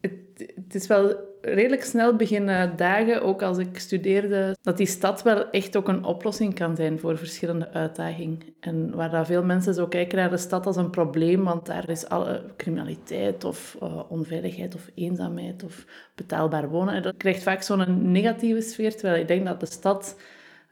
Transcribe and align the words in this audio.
Het, 0.00 0.74
is 0.74 0.86
wel 0.86 1.16
redelijk 1.40 1.84
snel 1.84 2.16
beginnen 2.16 2.76
dagen, 2.76 3.22
ook 3.22 3.42
als 3.42 3.58
ik 3.58 3.78
studeerde, 3.78 4.56
dat 4.62 4.76
die 4.76 4.86
stad 4.86 5.22
wel 5.22 5.50
echt 5.50 5.76
ook 5.76 5.88
een 5.88 6.04
oplossing 6.04 6.54
kan 6.54 6.76
zijn 6.76 6.98
voor 6.98 7.18
verschillende 7.18 7.70
uitdagingen. 7.70 8.38
En 8.60 8.94
waar 8.94 9.10
dat 9.10 9.26
veel 9.26 9.44
mensen 9.44 9.74
zo 9.74 9.86
kijken 9.86 10.18
naar 10.18 10.30
de 10.30 10.36
stad 10.36 10.66
als 10.66 10.76
een 10.76 10.90
probleem, 10.90 11.44
want 11.44 11.66
daar 11.66 11.88
is 11.88 12.08
alle 12.08 12.44
criminaliteit 12.56 13.44
of 13.44 13.76
uh, 13.82 14.00
onveiligheid 14.08 14.74
of 14.74 14.90
eenzaamheid 14.94 15.64
of 15.64 15.84
betaalbaar 16.14 16.68
wonen. 16.68 16.94
En 16.94 17.02
dat 17.02 17.16
krijgt 17.16 17.42
vaak 17.42 17.62
zo'n 17.62 18.10
negatieve 18.10 18.60
sfeer, 18.60 18.96
terwijl 18.96 19.20
ik 19.20 19.28
denk 19.28 19.46
dat 19.46 19.60
de 19.60 19.66
stad 19.66 20.16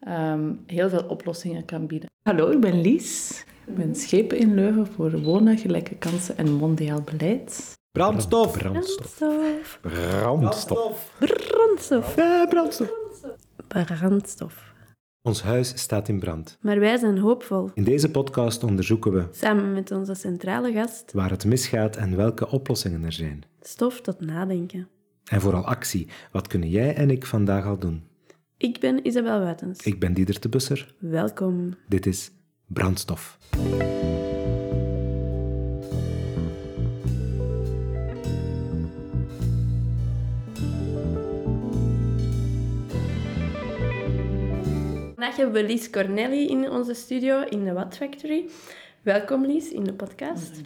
um, 0.09 0.63
heel 0.67 0.89
veel 0.89 1.05
oplossingen 1.09 1.65
kan 1.65 1.87
bieden. 1.87 2.09
Hallo, 2.23 2.51
ik 2.51 2.61
ben 2.61 2.81
Lies. 2.81 3.45
Ik 3.67 3.75
ben 3.75 3.95
schepen 3.95 4.39
in 4.39 4.55
Leuven 4.55 4.87
voor 4.87 5.21
wonen, 5.21 5.59
gelijke 5.59 5.97
kansen 5.97 6.37
en 6.37 6.53
mondiaal 6.53 7.03
beleid. 7.03 7.76
Brandstof. 7.97 8.59
Brandstof. 8.59 9.79
Brandstof. 9.81 11.13
Brandstof. 11.19 12.17
Ja, 12.17 12.47
brandstof. 12.47 12.91
Brandstof. 13.69 14.75
Ons 15.23 15.43
huis 15.43 15.73
staat 15.79 16.09
in 16.09 16.19
brand. 16.19 16.59
Maar 16.61 16.79
wij 16.79 16.97
zijn 16.97 17.19
hoopvol. 17.19 17.71
In 17.75 17.85
deze 17.85 18.11
podcast 18.11 18.65
onderzoeken 18.65 19.13
we 19.13 19.25
Samen 19.31 19.73
met 19.73 19.91
onze 19.91 20.15
centrale 20.15 20.73
gast 20.73 21.13
waar 21.13 21.31
het 21.31 21.45
misgaat 21.45 21.97
en 21.97 22.17
welke 22.17 22.51
oplossingen 22.51 23.05
er 23.05 23.13
zijn. 23.13 23.45
stof 23.61 24.01
tot 24.01 24.21
nadenken. 24.21 24.89
En 25.25 25.41
vooral 25.41 25.65
actie. 25.65 26.09
Wat 26.33 26.47
kunnen 26.47 26.69
jij 26.69 26.95
en 26.95 27.11
ik 27.11 27.27
vandaag 27.27 27.65
al 27.65 27.79
doen? 27.79 28.03
Ik 28.57 28.81
ben 28.81 29.07
Isabel 29.07 29.41
Wuitens. 29.41 29.81
Ik 29.81 30.01
ben 30.01 30.15
Dieder 30.15 30.41
de 30.41 30.49
Busser. 30.49 30.95
Welkom. 30.99 31.75
Dit 31.89 32.07
is 32.07 32.31
Brandstof. 32.67 33.39
Vandaag 45.17 45.37
hebben 45.37 45.63
we 45.63 45.69
Lies 45.69 45.91
Cornelli 45.91 46.49
in 46.49 46.71
onze 46.71 46.95
studio 46.95 47.41
in 47.41 47.65
de 47.65 47.73
Watt 47.73 47.97
Factory. 47.97 48.49
Welkom 49.03 49.47
Lies 49.47 49.71
in 49.71 49.85
de 49.85 49.93
podcast. 49.93 50.61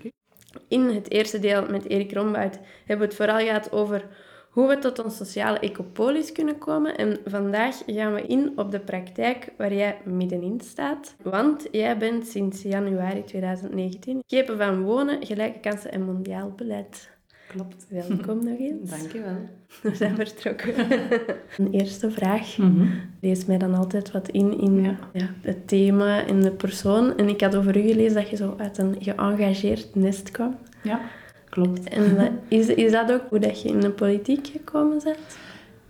In 0.69 0.89
het 0.89 1.11
eerste 1.11 1.39
deel 1.39 1.67
met 1.67 1.89
Erik 1.89 2.13
Rombout 2.13 2.59
hebben 2.79 2.99
we 2.99 3.05
het 3.05 3.15
vooral 3.15 3.39
gehad 3.39 3.73
over 3.73 4.07
hoe 4.51 4.69
we 4.69 4.79
tot 4.79 4.99
een 4.99 5.11
sociale 5.11 5.59
ecopolis 5.59 6.33
kunnen 6.33 6.59
komen. 6.59 6.97
En 6.97 7.19
vandaag 7.25 7.83
gaan 7.87 8.15
we 8.15 8.23
in 8.23 8.59
op 8.59 8.71
de 8.71 8.81
praktijk 8.81 9.53
waar 9.57 9.75
jij 9.75 9.99
middenin 10.05 10.61
staat. 10.61 11.15
Want 11.23 11.69
jij 11.71 11.99
bent 11.99 12.27
sinds 12.27 12.63
januari 12.63 13.25
2019 13.25 14.23
schepen 14.27 14.57
van 14.57 14.83
wonen, 14.83 15.27
gelijke 15.27 15.61
kansen 15.61 15.93
en 15.93 16.03
mondiaal 16.03 16.53
beleid. 16.57 17.11
Klopt. 17.49 17.87
Welkom 17.89 18.45
nog 18.45 18.59
eens. 18.59 18.91
Dankjewel. 18.99 19.60
We 19.83 19.95
zijn 19.95 20.15
vertrokken. 20.15 20.75
Een 21.59 21.71
eerste 21.73 22.11
vraag. 22.11 22.57
Mhm. 22.59 22.87
Lees 23.21 23.45
mij 23.45 23.59
dan 23.59 23.75
altijd 23.75 24.11
wat 24.11 24.29
in 24.29 24.61
in 24.61 24.83
Ja. 24.83 24.97
ja, 25.13 25.31
het 25.41 25.69
thema 25.69 26.27
en 26.27 26.41
de 26.41 26.51
persoon. 26.51 27.17
En 27.17 27.29
ik 27.29 27.41
had 27.41 27.57
over 27.57 27.77
u 27.77 27.81
gelezen 27.89 28.15
dat 28.15 28.31
je 28.31 28.37
zo 28.37 28.55
uit 28.59 28.79
een 28.79 28.97
geëngageerd 28.99 29.95
nest 29.95 30.31
kwam. 30.31 30.57
Ja, 30.83 31.01
klopt. 31.49 31.89
En 31.89 32.17
dat- 32.17 32.31
is, 32.49 32.67
is 32.67 32.93
dat 32.93 33.13
ook 33.13 33.23
hoe 33.29 33.39
dat 33.39 33.63
je 33.63 33.69
in 33.69 33.81
de 33.81 33.91
politiek 33.91 34.47
gekomen 34.47 35.01
bent? 35.05 35.19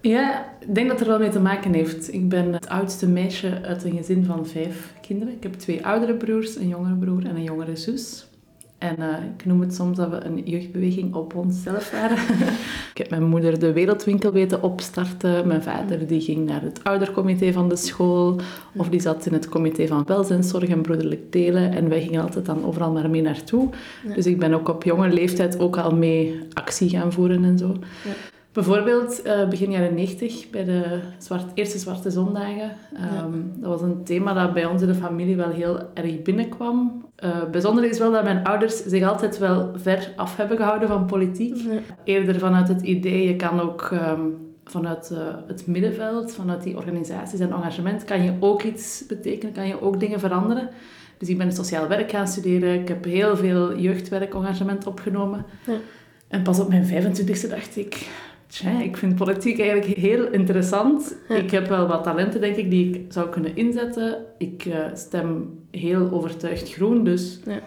Ja, 0.02 0.44
ik 0.60 0.74
denk 0.74 0.88
dat 0.88 0.98
het 0.98 1.08
er 1.08 1.12
wel 1.12 1.22
mee 1.22 1.30
te 1.32 1.40
maken 1.40 1.72
heeft. 1.72 2.12
Ik 2.14 2.28
ben 2.28 2.52
het 2.52 2.68
oudste 2.68 3.08
meisje 3.08 3.58
uit 3.62 3.84
een 3.84 3.96
gezin 3.96 4.24
van 4.24 4.46
vijf 4.46 4.94
kinderen. 5.00 5.34
Ik 5.34 5.42
heb 5.42 5.52
twee 5.54 5.86
oudere 5.86 6.14
broers, 6.14 6.56
een 6.56 6.68
jongere 6.68 6.94
broer 6.94 7.24
en 7.26 7.36
een 7.36 7.42
jongere 7.42 7.76
zus. 7.76 8.28
En 8.80 8.98
eh, 8.98 9.24
ik 9.38 9.44
noem 9.44 9.60
het 9.60 9.74
soms 9.74 9.96
dat 9.96 10.10
we 10.10 10.24
een 10.24 10.42
jeugdbeweging 10.44 11.14
op 11.14 11.34
onszelf 11.34 11.90
waren. 11.90 12.16
ik 12.92 12.98
heb 12.98 13.10
mijn 13.10 13.22
moeder 13.22 13.58
de 13.58 13.72
wereldwinkel 13.72 14.32
weten 14.32 14.62
opstarten. 14.62 15.46
Mijn 15.46 15.62
vader 15.62 16.06
die 16.06 16.20
ging 16.20 16.46
naar 16.46 16.62
het 16.62 16.84
oudercomité 16.84 17.52
van 17.52 17.68
de 17.68 17.76
school. 17.76 18.40
Of 18.76 18.88
die 18.88 19.00
zat 19.00 19.26
in 19.26 19.32
het 19.32 19.48
comité 19.48 19.86
van 19.86 20.04
welzijnszorg 20.06 20.68
en 20.68 20.82
broederlijk 20.82 21.32
delen. 21.32 21.72
En 21.72 21.88
wij 21.88 22.00
gingen 22.00 22.22
altijd 22.22 22.46
dan 22.46 22.64
overal 22.64 22.92
maar 22.92 23.10
mee 23.10 23.22
naartoe. 23.22 23.68
Dus 24.14 24.26
ik 24.26 24.38
ben 24.38 24.54
ook 24.54 24.68
op 24.68 24.84
jonge 24.84 25.08
leeftijd 25.08 25.58
ook 25.58 25.76
al 25.76 25.94
mee 25.94 26.38
actie 26.52 26.88
gaan 26.88 27.12
voeren 27.12 27.44
en 27.44 27.58
zo. 27.58 27.76
Bijvoorbeeld 28.52 29.22
eh, 29.22 29.48
begin 29.48 29.70
jaren 29.70 29.94
90 29.94 30.50
bij 30.50 30.64
de 30.64 31.00
zwart, 31.18 31.50
eerste 31.54 31.78
Zwarte 31.78 32.10
Zondagen. 32.10 32.72
Ehm, 32.94 33.38
Dat 33.56 33.70
was 33.70 33.82
een 33.82 34.04
thema 34.04 34.32
dat 34.32 34.54
bij 34.54 34.64
ons 34.64 34.82
in 34.82 34.88
de 34.88 34.94
familie 34.94 35.36
wel 35.36 35.50
heel 35.50 35.78
erg 35.94 36.22
binnenkwam. 36.22 37.04
Eh 37.16 37.44
bijzonder 37.50 37.84
is 37.84 37.98
wel 37.98 38.12
dat 38.12 38.24
mijn 38.24 38.44
ouders 38.44 38.76
zich 38.84 39.08
altijd 39.08 39.38
wel 39.38 39.70
ver 39.74 40.12
af 40.16 40.36
hebben 40.36 40.56
gehouden 40.56 40.88
van 40.88 41.06
politiek. 41.06 41.56
Eerder 42.04 42.38
vanuit 42.38 42.68
het 42.68 42.82
idee, 42.82 43.26
je 43.26 43.36
kan 43.36 43.60
ook 43.60 43.88
ehm, 43.92 44.20
vanuit 44.64 45.10
eh, 45.10 45.18
het 45.46 45.66
middenveld, 45.66 46.34
vanuit 46.34 46.62
die 46.62 46.76
organisaties 46.76 47.40
en 47.40 47.52
engagement, 47.52 48.04
kan 48.04 48.22
je 48.22 48.32
ook 48.40 48.62
iets 48.62 49.04
betekenen, 49.08 49.54
kan 49.54 49.66
je 49.66 49.82
ook 49.82 50.00
dingen 50.00 50.20
veranderen. 50.20 50.68
Dus 51.18 51.28
ik 51.28 51.38
ben 51.38 51.52
sociaal 51.52 51.88
werk 51.88 52.10
gaan 52.10 52.28
studeren. 52.28 52.80
Ik 52.80 52.88
heb 52.88 53.04
heel 53.04 53.36
veel 53.36 53.78
jeugdwerkengagement 53.78 54.86
opgenomen. 54.86 55.44
Ja. 55.66 55.74
En 56.28 56.42
pas 56.42 56.60
op 56.60 56.68
mijn 56.68 56.86
25e 56.86 57.48
dacht 57.48 57.76
ik, 57.76 58.08
tja, 58.50 58.80
ik 58.82 58.96
vind 58.96 59.14
politiek 59.14 59.60
eigenlijk 59.60 59.98
heel 59.98 60.26
interessant. 60.30 61.16
Ja. 61.28 61.34
Ik 61.34 61.50
heb 61.50 61.68
wel 61.68 61.86
wat 61.86 62.02
talenten, 62.04 62.40
denk 62.40 62.56
ik, 62.56 62.70
die 62.70 62.94
ik 62.94 63.12
zou 63.12 63.28
kunnen 63.28 63.56
inzetten. 63.56 64.24
Ik 64.38 64.64
eh, 64.64 64.84
stem 64.94 65.58
heel 65.70 66.10
overtuigd 66.10 66.72
groen, 66.72 67.04
dus 67.04 67.40
Ja. 67.44 67.60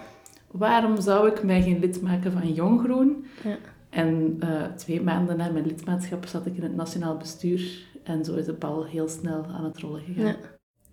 waarom 0.51 1.01
zou 1.01 1.27
ik 1.29 1.43
mij 1.43 1.61
geen 1.61 1.79
lid 1.79 2.01
maken 2.01 2.31
van 2.31 2.53
Jong 2.53 2.81
Groen? 2.83 3.25
Ja. 3.43 3.57
En 3.89 4.35
eh, 4.39 4.49
twee 4.75 5.01
maanden 5.01 5.37
na 5.37 5.49
mijn 5.49 5.65
lidmaatschap 5.65 6.25
zat 6.25 6.45
ik 6.45 6.55
in 6.57 6.63
het 6.63 6.75
nationaal 6.75 7.17
bestuur. 7.17 7.81
En 8.03 8.25
zo 8.25 8.35
is 8.35 8.45
de 8.45 8.53
bal 8.53 8.85
heel 8.85 9.07
snel 9.07 9.45
aan 9.57 9.63
het 9.63 9.77
rollen 9.79 10.01
gegaan. 10.01 10.25
Ja. 10.25 10.35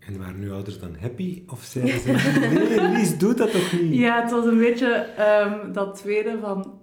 En 0.06 0.18
waren 0.18 0.40
uw 0.40 0.52
ouders 0.52 0.78
dan 0.80 0.96
happy? 1.00 1.42
Of 1.46 1.62
zeiden 1.62 2.00
ze, 2.00 2.12
nee, 2.78 2.88
Lies, 2.96 3.18
doe 3.18 3.34
dat 3.34 3.50
toch 3.52 3.72
niet? 3.72 3.94
Ja, 3.94 4.22
het 4.22 4.30
was 4.30 4.44
een 4.46 4.58
beetje 4.58 4.88
ehm, 5.16 5.72
dat 5.72 5.96
tweede 5.96 6.38
van... 6.40 6.79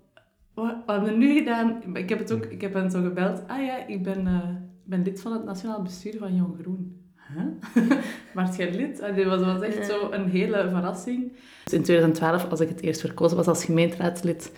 Wat, 0.62 0.76
wat 0.86 0.96
hebben 0.96 1.14
we 1.14 1.26
nu 1.26 1.34
gedaan? 1.34 1.82
Ik 1.94 2.10
heb, 2.10 2.20
het 2.20 2.32
ook, 2.32 2.46
ik 2.46 2.62
heb 2.62 2.74
hen 2.74 2.92
zo 2.92 3.02
gebeld. 3.02 3.42
Ah 3.48 3.66
ja, 3.66 3.86
ik 3.88 4.04
ben, 4.04 4.28
eh, 4.28 4.40
ben 4.84 5.04
lid 5.04 5.22
van 5.22 5.32
het 5.32 5.44
nationaal 5.46 5.82
bestuur 5.82 6.16
van 6.20 6.36
Jong 6.36 6.56
Groen. 6.62 7.02
Huh? 7.16 7.92
Waart 8.36 8.56
jij 8.56 8.72
lid? 8.76 9.00
En 9.00 9.16
dit 9.16 9.26
was, 9.26 9.42
was 9.42 9.62
echt 9.62 9.86
zo 9.86 10.12
een 10.12 10.30
hele 10.30 10.68
verrassing. 10.70 11.32
Dus 11.64 11.74
in 11.74 11.84
2012, 11.84 12.50
als 12.50 12.60
ik 12.60 12.70
het 12.70 12.82
eerst 12.82 13.00
verkozen 13.02 13.38
was 13.38 13.48
als 13.48 13.66
gemeenteraadslid... 13.66 14.52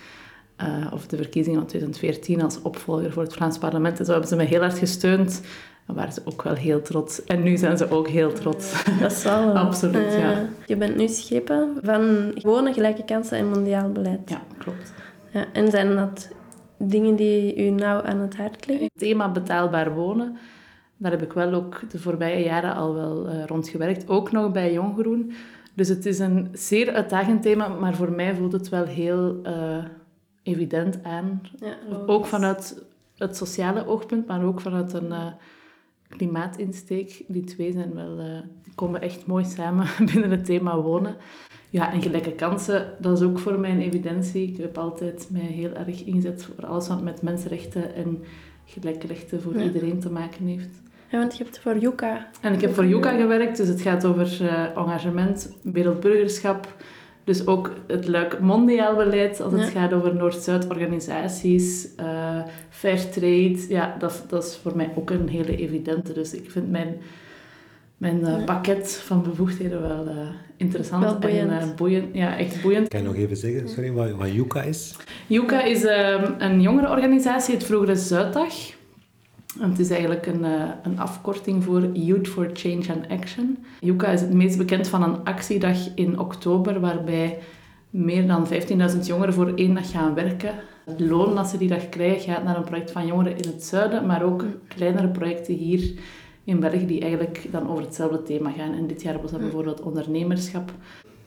eh, 0.56 0.88
of 0.94 1.08
de 1.08 1.18
verkiezingen 1.18 1.60
van 1.60 1.68
2014 1.68 2.42
als 2.42 2.62
opvolger 2.62 3.12
voor 3.12 3.24
het 3.24 3.34
Vlaams 3.34 3.58
parlement. 3.58 4.00
En 4.00 4.06
zo 4.06 4.12
hebben 4.12 4.30
ze 4.30 4.36
me 4.36 4.44
heel 4.44 4.62
hard 4.62 4.78
gesteund. 4.78 5.42
En 5.86 5.96
waren 5.96 6.14
ze 6.14 6.22
ook 6.26 6.42
wel 6.44 6.54
heel 6.54 6.81
trots. 6.81 7.24
En 7.24 7.44
nu 7.44 7.58
zijn 7.58 7.78
ze 7.78 7.92
ook 7.92 8.08
heel 8.08 8.34
trots. 8.34 8.84
Dat 9.00 9.14
zal 9.14 9.46
wel. 9.46 9.56
Absoluut, 9.66 10.14
ja. 10.14 10.31
Eh, 10.31 10.38
Je 10.66 10.76
bent 10.76 10.96
nu 10.96 11.08
schepen 11.08 11.78
van 11.84 12.31
wonen, 12.42 12.74
gelijke 12.74 13.06
kansen 13.06 13.38
en 13.38 13.50
mondiaal 13.50 13.92
beleid. 13.92 14.30
Ja, 14.30 14.42
klopt. 14.58 14.94
Ja, 15.32 15.46
en 15.54 15.72
zijn 15.72 15.96
dat 15.96 16.32
dingen 16.78 17.16
die 17.16 17.66
u 17.68 17.70
nauw 17.70 18.02
aan 18.02 18.20
het 18.20 18.38
hart 18.38 18.68
liggen? 18.68 18.86
Het 18.86 19.00
thema 19.00 19.32
betaalbaar 19.32 19.94
wonen, 19.94 20.38
daar 20.98 21.12
heb 21.12 21.22
ik 21.22 21.34
wel 21.34 21.54
ook 21.54 21.82
de 21.92 22.00
voorbije 22.00 22.44
jaren 22.44 22.76
al 22.76 22.94
wel 22.94 23.28
eh, 23.28 23.46
rond 23.46 23.70
gewerkt. 23.70 24.10
Ook 24.10 24.32
nog 24.32 24.52
bij 24.52 24.74
Jonggroen. 24.74 25.32
Dus 25.74 25.88
het 25.88 26.06
is 26.06 26.20
een 26.20 26.48
zeer 26.54 26.94
uitdagend 26.94 27.42
thema, 27.42 27.68
maar 27.68 27.96
voor 27.96 28.12
mij 28.12 28.36
voelt 28.36 28.52
het 28.52 28.70
wel 28.70 28.86
heel 28.86 29.40
eh, 29.44 29.84
evident 30.44 31.04
aan. 31.04 31.42
Ja, 31.60 31.78
Ook 32.06 32.26
vanuit 32.26 32.84
het 33.18 33.38
sociale 33.38 33.88
oogpunt, 33.88 34.28
maar 34.28 34.44
ook 34.44 34.62
vanuit 34.62 34.94
een 34.94 35.12
eh, 35.12 35.32
klimaatinsteek. 36.08 37.24
Die 37.28 37.44
twee 37.44 37.72
zijn 37.72 37.94
wel, 37.94 38.16
die 38.64 38.74
komen 38.76 39.02
echt 39.02 39.26
mooi 39.26 39.46
samen 39.46 39.88
binnen 40.14 40.32
het 40.32 40.46
thema 40.46 40.82
wonen. 40.82 41.16
Ja, 41.69 41.94
en 41.94 42.02
gelijke 42.02 42.31
kansen, 42.31 42.88
dat 43.00 43.18
is 43.18 43.24
ook 43.25 43.40
voor 43.40 43.59
mij 43.59 43.72
een 43.72 43.81
evidentie. 43.81 44.47
Ik 44.47 44.57
heb 44.57 44.78
altijd 44.78 45.28
mij 45.31 45.41
heel 45.41 45.74
erg 45.74 46.03
ingezet 46.03 46.44
voor 46.56 46.66
alles 46.66 46.88
wat 46.88 47.02
met 47.03 47.22
mensenrechten 47.22 47.96
en 47.96 48.24
gelijke 48.66 49.07
rechten 49.07 49.42
voor 49.42 49.57
Ja. 49.57 49.63
iedereen 49.63 50.00
te 50.00 50.10
maken 50.12 50.45
heeft. 50.45 50.69
Ja, 51.12 51.18
want 51.19 51.38
je 51.38 51.44
hebt 51.44 51.60
voor 51.60 51.77
Yuka. 51.77 52.27
En 52.42 52.54
ik 52.54 52.62
heb 52.62 52.74
voor 52.74 52.86
Yuka 52.86 53.12
gewerkt, 53.18 53.57
dus 53.57 53.68
het 53.68 53.81
gaat 53.81 54.06
over 54.06 54.38
eh, 54.42 54.77
engagement, 54.77 55.54
wereldburgerschap. 55.63 56.75
Dus 57.24 57.48
ook 57.48 57.72
het 57.88 58.07
luik 58.07 58.39
mondiaal 58.39 58.95
beleid, 58.95 59.42
als 59.42 59.51
het 59.54 59.62
Ja. 59.62 59.68
gaat 59.68 59.94
over 59.94 60.15
Noord-Zuid 60.15 60.68
organisaties, 60.69 61.95
eh 61.95 62.39
fair 62.69 63.10
trade. 63.10 63.65
Ja, 63.69 63.95
dat, 64.00 64.24
dat 64.27 64.44
is 64.44 64.56
voor 64.62 64.75
mij 64.75 64.92
ook 64.95 65.10
een 65.10 65.27
hele 65.27 65.56
evidente. 65.57 66.13
Dus 66.13 66.33
ik 66.33 66.51
vind 66.51 66.69
mijn, 66.72 66.95
mijn 68.00 68.25
eh, 68.25 68.44
pakket 68.44 69.04
van 69.06 69.24
bevoegdheden 69.24 69.81
wel 69.81 70.07
eh, 70.07 70.16
interessant 70.57 71.04
Wel 71.04 71.19
boeiend. 71.19 71.51
en 71.51 71.60
eh, 71.60 71.75
boeiend. 71.75 72.06
Ja, 72.16 72.38
echt 72.38 72.62
boeiend. 72.62 72.88
Kan 72.88 73.00
je 73.01 73.06
nog 73.06 73.16
even 73.16 73.38
zeggen, 73.38 73.69
sorry, 73.69 73.92
wat, 73.92 74.12
wat 74.12 74.31
Yuka 74.31 74.62
is? 74.62 74.96
Yuka 75.28 75.63
is 75.63 75.84
ehm, 75.84 76.31
een 76.38 76.62
jongerenorganisatie, 76.62 77.54
het 77.54 77.63
vroegere 77.63 77.96
Zuiddag. 77.96 78.54
En 79.62 79.69
het 79.69 79.80
is 79.80 79.90
eigenlijk 79.90 80.25
een, 80.25 80.44
eh, 80.46 80.69
een 80.84 81.00
afkorting 81.00 81.63
voor 81.63 81.90
Youth 81.94 82.28
for 82.28 82.50
Change 82.54 82.94
and 82.94 83.07
Action. 83.10 83.57
Yuka 83.80 84.07
is 84.07 84.22
het 84.22 84.34
meest 84.34 84.57
bekend 84.57 84.88
van 84.88 85.04
een 85.04 85.24
actiedag 85.24 85.78
in 85.96 86.19
oktober, 86.19 86.80
waarbij 86.80 87.38
meer 87.90 88.28
dan 88.28 88.48
15.000 88.48 89.07
jongeren 89.07 89.34
voor 89.34 89.51
één 89.56 89.74
dag 89.74 89.92
gaan 89.92 90.13
werken. 90.13 90.54
Het 90.86 91.00
loon 91.00 91.36
dat 91.36 91.48
ze 91.48 91.57
die 91.57 91.69
dag 91.69 91.90
krijgen 91.90 92.34
gaat 92.34 92.44
naar 92.44 92.57
een 92.57 92.63
project 92.63 92.92
van 92.92 93.07
jongeren 93.07 93.38
in 93.38 93.50
het 93.50 93.63
zuiden, 93.63 94.06
maar 94.06 94.24
ook 94.24 94.46
kleinere 94.68 95.07
projecten 95.07 95.54
hier 95.54 95.94
in 96.44 96.59
België 96.59 96.86
die 96.86 97.01
eigenlijk 97.01 97.47
dan 97.51 97.69
over 97.69 97.83
hetzelfde 97.83 98.24
thema 98.24 98.51
gaan. 98.51 98.74
En 98.74 98.88
dit 98.88 99.01
jaar 99.01 99.21
was 99.21 99.31
dat 99.31 99.39
bijvoorbeeld 99.39 99.81
ondernemerschap. 99.81 100.71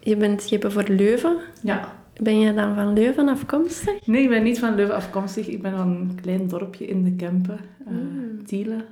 Je 0.00 0.16
bent 0.16 0.50
hebt 0.50 0.72
voor 0.72 0.88
Leuven. 0.88 1.36
Ja. 1.62 2.00
Ben 2.22 2.38
je 2.38 2.54
dan 2.54 2.74
van 2.74 2.92
Leuven 2.92 3.28
afkomstig? 3.28 4.06
Nee, 4.06 4.22
ik 4.22 4.28
ben 4.28 4.42
niet 4.42 4.58
van 4.58 4.74
Leuven 4.74 4.94
afkomstig. 4.94 5.48
Ik 5.48 5.62
ben 5.62 5.76
van 5.76 5.88
een 5.88 6.18
klein 6.20 6.48
dorpje 6.48 6.86
in 6.86 7.04
de 7.04 7.12
Kempen, 7.12 7.58
uh, 7.88 8.44
Tiele. 8.44 8.84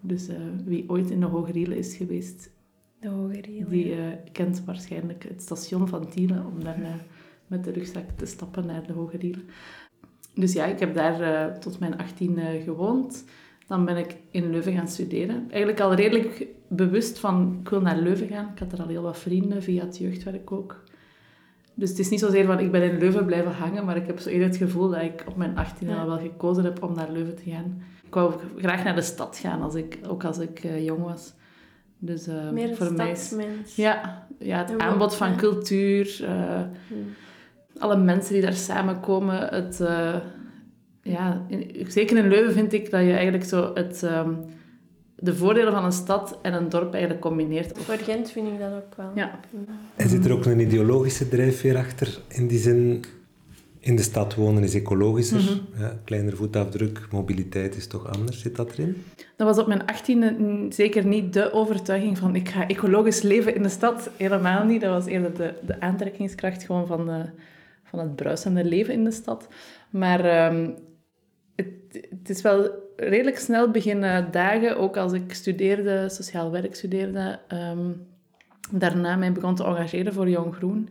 Dus 0.00 0.28
uh, 0.28 0.36
wie 0.64 0.84
ooit 0.88 1.10
in 1.10 1.20
de 1.20 1.26
Hoge 1.26 1.52
Riele 1.52 1.76
is 1.76 1.96
geweest, 1.96 2.50
de 3.00 3.08
Hoge 3.08 3.40
Riele, 3.40 3.68
die 3.68 3.96
uh, 3.96 4.02
kent 4.32 4.64
waarschijnlijk 4.64 5.24
het 5.28 5.42
station 5.42 5.88
van 5.88 6.08
Tiele 6.08 6.42
om 6.54 6.64
dan 6.64 6.74
met 7.46 7.64
de 7.64 7.70
rugzak 7.70 8.04
te 8.16 8.26
stappen 8.26 8.66
naar 8.66 8.86
de 8.86 8.92
Hoge 8.92 9.16
Riele. 9.16 9.42
Dus 10.34 10.52
ja, 10.52 10.64
ik 10.64 10.78
heb 10.78 10.94
daar 10.94 11.58
tot 11.58 11.78
mijn 11.78 11.98
18 11.98 12.38
gewoond. 12.64 13.24
Dan 13.70 13.84
ben 13.84 13.96
ik 13.96 14.16
in 14.30 14.50
Leuven 14.50 14.72
gaan 14.72 14.88
studeren. 14.88 15.46
Eigenlijk 15.50 15.80
al 15.80 15.94
redelijk 15.94 16.46
bewust 16.68 17.18
van, 17.18 17.58
ik 17.60 17.68
wil 17.68 17.80
naar 17.80 17.96
Leuven 17.96 18.28
gaan. 18.28 18.50
Ik 18.54 18.58
had 18.58 18.72
er 18.72 18.82
al 18.82 18.88
heel 18.88 19.02
wat 19.02 19.18
vrienden 19.18 19.62
via 19.62 19.84
het 19.84 19.98
jeugdwerk 19.98 20.52
ook. 20.52 20.84
Dus 21.74 21.88
het 21.88 21.98
is 21.98 22.08
niet 22.08 22.20
zozeer 22.20 22.44
van, 22.44 22.58
ik 22.58 22.70
ben 22.70 22.82
in 22.82 22.98
Leuven 22.98 23.26
blijven 23.26 23.52
hangen, 23.52 23.84
maar 23.84 23.96
ik 23.96 24.06
heb 24.06 24.18
zo 24.18 24.28
eerder 24.28 24.48
het 24.48 24.56
gevoel 24.56 24.88
dat 24.88 25.02
ik 25.02 25.24
op 25.28 25.36
mijn 25.36 25.56
18 25.56 25.90
al 25.90 26.06
wel 26.06 26.18
gekozen 26.18 26.64
heb 26.64 26.82
om 26.82 26.94
naar 26.94 27.10
Leuven 27.10 27.36
te 27.36 27.50
gaan. 27.50 27.82
Ik 28.06 28.14
wou 28.14 28.34
graag 28.56 28.84
naar 28.84 28.94
de 28.94 29.02
stad 29.02 29.38
gaan, 29.38 29.62
als 29.62 29.74
ik, 29.74 29.98
ook 30.08 30.24
als 30.24 30.38
ik 30.38 30.64
uh, 30.64 30.84
jong 30.84 31.02
was. 31.02 31.32
Dus 31.98 32.28
uh, 32.28 32.50
Meer 32.50 32.68
een 32.68 32.76
voor 32.76 32.92
mij 32.92 33.10
is, 33.10 33.34
ja, 33.76 34.26
ja, 34.38 34.58
het 34.58 34.78
aanbod 34.78 35.14
van 35.14 35.36
cultuur, 35.36 36.18
uh, 36.22 36.28
hmm. 36.88 37.14
alle 37.78 37.96
mensen 37.96 38.32
die 38.32 38.42
daar 38.42 38.52
samenkomen, 38.52 39.48
het 39.48 39.80
ja, 41.02 41.44
in, 41.48 41.86
zeker 41.88 42.16
in 42.16 42.28
Leuven 42.28 42.52
vind 42.52 42.72
ik 42.72 42.90
dat 42.90 43.00
je 43.00 43.12
eigenlijk 43.12 43.44
zo 43.44 43.70
het, 43.74 44.02
um, 44.02 44.38
de 45.16 45.34
voordelen 45.34 45.72
van 45.72 45.84
een 45.84 45.92
stad 45.92 46.38
en 46.42 46.52
een 46.52 46.68
dorp 46.68 46.92
eigenlijk 46.92 47.22
combineert. 47.22 47.78
Voor 47.78 47.94
Gent 47.94 48.30
vind 48.30 48.48
ik 48.48 48.58
dat 48.58 48.72
ook 48.72 48.94
wel. 48.96 49.10
Ja. 49.14 49.40
En 49.96 50.08
zit 50.08 50.24
er 50.24 50.32
ook 50.32 50.44
een 50.44 50.60
ideologische 50.60 51.28
drijfveer 51.28 51.76
achter? 51.76 52.18
In 52.28 52.46
die 52.46 52.58
zin, 52.58 53.04
in 53.78 53.96
de 53.96 54.02
stad 54.02 54.34
wonen 54.34 54.62
is 54.62 54.74
ecologischer, 54.74 55.40
mm 55.40 55.46
-hmm. 55.46 55.82
ja, 55.82 55.98
kleiner 56.04 56.36
voetafdruk, 56.36 57.06
mobiliteit 57.10 57.76
is 57.76 57.86
toch 57.86 58.06
anders. 58.16 58.40
Zit 58.40 58.56
dat 58.56 58.72
erin? 58.72 59.04
Dat 59.36 59.46
was 59.46 59.58
op 59.58 59.66
mijn 59.66 59.86
achttiende 59.86 60.66
zeker 60.68 61.06
niet 61.06 61.32
de 61.32 61.52
overtuiging 61.52 62.18
van 62.18 62.34
ik 62.34 62.48
ga 62.48 62.66
ecologisch 62.66 63.22
leven 63.22 63.54
in 63.54 63.62
de 63.62 63.68
stad. 63.68 64.10
Helemaal 64.16 64.64
niet. 64.64 64.80
Dat 64.80 64.90
was 64.90 65.06
eerder 65.06 65.34
de, 65.36 65.54
de 65.66 65.80
aantrekkingskracht 65.80 66.64
gewoon 66.64 66.86
van, 66.86 67.06
de, 67.06 67.24
van 67.84 67.98
het 67.98 68.16
bruisende 68.16 68.64
leven 68.64 68.94
in 68.94 69.04
de 69.04 69.10
stad. 69.10 69.48
Maar 69.90 70.52
um, 70.52 70.74
het, 71.62 72.28
is 72.30 72.42
wel 72.42 72.70
redelijk 72.96 73.38
snel 73.38 73.70
beginnen 73.70 74.30
dagen, 74.30 74.76
ook 74.76 74.96
als 74.96 75.12
ik 75.12 75.32
studeerde, 75.32 76.08
sociaal 76.08 76.50
werk 76.50 76.74
studeerde, 76.74 77.38
um, 77.52 78.06
daarna 78.70 79.16
mij 79.16 79.32
begon 79.32 79.54
te 79.54 79.64
engageren 79.64 80.12
voor 80.12 80.28
Jong 80.28 80.54
Groen, 80.54 80.88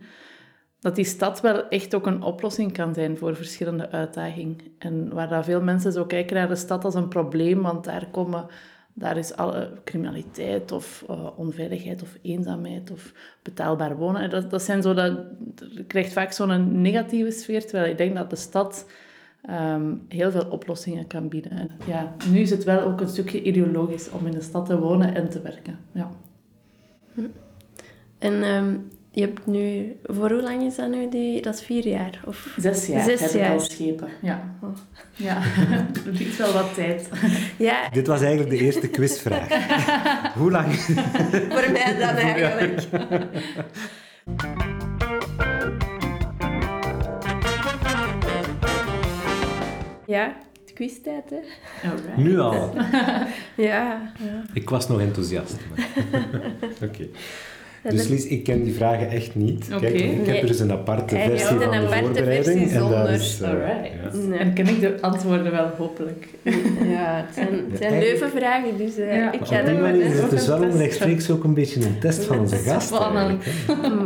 dat 0.80 0.94
die 0.94 1.04
stad 1.04 1.40
wel 1.40 1.68
echt 1.68 1.94
ook 1.94 2.06
een 2.06 2.22
oplossing 2.22 2.72
kan 2.72 2.94
zijn 2.94 3.18
voor 3.18 3.36
verschillende 3.36 3.90
uitdagingen. 3.90 4.56
En 4.78 5.14
waar 5.14 5.28
dat 5.28 5.44
veel 5.44 5.62
mensen 5.62 5.92
zo 5.92 6.04
kijken 6.04 6.36
naar 6.36 6.48
de 6.48 6.56
stad 6.56 6.84
als 6.84 6.94
een 6.94 7.08
probleem, 7.08 7.62
want 7.62 7.84
daar 7.84 8.06
komen... 8.10 8.46
Daar 8.94 9.16
is 9.16 9.34
alle 9.34 9.72
criminaliteit 9.84 10.72
of 10.72 11.04
uh, 11.10 11.38
onveiligheid 11.38 12.02
of 12.02 12.18
eenzaamheid 12.22 12.90
of 12.90 13.12
betaalbaar 13.42 13.96
wonen. 13.96 14.22
En 14.22 14.30
dat, 14.30 14.50
dat 14.50 14.62
zijn 14.62 14.82
zo 14.82 14.94
dat, 14.94 15.18
je 15.70 15.84
krijgt 15.84 16.12
vaak 16.12 16.32
zo'n 16.32 16.80
negatieve 16.80 17.30
sfeer, 17.30 17.66
terwijl 17.66 17.90
ik 17.90 17.98
denk 17.98 18.16
dat 18.16 18.30
de 18.30 18.36
stad 18.36 18.86
um, 19.50 20.02
heel 20.08 20.30
veel 20.30 20.46
oplossingen 20.50 21.06
kan 21.06 21.28
bieden. 21.28 21.50
En 21.50 21.70
ja, 21.86 22.14
nu 22.30 22.38
is 22.38 22.50
het 22.50 22.64
wel 22.64 22.80
ook 22.80 23.00
een 23.00 23.08
stukje 23.08 23.42
ideologisch 23.42 24.10
om 24.10 24.26
in 24.26 24.32
de 24.32 24.40
stad 24.40 24.66
te 24.66 24.78
wonen 24.78 25.14
en 25.14 25.28
te 25.28 25.42
werken. 25.42 25.78
Ja. 25.92 26.10
En 28.18 28.44
um, 28.44 28.90
je 29.12 29.20
hebt 29.20 29.46
nu, 29.46 29.96
voor 30.02 30.30
hoe 30.30 30.42
lang 30.42 30.62
is 30.62 30.76
dat 30.76 30.90
nu? 30.90 31.08
Die, 31.08 31.42
dat 31.42 31.54
is 31.54 31.62
vier 31.62 31.86
jaar? 31.86 32.20
Of? 32.26 32.54
Zes 32.56 32.86
jaar 32.86 33.04
Zes 33.04 33.20
heb 33.20 33.30
jaar. 33.30 33.46
ik 33.46 33.52
al 33.52 33.60
schepen. 33.60 34.08
Ja. 34.22 34.54
Oh. 34.62 34.76
Ja, 35.14 35.36
er 36.06 36.12
liep 36.12 36.32
wel 36.32 36.52
wat 36.52 36.74
tijd. 36.74 37.08
Ja. 37.58 37.88
Dit 37.88 38.06
was 38.06 38.20
eigenlijk 38.20 38.50
de 38.50 38.64
eerste 38.64 38.88
quizvraag. 38.88 39.48
hoe 40.40 40.50
lang? 40.50 40.74
voor 41.48 41.72
mij 41.72 41.96
dan 41.98 42.14
eigenlijk. 42.26 42.88
Ja, 50.10 50.36
het 50.60 50.72
quiztijd, 50.72 51.30
hè. 51.30 51.38
Alright. 51.88 52.16
Nu 52.16 52.38
al? 52.38 52.74
ja, 53.70 54.12
ja. 54.18 54.44
Ik 54.52 54.70
was 54.70 54.88
nog 54.88 55.00
enthousiast. 55.00 55.54
Oké. 56.74 56.84
Okay. 56.84 57.10
Dus 57.88 58.08
Lies, 58.08 58.26
ik 58.26 58.44
ken 58.44 58.64
die 58.64 58.74
vragen 58.74 59.08
echt 59.10 59.34
niet. 59.34 59.68
Kijk, 59.80 59.94
ik 59.94 60.26
heb 60.26 60.40
er 60.40 60.46
dus 60.46 60.60
een 60.60 60.72
aparte 60.72 61.14
Hij 61.16 61.28
versie 61.28 61.46
van 61.46 61.62
een 61.62 61.70
de 61.70 61.76
aparte 61.86 62.04
voorbereiding. 62.04 62.44
versie 62.58 62.76
en 62.78 62.80
dat 62.80 62.90
zonder. 62.90 63.10
is, 63.10 63.40
uh, 63.42 63.48
ja. 63.48 64.18
Nee. 64.28 64.38
En 64.38 64.52
ken 64.54 64.68
ik 64.68 64.80
de 64.80 64.94
antwoorden 65.00 65.52
wel, 65.52 65.70
hopelijk. 65.76 66.26
Ja, 66.90 67.24
het 67.26 67.34
zijn, 67.34 67.48
het 67.70 67.78
zijn 67.80 67.92
Ja. 67.94 67.98
leuvenvragen, 68.00 68.76
dus 68.76 68.98
uh, 68.98 69.16
Ja. 69.16 69.32
ik 69.32 69.40
ga 69.42 69.56
er 69.60 69.80
maar 69.80 69.94
is 69.96 70.18
het 70.18 70.30
dus 70.30 70.42
een 70.46 70.48
wel 70.48 70.60
test. 70.60 70.72
onrechtstreeks 70.72 71.30
ook 71.30 71.44
een 71.44 71.54
beetje 71.54 71.80
een 71.84 71.98
test 72.00 72.24
van 72.24 72.38
onze 72.38 72.56
gast. 72.56 72.90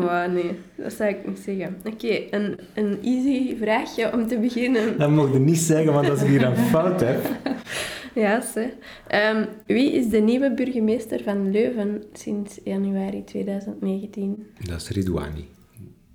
Maar 0.04 0.30
nee, 0.30 0.50
dat 0.76 0.92
zou 0.92 1.08
ik 1.10 1.16
niet 1.26 1.38
zeggen. 1.44 1.76
Oké, 1.84 2.18
een, 2.30 2.58
een 2.74 2.98
easy 3.04 3.56
vraagje 3.60 4.12
om 4.12 4.28
te 4.28 4.38
beginnen. 4.38 4.98
Dat 4.98 5.10
mag 5.10 5.32
je 5.32 5.38
niet 5.38 5.58
zeggen, 5.58 5.92
want 5.92 6.10
als 6.10 6.20
ik 6.22 6.28
hier 6.28 6.42
een 6.44 6.56
fout 6.56 7.00
heb... 7.00 7.18
Ja, 8.14 8.40
ze. 8.40 8.72
Ehm, 9.06 9.44
wie 9.66 9.92
is 9.92 10.08
de 10.08 10.18
nieuwe 10.20 10.54
burgemeester 10.54 11.22
van 11.22 11.50
Leuven 11.50 12.02
sinds 12.12 12.60
januari 12.64 13.24
2019? 13.24 14.46
Dat 14.60 14.80
is 14.80 14.88
Ridwani. 14.88 15.48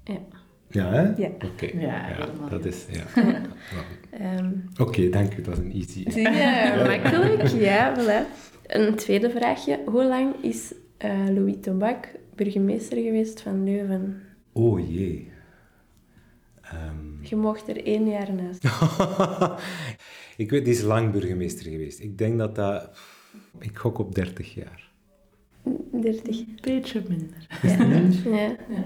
Ja. 0.04 0.20
Ja, 0.70 0.92
hè? 0.92 1.02
Ja. 1.22 1.30
Oké. 1.54 1.70
Ja, 1.80 2.30
dat 2.50 2.66
is... 2.66 2.86
Ja. 2.92 3.42
Ehm, 4.10 4.52
Oké, 4.78 5.10
dank 5.10 5.38
u. 5.38 5.42
Dat 5.42 5.54
is 5.58 5.64
een 5.64 5.72
easy. 5.74 6.10
zie 6.12 6.22
je, 6.30 6.84
makkelijk. 6.88 7.48
Ja, 7.48 7.96
voilà. 7.98 8.28
Een 8.68 8.96
tweede 8.96 9.30
vraagje. 9.30 9.80
Hoe 9.86 10.04
lang 10.06 10.34
is 10.42 10.74
eh, 10.98 11.26
Louis 11.30 11.56
Tobac 11.62 12.08
burgemeester 12.36 12.98
geweest 12.98 13.42
van 13.42 13.64
Leuven? 13.64 14.22
Oh 14.54 14.90
jee. 14.94 15.32
Ehm, 16.62 17.22
Je 17.22 17.36
mocht 17.36 17.68
er 17.68 17.86
één 17.86 18.10
jaar 18.10 18.34
naast. 18.34 18.64
ik 20.40 20.50
weet, 20.50 20.66
die 20.66 20.74
is 20.74 20.82
lang 20.82 21.12
burgemeester 21.12 21.72
geweest. 21.72 22.00
Ik 22.00 22.18
denk 22.18 22.38
dat 22.38 22.56
dat... 22.56 22.90
Ik 23.60 23.78
gok 23.78 23.98
op 23.98 24.16
30 24.16 24.54
jaar. 24.54 24.92
30. 25.92 26.44
Beetje 26.62 27.02
minder. 27.08 27.48
Ja. 27.62 28.38
ja. 28.38 28.48
Ja. 28.70 28.86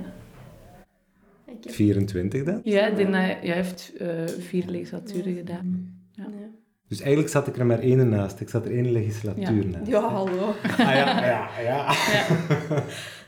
Ik 1.46 1.64
heb- 1.64 1.74
24 1.74 2.44
dan? 2.44 2.62
Ja, 2.64 2.90
die, 2.90 3.06
hij 3.06 3.38
hij 3.42 3.54
heeft 3.56 3.94
eh, 3.98 4.28
vier 4.28 4.66
legislaturen 4.68 5.36
gedaan. 5.36 5.98
Ja. 6.12 6.24
ja. 6.24 6.50
Dus 6.88 7.00
eigenlijk 7.00 7.32
zat 7.32 7.48
ik 7.48 7.58
er 7.58 7.66
maar 7.66 7.80
één 7.80 8.10
naast. 8.10 8.40
Ik 8.40 8.50
zat 8.50 8.66
er 8.66 8.72
één 8.72 8.92
legislatuur 8.92 9.66
naast. 9.68 9.88
Ja, 9.92 10.10
hallo. 10.10 10.54
Ah 10.64 10.78
ja, 10.78 11.26
ja, 11.26 11.62
ja. 11.62 11.94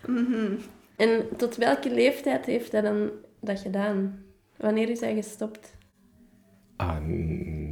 Mhm. 0.07 0.51
En 0.95 1.25
tot 1.37 1.55
welke 1.55 1.93
leeftijd 1.93 2.45
heeft 2.45 2.71
hij 2.71 2.81
dan 2.81 3.09
dat 3.41 3.59
gedaan? 3.59 4.19
Wanneer 4.57 4.89
is 4.89 4.99
hij 4.99 5.15
gestopt? 5.15 5.77
Ah, 6.75 6.97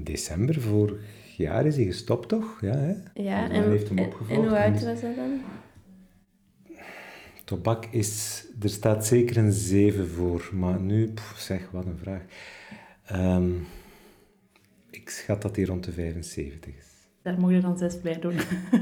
december 0.03 0.62
vorig 0.62 1.01
jaar 1.38 1.65
is 1.65 1.75
hij 1.75 1.86
gestopt, 1.86 2.29
toch? 2.29 2.57
Ja, 2.62 2.75
hè? 2.75 2.93
Ja, 3.13 3.50
En 3.50 3.62
dan 3.62 3.72
heeft 3.72 3.88
hem 3.89 3.98
en, 3.98 4.05
opgevolgd 4.05 4.31
en 4.41 4.48
hoe 4.48 4.57
en 4.57 4.72
oud 4.74 4.83
was 4.83 5.01
hij 5.01 5.15
dan? 5.15 5.41
Tobak 7.45 7.86
is... 7.86 8.45
Er 8.62 8.69
staat 8.69 9.05
zeker 9.05 9.38
een 9.38 9.51
7 9.51 10.07
voor, 10.10 10.50
maar 10.53 10.79
nu... 10.79 11.12
pff, 11.12 11.39
zeg, 11.39 11.69
wat 11.72 11.86
een 11.86 11.98
vraag. 12.01 12.22
Ehm, 13.05 13.50
ik 14.89 15.10
schat 15.10 15.41
dat 15.41 15.55
hij 15.55 15.65
rond 15.65 15.83
de 15.83 15.91
75 15.91 16.74
is. 16.77 16.86
Daar 17.22 17.39
mocht 17.39 17.53
je 17.53 17.60
dan 17.60 17.77
zes 17.77 18.01
bij 18.01 18.19
doen. 18.19 18.33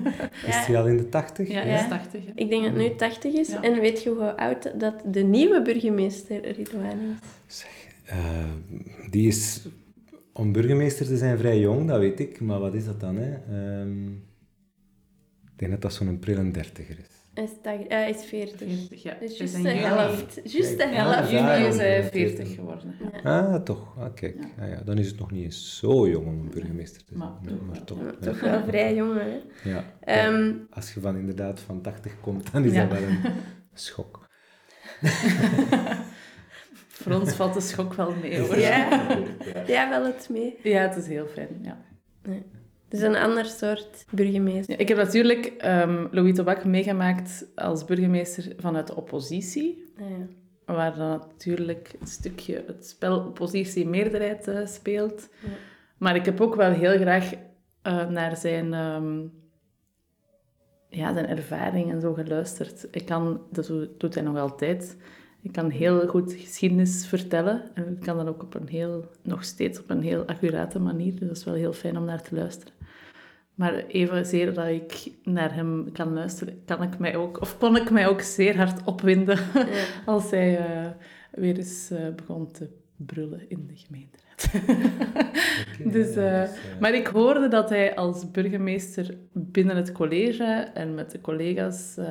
Is 0.48 0.48
Ja, 0.48 0.62
hij 0.66 0.78
al 0.78 0.88
in 0.88 0.98
de 0.98 1.10
80? 1.10 1.48
Ja, 1.48 1.54
Ja. 1.62 1.66
hij 1.68 1.82
is 1.84 1.90
80. 1.90 2.26
hè. 2.26 2.32
ik 2.36 2.50
denk 2.50 2.64
dat 2.64 2.74
het 2.74 2.82
nu 2.82 2.96
80 2.96 3.34
is. 3.34 3.48
Ja. 3.48 3.62
En 3.62 3.80
weet 3.80 4.04
je 4.04 4.10
hoe 4.10 4.38
oud 4.38 4.80
dat 4.80 5.02
de 5.06 5.22
nieuwe 5.24 5.62
burgemeester 5.62 6.52
Ridwan 6.52 7.00
is? 7.48 7.58
Zeg, 7.58 7.88
eh, 8.06 8.44
die 9.10 9.28
is... 9.28 9.68
Om 10.34 10.52
burgemeester 10.52 11.06
te 11.06 11.18
zijn 11.18 11.38
vrij 11.38 11.60
jong, 11.60 11.88
dat 11.88 12.00
weet 12.00 12.20
ik. 12.20 12.40
Maar 12.42 12.60
wat 12.60 12.74
is 12.74 12.86
dat 12.86 13.00
dan, 13.00 13.16
hè? 13.16 13.32
Ehm, 13.34 14.08
ik 15.44 15.56
denk 15.56 15.72
dat 15.72 15.82
dat 15.82 15.94
zo'n 15.94 16.20
prille 16.20 16.52
dertiger 16.52 17.00
is. 17.00 17.20
Hij 17.34 17.44
is, 17.44 17.50
tach- 17.62 17.74
eh, 17.80 17.88
hij 17.98 18.10
is 18.10 18.26
40. 18.26 18.58
40, 18.58 19.04
ja. 19.04 19.12
Dus 19.20 19.38
Hij 19.38 19.48
is 19.48 19.52
juist 19.54 19.64
de 19.64 19.70
helft. 19.70 20.40
Juist 20.44 20.78
de 20.78 20.84
Ja, 20.86 20.90
helft. 21.12 21.32
ja, 21.32 21.38
juni 21.58 21.64
ja. 21.64 21.70
is 21.70 21.78
hij 21.78 21.98
Ja. 22.04 22.10
40 22.10 22.54
geworden. 22.56 22.96
Ja. 23.24 23.40
Ah, 23.40 23.62
toch. 23.64 23.98
Ah, 24.00 24.14
kijk. 24.14 24.36
Ah, 24.60 24.68
ja, 24.70 24.82
dan 24.86 24.98
is 24.98 25.08
het 25.08 25.20
nog 25.20 25.32
niet 25.32 25.44
eens 25.44 25.78
zo 25.78 26.08
jong 26.10 26.28
om 26.28 26.40
een 26.40 26.50
burgemeester 26.50 27.02
te 27.04 27.08
zijn. 27.08 27.20
Maar 27.20 27.38
toch 27.48 27.66
maar 27.68 27.84
toch. 27.84 27.98
Ja, 28.00 28.06
ja. 28.06 28.12
toch 28.32 28.40
wel 28.40 28.64
vrij 28.64 28.96
jong, 28.96 29.14
hè? 29.20 29.40
Ja. 29.70 29.84
Ehm, 30.02 30.46
Ja. 30.48 30.54
Als 30.70 30.94
je 30.94 31.00
van 31.00 31.16
inderdaad 31.18 31.60
van 31.60 31.82
80 31.82 32.20
komt, 32.22 32.52
dan 32.52 32.64
is 32.64 32.72
Ja. 32.74 32.86
dat 32.86 33.00
wel 33.00 33.08
een 33.10 33.20
schok. 33.74 34.28
Voor 37.02 37.14
ons 37.14 37.34
valt 37.34 37.54
de 37.54 37.62
schok 37.62 37.94
wel 37.94 38.14
mee, 38.22 38.40
hoor. 38.40 38.58
Ja, 38.70 39.10
ja 39.68 39.90
wel 39.90 40.06
het 40.06 40.28
mee. 40.32 40.60
Ja, 40.64 40.82
het 40.82 40.96
is 40.96 41.08
heel 41.08 41.28
fijn, 41.28 41.60
ja. 41.62 41.78
Nee. 42.24 42.44
Het 42.90 43.00
is 43.00 43.06
een 43.06 43.16
ander 43.16 43.46
soort 43.46 44.06
burgemeester. 44.10 44.74
Ja, 44.74 44.80
ik 44.80 44.88
heb 44.88 44.98
natuurlijk 44.98 45.46
ehm 45.46 46.08
Louis 46.12 46.36
Tobak 46.36 46.66
meegemaakt 46.66 47.46
als 47.56 47.86
burgemeester 47.86 48.54
vanuit 48.58 48.88
de 48.88 48.96
oppositie. 48.96 49.94
Ah, 50.00 50.10
ja. 50.10 50.74
Waar 50.74 50.96
dan 50.96 51.10
natuurlijk 51.10 51.94
een 52.00 52.08
stukje 52.08 52.64
het 52.68 52.88
spel 52.88 53.20
oppositie-meerderheid 53.20 54.48
eh, 54.48 54.66
speelt. 54.66 55.30
Ja. 55.42 55.50
Maar 55.98 56.16
ik 56.16 56.26
heb 56.26 56.42
ook 56.42 56.56
wel 56.56 56.72
heel 56.72 56.98
graag 56.98 57.34
eh, 57.82 58.10
naar 58.10 58.38
zijn, 58.38 58.74
ehm, 58.74 59.20
ja, 60.90 61.14
zijn 61.14 61.28
ervaring 61.28 61.92
en 61.92 62.02
zo 62.02 62.14
geluisterd. 62.14 62.88
Ik 62.92 63.06
kan, 63.06 63.42
dat 63.52 63.72
doet 63.98 64.14
hij 64.14 64.24
nog 64.24 64.38
altijd. 64.38 64.98
Ik 65.42 65.52
kan 65.52 65.70
heel 65.70 66.08
goed 66.08 66.34
geschiedenis 66.34 67.08
vertellen. 67.08 67.62
En 67.74 67.88
ik 67.88 68.00
kan 68.00 68.18
dat 68.18 68.28
ook 68.28 68.44
op 68.44 68.54
een 68.54 68.68
heel, 68.68 69.06
nog 69.22 69.44
steeds 69.44 69.80
op 69.80 69.90
een 69.90 70.02
heel 70.02 70.26
accurate 70.26 70.80
manier. 70.80 71.12
Dus 71.12 71.28
dat 71.28 71.38
is 71.38 71.44
wel 71.44 71.54
heel 71.54 71.74
fijn 71.74 71.98
om 71.98 72.06
naar 72.06 72.22
te 72.22 72.36
luisteren. 72.36 72.74
Maar 73.56 73.86
evenzeer 73.88 74.54
dat 74.54 74.68
ik 74.68 75.12
naar 75.24 75.54
hem 75.54 75.92
kan 75.92 76.14
luisteren, 76.14 76.62
kan 76.66 76.84
ik 76.84 77.00
mij 77.00 77.16
ook, 77.16 77.42
of 77.42 77.58
kon 77.58 77.76
ik 77.76 77.90
mij 77.90 78.08
ook 78.08 78.22
zeer 78.22 78.58
hard 78.58 78.84
opwinden 78.86 79.40
Ja. 79.54 79.66
als 80.14 80.32
hij 80.32 80.58
eh, 80.58 80.90
weer 81.32 81.58
eens 81.58 81.90
eh, 81.92 82.08
begon 82.16 82.52
te 82.52 82.68
brullen 82.96 83.50
in 83.50 83.68
de 83.68 83.76
gemeenteraad. 83.76 84.50
dus, 85.86 86.16
eh, 86.16 86.44
maar 86.80 86.94
ik 86.94 87.08
hoorde 87.08 87.48
dat 87.48 87.70
hij 87.70 87.96
als 87.96 88.32
burgemeester 88.32 89.18
binnen 89.34 89.76
het 89.76 89.92
college 89.92 90.44
en 90.74 90.94
met 90.94 91.12
de 91.12 91.22
collega's, 91.22 91.98
eh 91.98 92.08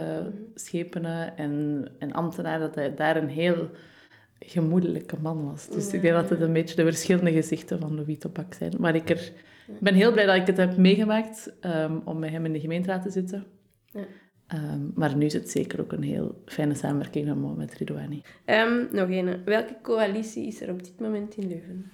schepenen 0.54 1.36
en, 1.36 1.86
en 1.98 2.12
ambtenaren, 2.12 2.60
dat 2.60 2.74
hij 2.74 2.94
daar 2.94 3.16
een 3.16 3.28
heel 3.28 3.70
gemoedelijke 4.38 5.16
man 5.20 5.44
was. 5.44 5.68
Dus 5.68 5.92
ik 5.92 6.02
denk 6.02 6.14
dat 6.14 6.30
het 6.30 6.40
een 6.40 6.52
beetje 6.52 6.76
de 6.76 6.84
verschillende 6.84 7.32
gezichten 7.32 7.80
van 7.80 7.94
Louis 7.94 8.18
Topak 8.18 8.54
zijn. 8.54 8.72
Maar 8.78 8.94
ik 8.94 9.10
er, 9.10 9.32
ben 9.80 9.94
heel 9.94 10.12
blij 10.12 10.26
dat 10.26 10.36
ik 10.36 10.46
het 10.46 10.56
heb 10.56 10.76
meegemaakt 10.76 11.52
ehm, 11.60 11.98
om 12.04 12.18
met 12.18 12.30
hem 12.30 12.44
in 12.44 12.52
de 12.52 12.60
gemeenteraad 12.60 13.02
te 13.02 13.10
zitten. 13.10 13.44
Ja. 13.84 14.04
Ehm, 14.46 14.80
maar 14.94 15.16
nu 15.16 15.26
is 15.26 15.32
het 15.32 15.50
zeker 15.50 15.80
ook 15.80 15.92
een 15.92 16.02
heel 16.02 16.42
fijne 16.44 16.74
samenwerking 16.74 17.26
met, 17.26 17.56
met 17.56 17.74
Ridouani. 17.74 18.22
Ehm, 18.44 18.84
nog 18.90 19.08
een. 19.08 19.44
Welke 19.44 19.76
coalitie 19.82 20.46
is 20.46 20.60
er 20.60 20.70
op 20.70 20.84
dit 20.84 21.00
moment 21.00 21.36
in 21.36 21.48
Leuven? 21.48 21.90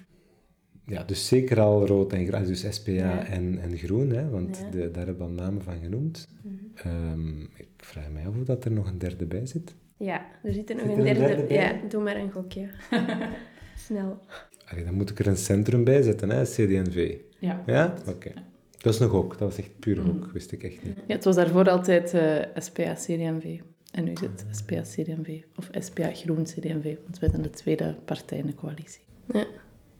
Ja, 0.87 1.03
dus 1.03 1.27
zeker 1.27 1.59
al 1.59 1.87
rood 1.87 2.13
en 2.13 2.25
groen, 2.27 2.43
dus 2.45 2.65
SPA 2.69 2.91
Ja. 2.91 3.25
en, 3.25 3.59
en 3.61 3.77
groen, 3.77 4.09
hè, 4.09 4.29
want 4.29 4.57
Ja. 4.57 4.69
de, 4.69 4.91
daar 4.91 5.05
hebben 5.05 5.17
we 5.27 5.33
al 5.33 5.43
namen 5.45 5.61
van 5.61 5.79
genoemd. 5.81 6.27
Ehm, 6.75 7.41
ik 7.41 7.67
vraag 7.77 8.09
mij 8.13 8.27
af 8.27 8.35
of 8.39 8.43
dat 8.43 8.65
er 8.65 8.71
nog 8.71 8.87
een 8.87 8.97
derde 8.97 9.25
bij 9.25 9.45
zit. 9.45 9.75
Ja, 9.97 10.25
er 10.43 10.53
zit 10.53 10.69
er 10.69 10.75
nog 10.75 10.85
Zit 10.85 10.93
een 10.97 11.01
er 11.05 11.07
een 11.09 11.13
derde. 11.17 11.35
derde 11.35 11.43
bij? 11.47 11.57
ja, 11.81 11.89
doe 11.89 12.03
maar 12.03 12.15
een 12.15 12.31
gokje. 12.31 12.67
Snel. 13.85 14.19
Allee, 14.65 14.83
dan 14.83 14.93
moet 14.93 15.09
ik 15.09 15.19
er 15.19 15.27
een 15.27 15.37
centrum 15.37 15.83
bij 15.83 16.01
zetten, 16.01 16.29
hè, 16.29 16.43
CD&V. 16.43 17.15
Ja. 17.39 17.63
Ja? 17.65 17.93
Oké. 18.07 18.31
Dat 18.77 18.93
is 18.93 18.99
nog 18.99 19.11
ook, 19.11 19.29
dat 19.37 19.39
was 19.49 19.57
echt 19.57 19.79
puur 19.79 20.07
ook, 20.07 20.31
wist 20.31 20.51
ik 20.51 20.63
echt 20.63 20.83
niet. 20.83 20.95
ja, 21.07 21.15
het 21.15 21.23
was 21.23 21.35
daarvoor 21.35 21.69
altijd 21.69 22.13
eh, 22.13 22.35
SPA 22.55 22.93
CDMV. 22.93 23.59
En 23.91 24.03
nu 24.03 24.11
is 24.11 24.19
het 24.21 24.45
SPA 24.51 24.81
CDMV. 24.81 25.41
Of 25.55 25.69
SPA 25.71 26.09
Groen 26.13 26.43
CDMV. 26.43 26.95
Want 27.03 27.19
wij 27.19 27.29
zijn 27.29 27.41
de 27.41 27.49
tweede 27.49 27.95
partij 28.05 28.37
in 28.37 28.45
de 28.45 28.55
coalitie. 28.55 29.01
Ja, 29.33 29.45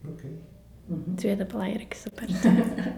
Oké. 0.08 0.24
Tweede 1.16 1.44
belangrijkste 1.46 2.10
partij. 2.10 2.64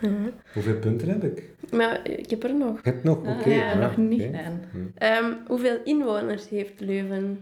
Mhm. 0.00 0.30
Hoeveel 0.52 0.78
punten 0.78 1.08
heb 1.08 1.24
ik? 1.24 1.50
Maar 1.72 2.08
ik 2.08 2.30
heb 2.30 2.42
er 2.42 2.54
nog. 2.54 2.78
Ik 2.78 2.84
heb 2.84 3.04
nog, 3.04 3.18
oké. 3.18 3.30
Ah, 3.30 3.46
ja, 3.46 3.74
nog 3.74 3.96
niet 3.96 4.22
oké. 4.22 4.26
gedaan. 4.36 4.60
Ehm, 4.94 5.32
hoeveel 5.46 5.78
inwoners 5.84 6.48
heeft 6.48 6.80
Leuven? 6.80 7.38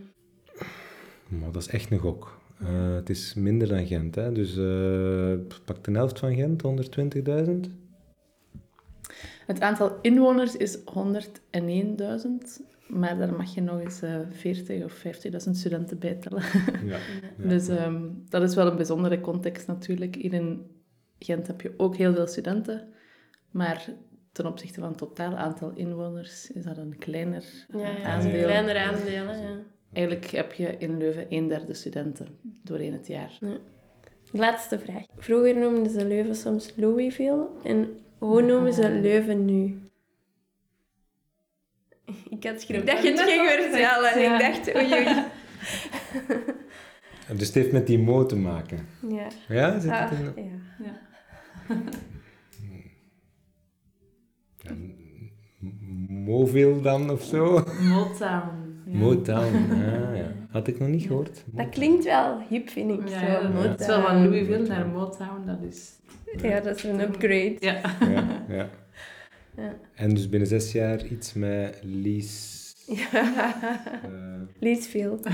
Maar 1.28 1.52
dat 1.52 1.62
is 1.62 1.68
echt 1.68 1.90
een 1.90 1.98
gok. 1.98 2.40
Eh, 2.60 2.94
het 2.94 3.10
is 3.10 3.34
minder 3.34 3.68
dan 3.68 3.86
Gent, 3.86 4.14
hè. 4.14 4.32
Dus 4.32 4.56
eh 4.56 5.56
pak 5.64 5.84
de 5.84 5.92
helft 5.92 6.18
van 6.18 6.34
Gent, 6.34 6.62
120.000. 6.62 7.70
Het 9.46 9.60
aantal 9.60 9.98
inwoners 10.02 10.56
is 10.56 10.78
101.000. 10.84 12.62
Maar 12.92 13.18
daar 13.18 13.34
mag 13.34 13.54
je 13.54 13.60
nog 13.60 13.80
eens 13.80 14.02
eh 14.02 14.16
40 14.30 14.84
of 14.84 15.04
50.000 15.06 15.50
studenten 15.50 15.98
bij 15.98 16.14
tellen. 16.14 16.42
Ja. 16.92 16.98
Dus 17.36 17.68
ehm, 17.68 18.08
dat 18.28 18.42
is 18.42 18.54
wel 18.54 18.66
een 18.66 18.76
bijzondere 18.76 19.20
context 19.20 19.66
natuurlijk. 19.66 20.14
Hier 20.14 20.32
in 20.32 20.66
Gent 21.18 21.46
heb 21.46 21.60
je 21.60 21.74
ook 21.76 21.96
heel 21.96 22.14
veel 22.14 22.26
studenten. 22.26 22.88
Maar 23.50 23.88
ten 24.32 24.46
opzichte 24.46 24.80
van 24.80 24.88
het 24.88 24.98
totaal 24.98 25.36
aantal 25.36 25.72
inwoners 25.74 26.50
is 26.52 26.64
dat 26.64 26.76
een 26.76 26.98
kleiner 26.98 27.44
Ja, 27.72 27.78
ja, 27.78 28.02
aandeel. 28.04 28.42
kleinere 28.42 28.78
aandelen. 28.78 29.40
Ja. 29.40 29.58
Eigenlijk 29.92 30.26
heb 30.26 30.52
je 30.52 30.76
in 30.78 30.98
Leuven 30.98 31.26
een 31.28 31.48
derde 31.48 31.74
studenten 31.74 32.26
doorheen 32.62 32.92
het 32.92 33.06
jaar. 33.06 33.38
Laatste 34.32 34.78
vraag. 34.78 35.04
Vroeger 35.16 35.56
noemden 35.58 35.90
ze 35.90 36.06
Leuven 36.06 36.34
soms 36.34 36.72
Louisville. 36.76 37.46
En 37.64 37.88
hoe 38.18 38.42
noemen 38.42 38.72
ze 38.72 38.90
Leuven 38.90 39.44
nu? 39.44 39.78
Ik 42.38 42.44
had 42.44 42.60
schrik 42.60 42.86
dat 42.86 43.02
je 43.02 43.10
het 43.10 43.20
ging 43.20 43.48
vertellen. 43.48 44.20
ja. 44.20 44.34
Ik 44.34 44.40
dacht, 44.54 44.74
oei 44.76 44.92
oei. 44.92 45.06
Dus 47.36 47.46
het 47.46 47.54
heeft 47.54 47.72
met 47.72 47.86
die 47.86 47.98
mo 47.98 48.26
te 48.26 48.36
maken. 48.36 48.86
Ja. 49.08 49.26
Ja, 49.48 49.80
zit 49.80 49.90
Ah, 49.90 50.10
het 50.10 50.36
in... 50.36 50.44
ja. 50.44 50.84
Ja. 50.84 51.76
Moville 56.08 56.80
dan 56.80 57.10
of 57.10 57.22
zo? 57.22 57.64
Motown. 57.80 58.80
Ja. 58.86 58.98
Motown, 58.98 59.54
ah, 59.70 60.16
ja. 60.16 60.32
Had 60.50 60.66
ik 60.66 60.78
nog 60.78 60.88
niet 60.88 61.02
gehoord. 61.02 61.44
Dat 61.46 61.68
klinkt 61.68 62.04
wel 62.04 62.40
hip, 62.48 62.68
vind 62.68 62.90
ik. 62.90 63.08
Ja, 63.08 63.18
zo. 63.18 63.26
ja, 63.26 63.48
Motown. 63.48 63.68
het 63.68 63.80
is 63.80 63.86
wel 63.86 64.02
van 64.02 64.22
Louisville 64.28 64.66
naar 64.66 64.86
Motown, 64.86 65.46
dat 65.46 65.58
is... 65.68 65.90
Ja, 66.42 66.60
dat 66.60 66.76
is 66.76 66.82
een 66.84 67.00
upgrade. 67.00 67.56
Ja. 67.60 67.80
Ja, 68.48 68.68
ja. 69.56 69.62
Ja. 69.62 69.74
En 69.94 70.14
dus 70.14 70.28
binnen 70.28 70.48
zes 70.48 70.72
jaar 70.72 71.06
iets 71.06 71.32
met 71.32 71.78
Lies... 71.82 72.60
eh, 73.12 74.40
Leesfield. 74.58 75.28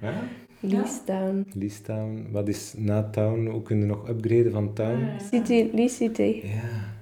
ja? 0.00 0.14
Leestown. 0.60 1.46
Leestown. 1.54 2.28
Wat 2.30 2.48
is 2.48 2.74
na 2.76 3.10
Town? 3.10 3.46
Hoe 3.46 3.62
kunnen 3.62 3.88
we 3.88 3.94
nog 3.94 4.08
upgraden 4.08 4.52
van 4.52 4.74
Town? 4.74 5.08
City, 5.30 5.70
Lee 5.72 5.88
City. 5.88 6.40
Ja. 6.44 6.96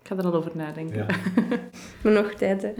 Ik 0.00 0.10
ga 0.10 0.16
er 0.16 0.24
al 0.24 0.34
over 0.34 0.52
nadenken. 0.54 0.96
ja. 0.96 1.06
Maar 2.02 2.12
nog 2.12 2.34
tijd, 2.34 2.62
hè. 2.62 2.72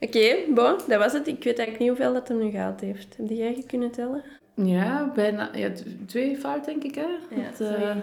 Oké, 0.00 0.36
bon, 0.54 0.78
dat 0.88 0.98
was 0.98 1.12
het. 1.12 1.26
Ik 1.26 1.44
weet 1.44 1.58
eigenlijk 1.58 1.78
niet 1.78 1.88
hoeveel 1.88 2.12
dat 2.12 2.28
hem 2.28 2.38
nu 2.38 2.50
gehaald 2.50 2.80
heeft. 2.80 3.16
Heb 3.16 3.28
jij 3.28 3.64
kunnen 3.66 3.90
tellen? 3.90 4.22
Ja, 4.54 5.12
bijna. 5.14 5.50
Ja, 5.54 5.72
twee 6.06 6.36
fout, 6.36 6.64
denk 6.64 6.82
ik, 6.82 6.94
hè? 6.94 7.06
Want, 7.30 7.60
eh, 7.60 7.96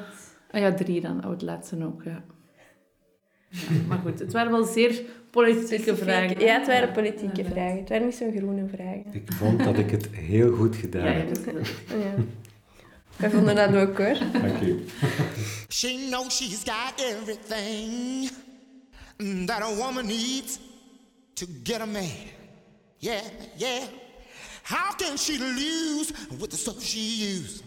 ah 0.51 0.61
ja, 0.61 0.73
drie 0.73 1.01
dan. 1.01 1.23
Oh, 1.25 1.29
het 1.29 1.41
laatste 1.41 1.85
ook, 1.85 2.03
ja. 2.03 2.23
Ja, 3.49 3.59
maar 3.87 3.97
goed, 3.97 4.19
het 4.19 4.33
waren 4.33 4.51
wel 4.51 4.63
zeer 4.65 5.01
politieke 5.31 5.95
vragen. 5.95 6.39
Ja, 6.39 6.57
het 6.59 6.67
waren 6.67 6.91
politieke 6.91 7.43
vragen. 7.43 7.77
Het 7.77 7.89
waren 7.89 8.05
niet 8.05 8.15
zo'n 8.15 8.33
groene 8.37 8.67
vragen. 8.73 9.05
Ik 9.11 9.31
vond 9.33 9.63
dat 9.63 9.77
ik 9.77 9.91
het 9.91 10.07
heel 10.11 10.55
goed 10.55 10.75
gedaan 10.75 11.03
Ja, 11.03 11.11
heb. 11.11 11.37
Ja. 11.87 12.23
Wij 13.15 13.29
vonden 13.29 13.55
dat 13.55 13.75
ook, 13.75 13.97
hoor. 13.97 14.17
Dank 14.41 14.61
u. 14.61 14.85
She 15.69 16.05
knows 16.09 16.35
she's 16.37 16.63
got 16.63 16.93
everything 17.01 18.29
that 19.45 19.61
a 19.61 19.75
woman 19.75 20.05
needs 20.05 20.59
to 21.33 21.45
get 21.63 21.81
a 21.81 21.85
man. 21.85 22.11
Yeah, 22.97 23.21
yeah. 23.55 23.83
How 24.63 24.95
can 24.97 25.17
she 25.17 25.37
lose 25.39 26.11
with 26.39 26.49
the 26.49 26.57
stuff 26.57 26.83
she 26.83 26.99
used? 27.39 27.63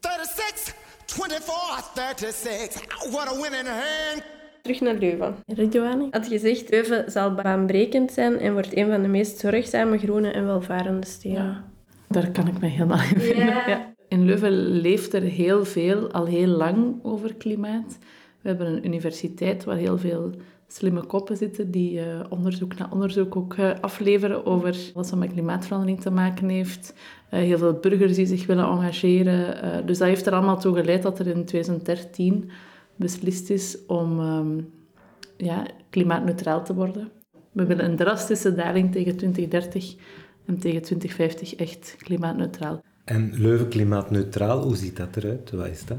36, 0.00 0.72
24, 1.06 1.54
36. 1.94 2.80
What 3.10 3.28
a 3.28 3.40
winning 3.40 3.66
hand. 3.66 4.22
Terug 4.62 4.80
naar 4.80 4.94
Leuven. 4.94 5.34
Ridouane 5.46 6.06
had 6.10 6.26
gezegd, 6.26 6.70
Leuven 6.70 7.10
zal 7.10 7.34
baanbrekend 7.34 8.12
zijn 8.12 8.38
en 8.38 8.52
wordt 8.52 8.76
een 8.76 8.88
van 8.88 9.02
de 9.02 9.08
meest 9.08 9.38
zorgzame, 9.38 9.98
groene 9.98 10.30
en 10.30 10.46
welvarende 10.46 11.06
steden. 11.06 11.42
Ja, 11.42 11.64
daar 12.08 12.30
kan 12.30 12.48
ik 12.48 12.60
me 12.60 12.66
helemaal 12.66 12.98
in 13.14 13.20
vinden. 13.20 13.46
Ja. 13.46 13.68
Ja. 13.68 13.92
In 14.08 14.24
Leuven 14.24 14.52
leeft 14.80 15.12
er 15.12 15.22
heel 15.22 15.64
veel, 15.64 16.12
al 16.12 16.26
heel 16.26 16.46
lang, 16.46 16.94
over 17.02 17.34
klimaat. 17.34 17.98
We 18.40 18.48
hebben 18.48 18.66
een 18.66 18.86
universiteit 18.86 19.64
waar 19.64 19.76
heel 19.76 19.98
veel 19.98 20.34
slimme 20.68 21.06
koppen 21.06 21.36
zitten 21.36 21.70
die 21.70 22.00
eh, 22.00 22.20
onderzoek 22.28 22.78
na 22.78 22.88
onderzoek 22.92 23.36
ook 23.36 23.54
eh, 23.54 23.70
afleveren 23.80 24.46
over 24.46 24.76
wat 24.94 25.14
met 25.16 25.32
klimaatverandering 25.32 26.00
te 26.00 26.10
maken 26.10 26.48
heeft. 26.48 26.94
Eh, 27.28 27.40
heel 27.40 27.58
veel 27.58 27.72
burgers 27.72 28.14
die 28.14 28.26
zich 28.26 28.46
willen 28.46 28.64
engageren. 28.64 29.86
Dus 29.86 29.98
dat 29.98 30.08
heeft 30.08 30.26
er 30.26 30.32
allemaal 30.32 30.60
toe 30.60 30.76
geleid 30.76 31.02
dat 31.02 31.18
er 31.18 31.26
in 31.26 31.44
2013 31.44 32.50
beslist 33.00 33.50
is 33.50 33.86
om 33.86 34.20
ehm, 34.20 34.60
ja, 35.36 35.66
klimaatneutraal 35.90 36.64
te 36.64 36.74
worden. 36.74 37.10
We 37.52 37.66
willen 37.66 37.84
een 37.84 37.96
drastische 37.96 38.54
daling 38.54 38.92
tegen 38.92 39.16
2030 39.16 39.94
en 40.46 40.58
tegen 40.58 40.82
2050 40.82 41.54
echt 41.54 41.94
klimaatneutraal. 41.98 42.82
En 43.04 43.32
Leuven 43.34 43.68
klimaatneutraal, 43.68 44.62
hoe 44.62 44.76
ziet 44.76 44.96
dat 44.96 45.16
eruit? 45.16 45.50
Wat 45.50 45.66
is 45.66 45.84
dat? 45.84 45.98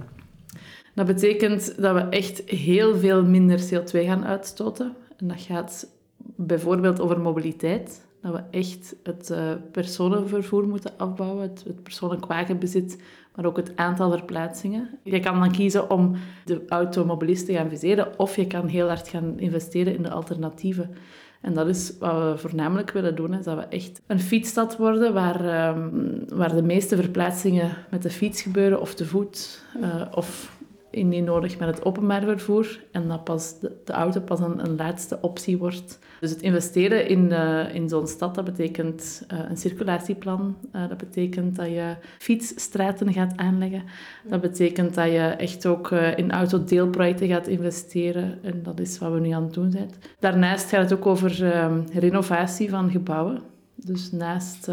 Dat 0.95 1.05
betekent 1.05 1.81
dat 1.81 1.93
we 1.93 2.01
echt 2.01 2.41
heel 2.49 2.95
veel 2.97 3.25
minder 3.25 3.59
CO2 3.59 3.91
gaan 3.91 4.25
uitstoten. 4.25 4.95
En 5.17 5.27
dat 5.27 5.41
gaat 5.41 5.87
bijvoorbeeld 6.35 6.99
over 6.99 7.19
mobiliteit. 7.19 8.05
Dat 8.21 8.33
we 8.33 8.43
echt 8.51 8.95
het 9.03 9.29
uh, 9.31 9.51
personenvervoer 9.71 10.67
moeten 10.67 10.97
afbouwen, 10.97 11.41
het, 11.41 11.63
het 11.67 11.83
persoonlijk 11.83 12.25
wagenbezit, 12.25 12.97
maar 13.35 13.45
ook 13.45 13.57
het 13.57 13.75
aantal 13.75 14.11
verplaatsingen. 14.11 14.89
Je 15.03 15.19
kan 15.19 15.39
dan 15.39 15.51
kiezen 15.51 15.89
om 15.89 16.15
de 16.45 16.63
automobilist 16.67 17.45
te 17.45 17.53
gaan 17.53 17.69
viseren, 17.69 18.19
of 18.19 18.35
je 18.35 18.47
kan 18.47 18.67
heel 18.67 18.87
hard 18.87 19.07
gaan 19.07 19.39
investeren 19.39 19.95
in 19.95 20.03
de 20.03 20.09
alternatieven. 20.09 20.95
En 21.41 21.53
dat 21.53 21.67
is 21.67 21.93
wat 21.99 22.13
we 22.13 22.37
voornamelijk 22.37 22.91
willen 22.91 23.15
doen, 23.15 23.33
is 23.33 23.45
dat 23.45 23.57
we 23.57 23.63
echt 23.63 24.01
een 24.07 24.19
fietsstad 24.19 24.77
worden 24.77 25.13
waar, 25.13 25.69
um, 25.69 26.23
waar 26.27 26.55
de 26.55 26.63
meeste 26.63 26.95
verplaatsingen 26.95 27.77
met 27.89 28.01
de 28.01 28.09
fiets 28.09 28.41
gebeuren 28.41 28.81
of 28.81 28.93
te 28.93 29.05
voet 29.05 29.65
uh, 29.81 30.01
of 30.11 30.59
indien 30.91 31.23
nodig 31.23 31.59
met 31.59 31.67
het 31.67 31.85
openbaar 31.85 32.23
vervoer 32.23 32.79
en 32.91 33.07
dat 33.07 33.23
pas 33.23 33.59
de, 33.59 33.71
auto 33.85 34.19
pas 34.19 34.39
een, 34.39 34.65
een, 34.65 34.75
laatste 34.75 35.17
optie 35.21 35.57
wordt. 35.57 35.99
Dus 36.19 36.29
het 36.29 36.41
investeren 36.41 37.07
in, 37.07 37.25
uh, 37.29 37.75
in 37.75 37.89
zo'n 37.89 38.07
stad, 38.07 38.35
dat 38.35 38.45
betekent 38.45 39.25
uh, 39.33 39.39
een 39.49 39.57
circulatieplan. 39.57 40.57
Uh, 40.75 40.89
dat 40.89 40.97
betekent 40.97 41.55
dat 41.55 41.65
je 41.65 41.95
fietsstraten 42.17 43.13
gaat 43.13 43.37
aanleggen. 43.37 43.83
Dat 44.23 44.41
betekent 44.41 44.95
dat 44.95 45.05
je 45.05 45.19
echt 45.19 45.65
ook 45.65 45.91
in 45.91 46.31
autodeelprojecten 46.31 47.27
gaat 47.27 47.47
investeren. 47.47 48.39
En 48.43 48.63
dat 48.63 48.79
is 48.79 48.97
wat 48.97 49.11
we 49.11 49.19
nu 49.19 49.29
aan 49.29 49.43
het 49.43 49.53
doen 49.53 49.71
zijn. 49.71 49.89
Daarnaast 50.19 50.69
gaat 50.69 50.89
het 50.89 50.99
ook 50.99 51.05
over 51.05 51.51
ehm, 51.51 51.81
renovatie 51.93 52.69
van 52.69 52.91
gebouwen. 52.91 53.41
Dus 53.75 54.11
naast 54.11 54.71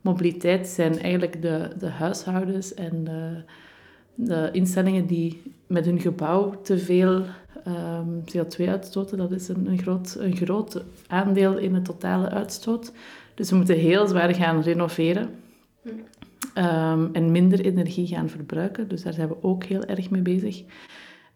mobiliteit 0.00 0.66
zijn 0.66 0.98
eigenlijk 0.98 1.42
de, 1.42 1.70
de 1.78 1.88
huishoudens 1.88 2.74
en 2.74 3.06
de 4.24 4.48
instellingen 4.52 5.06
die 5.06 5.42
met 5.66 5.84
hun 5.84 6.00
gebouw 6.00 6.60
te 6.62 6.78
veel 6.78 7.24
um, 7.66 8.24
CO2 8.24 8.68
uitstoten, 8.68 9.18
dat 9.18 9.30
is 9.30 9.48
een, 9.48 9.66
een, 9.66 9.78
groot, 9.78 10.16
een 10.18 10.36
groot 10.36 10.84
aandeel 11.06 11.58
in 11.58 11.72
de 11.72 11.82
totale 11.82 12.28
uitstoot. 12.28 12.92
Dus 13.34 13.50
we 13.50 13.56
moeten 13.56 13.76
heel 13.76 14.06
zwaar 14.06 14.34
gaan 14.34 14.62
renoveren 14.62 15.30
um, 16.54 17.10
en 17.12 17.30
minder 17.32 17.60
energie 17.60 18.06
gaan 18.06 18.28
verbruiken. 18.28 18.88
Dus 18.88 19.02
daar 19.02 19.12
zijn 19.12 19.28
we 19.28 19.42
ook 19.42 19.64
heel 19.64 19.84
erg 19.84 20.10
mee 20.10 20.22
bezig. 20.22 20.62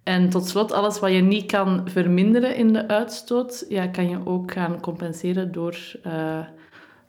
En 0.03 0.29
tot 0.29 0.47
slot, 0.47 0.73
alles 0.73 0.99
wat 0.99 1.13
je 1.13 1.21
niet 1.21 1.47
kan 1.47 1.89
verminderen 1.89 2.57
in 2.57 2.73
de 2.73 2.89
uitstoot, 2.89 3.65
ja, 3.69 3.87
kan 3.87 4.09
je 4.09 4.19
ook 4.25 4.53
gaan 4.53 4.81
compenseren 4.81 5.53
door, 5.53 5.79
uh, 6.07 6.39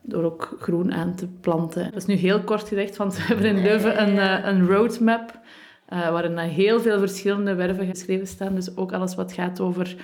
door 0.01 0.24
ook 0.24 0.55
groen 0.60 0.94
aan 0.94 1.15
te 1.15 1.27
planten. 1.27 1.84
Dat 1.84 1.96
is 1.96 2.05
nu 2.05 2.13
heel 2.13 2.41
kort 2.44 2.67
gezegd, 2.67 2.98
want 2.98 3.15
we 3.15 3.22
hebben 3.22 3.46
in 3.46 3.62
Leuven 3.62 4.01
een, 4.01 4.15
uh, 4.15 4.46
een 4.46 4.67
roadmap 4.67 5.39
uh, 5.89 6.10
waarin 6.10 6.38
heel 6.38 6.82
veel 6.82 7.00
verschillende 7.00 7.56
werven 7.56 7.86
geschreven 7.86 8.27
staan. 8.27 8.56
Dus 8.56 8.77
ook 8.77 8.94
alles 8.94 9.15
wat 9.15 9.34
gaat 9.34 9.60
over 9.60 9.96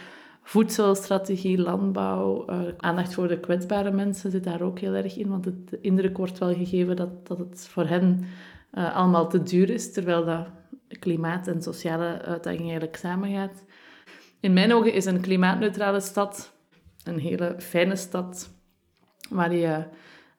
voedselstrategie, 0.43 1.57
landbouw, 1.57 2.49
uh, 2.49 2.59
aandacht 2.77 3.13
voor 3.13 3.27
de 3.27 3.39
kwetsbare 3.39 3.91
mensen 3.91 4.31
zit 4.31 4.43
daar 4.43 4.61
ook 4.61 4.79
heel 4.79 4.93
erg 4.93 5.17
in. 5.17 5.29
Want 5.29 5.45
het, 5.45 5.77
indruk 5.81 6.17
wordt 6.17 6.37
wel 6.37 6.53
gegeven 6.53 6.95
dat, 6.95 7.27
dat 7.27 7.37
het 7.37 7.67
voor 7.67 7.85
hen 7.85 8.25
uh, 8.73 8.95
allemaal 8.95 9.29
te 9.29 9.43
duur 9.43 9.69
is, 9.69 9.93
terwijl 9.93 10.25
dat 10.25 10.47
klimaat 10.99 11.47
en 11.47 11.61
sociale 11.61 12.21
uitdaging 12.21 12.63
eigenlijk 12.63 12.95
samengaat. 12.95 13.63
In 14.39 14.53
mijn 14.53 14.73
ogen 14.73 14.93
is 14.93 15.05
een 15.05 15.21
klimaatneutrale 15.21 15.99
stad 15.99 16.59
een 17.03 17.19
hele 17.19 17.55
fijne 17.57 17.95
stad 17.95 18.49
waar 19.29 19.53
je 19.53 19.83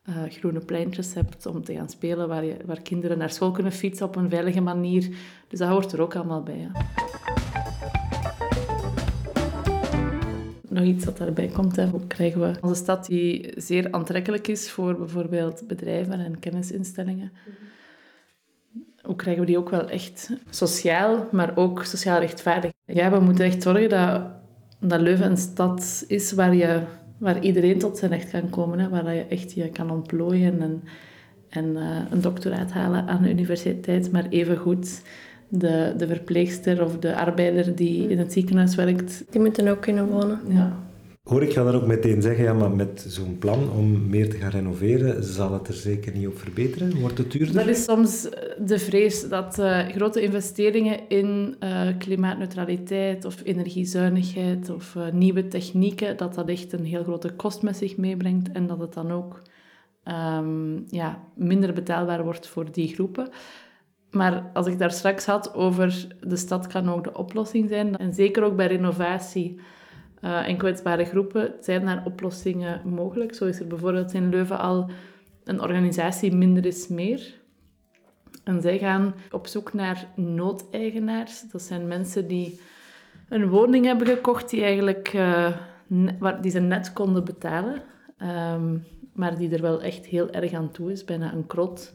uh, 0.08 0.22
groene 0.28 0.60
pleintjes 0.60 1.14
hebt 1.14 1.46
om 1.46 1.64
te 1.64 1.74
gaan 1.74 1.88
spelen, 1.88 2.28
waar, 2.28 2.44
je, 2.44 2.56
waar 2.64 2.82
kinderen 2.82 3.18
naar 3.18 3.30
school 3.30 3.50
kunnen 3.50 3.72
fietsen 3.72 4.06
op 4.06 4.16
een 4.16 4.30
veilige 4.30 4.60
manier. 4.60 5.08
Dus 5.48 5.58
dat 5.58 5.68
hoort 5.68 5.92
er 5.92 6.00
ook 6.00 6.14
allemaal 6.14 6.42
bij. 6.42 6.70
Nog 10.68 10.84
iets 10.84 11.04
dat 11.04 11.18
daarbij 11.18 11.46
komt, 11.46 11.76
hè. 11.76 11.86
hoe 11.86 12.06
krijgen 12.06 12.40
we 12.40 12.52
onze 12.60 12.74
stad 12.74 13.06
die 13.06 13.52
zeer 13.56 13.88
aantrekkelijk 13.90 14.48
is 14.48 14.70
voor 14.70 14.96
bijvoorbeeld 14.96 15.66
bedrijven 15.66 16.20
en 16.20 16.38
kennisinstellingen. 16.38 17.32
Hoe 19.02 19.16
krijgen 19.16 19.42
we 19.42 19.48
die 19.48 19.58
ook 19.58 19.70
wel 19.70 19.88
echt 19.88 20.30
sociaal, 20.50 21.28
maar 21.30 21.56
ook 21.56 21.84
sociaal 21.84 22.20
rechtvaardig? 22.20 22.70
Ja, 22.84 23.10
we 23.10 23.20
moeten 23.20 23.44
echt 23.44 23.62
zorgen 23.62 23.88
dat, 23.88 24.22
dat 24.78 25.00
Leuven 25.00 25.30
een 25.30 25.36
stad 25.36 26.04
is 26.08 26.32
waar 26.32 26.54
je 26.54 26.82
waar 27.22 27.40
iedereen 27.40 27.78
tot 27.78 27.98
zijn 27.98 28.10
recht 28.10 28.30
kan 28.30 28.50
komen, 28.50 28.78
hè, 28.78 28.88
waar 28.88 29.14
je 29.14 29.26
echt 29.26 29.52
je 29.52 29.68
kan 29.68 29.90
ontplooien 29.90 30.60
en, 30.62 30.82
en 31.48 31.64
uh, 31.64 31.98
een 32.10 32.20
doctoraat 32.20 32.70
halen 32.70 33.06
aan 33.06 33.22
de 33.22 33.30
universiteit, 33.30 34.12
maar 34.12 34.26
evengoed 34.28 35.02
de, 35.48 35.94
de 35.96 36.06
verpleegster 36.06 36.84
of 36.84 36.98
de 36.98 37.16
arbeider 37.16 37.76
die 37.76 38.08
in 38.08 38.18
het 38.18 38.32
ziekenhuis 38.32 38.74
werkt. 38.74 39.24
Die 39.30 39.40
moeten 39.40 39.68
ook 39.68 39.80
kunnen 39.80 40.06
wonen. 40.06 40.40
Ja. 40.48 40.76
Hoor 41.22 41.42
ik 41.42 41.52
ga 41.52 41.64
dan 41.64 41.74
ook 41.74 41.86
meteen 41.86 42.22
zeggen, 42.22 42.44
ja, 42.44 42.52
maar 42.52 42.70
met 42.70 43.04
zo'n 43.08 43.38
plan 43.38 43.70
om 43.70 44.08
meer 44.08 44.30
te 44.30 44.36
gaan 44.36 44.50
renoveren, 44.50 45.24
zal 45.24 45.52
het 45.52 45.68
er 45.68 45.74
zeker 45.74 46.12
niet 46.12 46.26
op 46.26 46.38
verbeteren? 46.38 47.00
Wordt 47.00 47.18
het 47.18 47.32
duurder? 47.32 47.54
Dat 47.54 47.66
is 47.66 47.84
soms 47.84 48.28
de 48.58 48.78
vrees 48.78 49.28
dat 49.28 49.58
uh, 49.58 49.88
grote 49.88 50.20
investeringen 50.20 51.08
in 51.08 51.56
uh, 51.60 51.88
klimaatneutraliteit 51.98 53.24
of 53.24 53.40
energiezuinigheid 53.44 54.70
of 54.70 54.94
uh, 54.94 55.08
nieuwe 55.12 55.48
technieken, 55.48 56.16
dat 56.16 56.34
dat 56.34 56.48
echt 56.48 56.72
een 56.72 56.84
heel 56.84 57.02
grote 57.02 57.32
kost 57.32 57.62
met 57.62 57.76
zich 57.76 57.96
meebrengt 57.96 58.52
en 58.52 58.66
dat 58.66 58.78
het 58.78 58.92
dan 58.92 59.10
ook 59.10 59.42
um, 60.04 60.84
ja, 60.88 61.22
minder 61.34 61.72
betaalbaar 61.72 62.24
wordt 62.24 62.46
voor 62.46 62.72
die 62.72 62.94
groepen. 62.94 63.28
Maar 64.10 64.50
als 64.52 64.66
ik 64.66 64.78
daar 64.78 64.92
straks 64.92 65.26
had 65.26 65.54
over 65.54 66.06
de 66.20 66.36
stad 66.36 66.66
kan 66.66 66.90
ook 66.90 67.04
de 67.04 67.16
oplossing 67.16 67.68
zijn, 67.68 67.96
en 67.96 68.14
zeker 68.14 68.42
ook 68.42 68.56
bij 68.56 68.66
renovatie 68.66 69.60
uh, 70.24 70.48
en 70.48 70.56
kwetsbare 70.56 71.04
groepen 71.04 71.54
zijn 71.60 71.84
daar 71.84 72.02
oplossingen 72.04 72.80
mogelijk. 72.84 73.34
Zo 73.34 73.44
is 73.44 73.60
er 73.60 73.66
bijvoorbeeld 73.66 74.12
in 74.12 74.28
Leuven 74.28 74.58
al 74.58 74.90
een 75.44 75.60
organisatie 75.60 76.34
Minder 76.34 76.66
is 76.66 76.88
Meer. 76.88 77.40
En 78.44 78.60
zij 78.62 78.78
gaan 78.78 79.14
op 79.30 79.46
zoek 79.46 79.72
naar 79.72 80.06
noodeigenaars. 80.16 81.50
Dat 81.50 81.62
zijn 81.62 81.86
mensen 81.86 82.28
die 82.28 82.60
een 83.28 83.48
woning 83.48 83.84
hebben 83.84 84.06
gekocht 84.06 84.50
die, 84.50 84.62
eigenlijk, 84.62 85.12
uh, 85.12 85.56
die 86.40 86.50
ze 86.50 86.60
net 86.60 86.92
konden 86.92 87.24
betalen. 87.24 87.82
Um, 88.22 88.84
maar 89.12 89.38
die 89.38 89.54
er 89.54 89.62
wel 89.62 89.82
echt 89.82 90.06
heel 90.06 90.30
erg 90.30 90.52
aan 90.52 90.70
toe 90.70 90.92
is, 90.92 91.04
bijna 91.04 91.32
een 91.32 91.46
krot. 91.46 91.94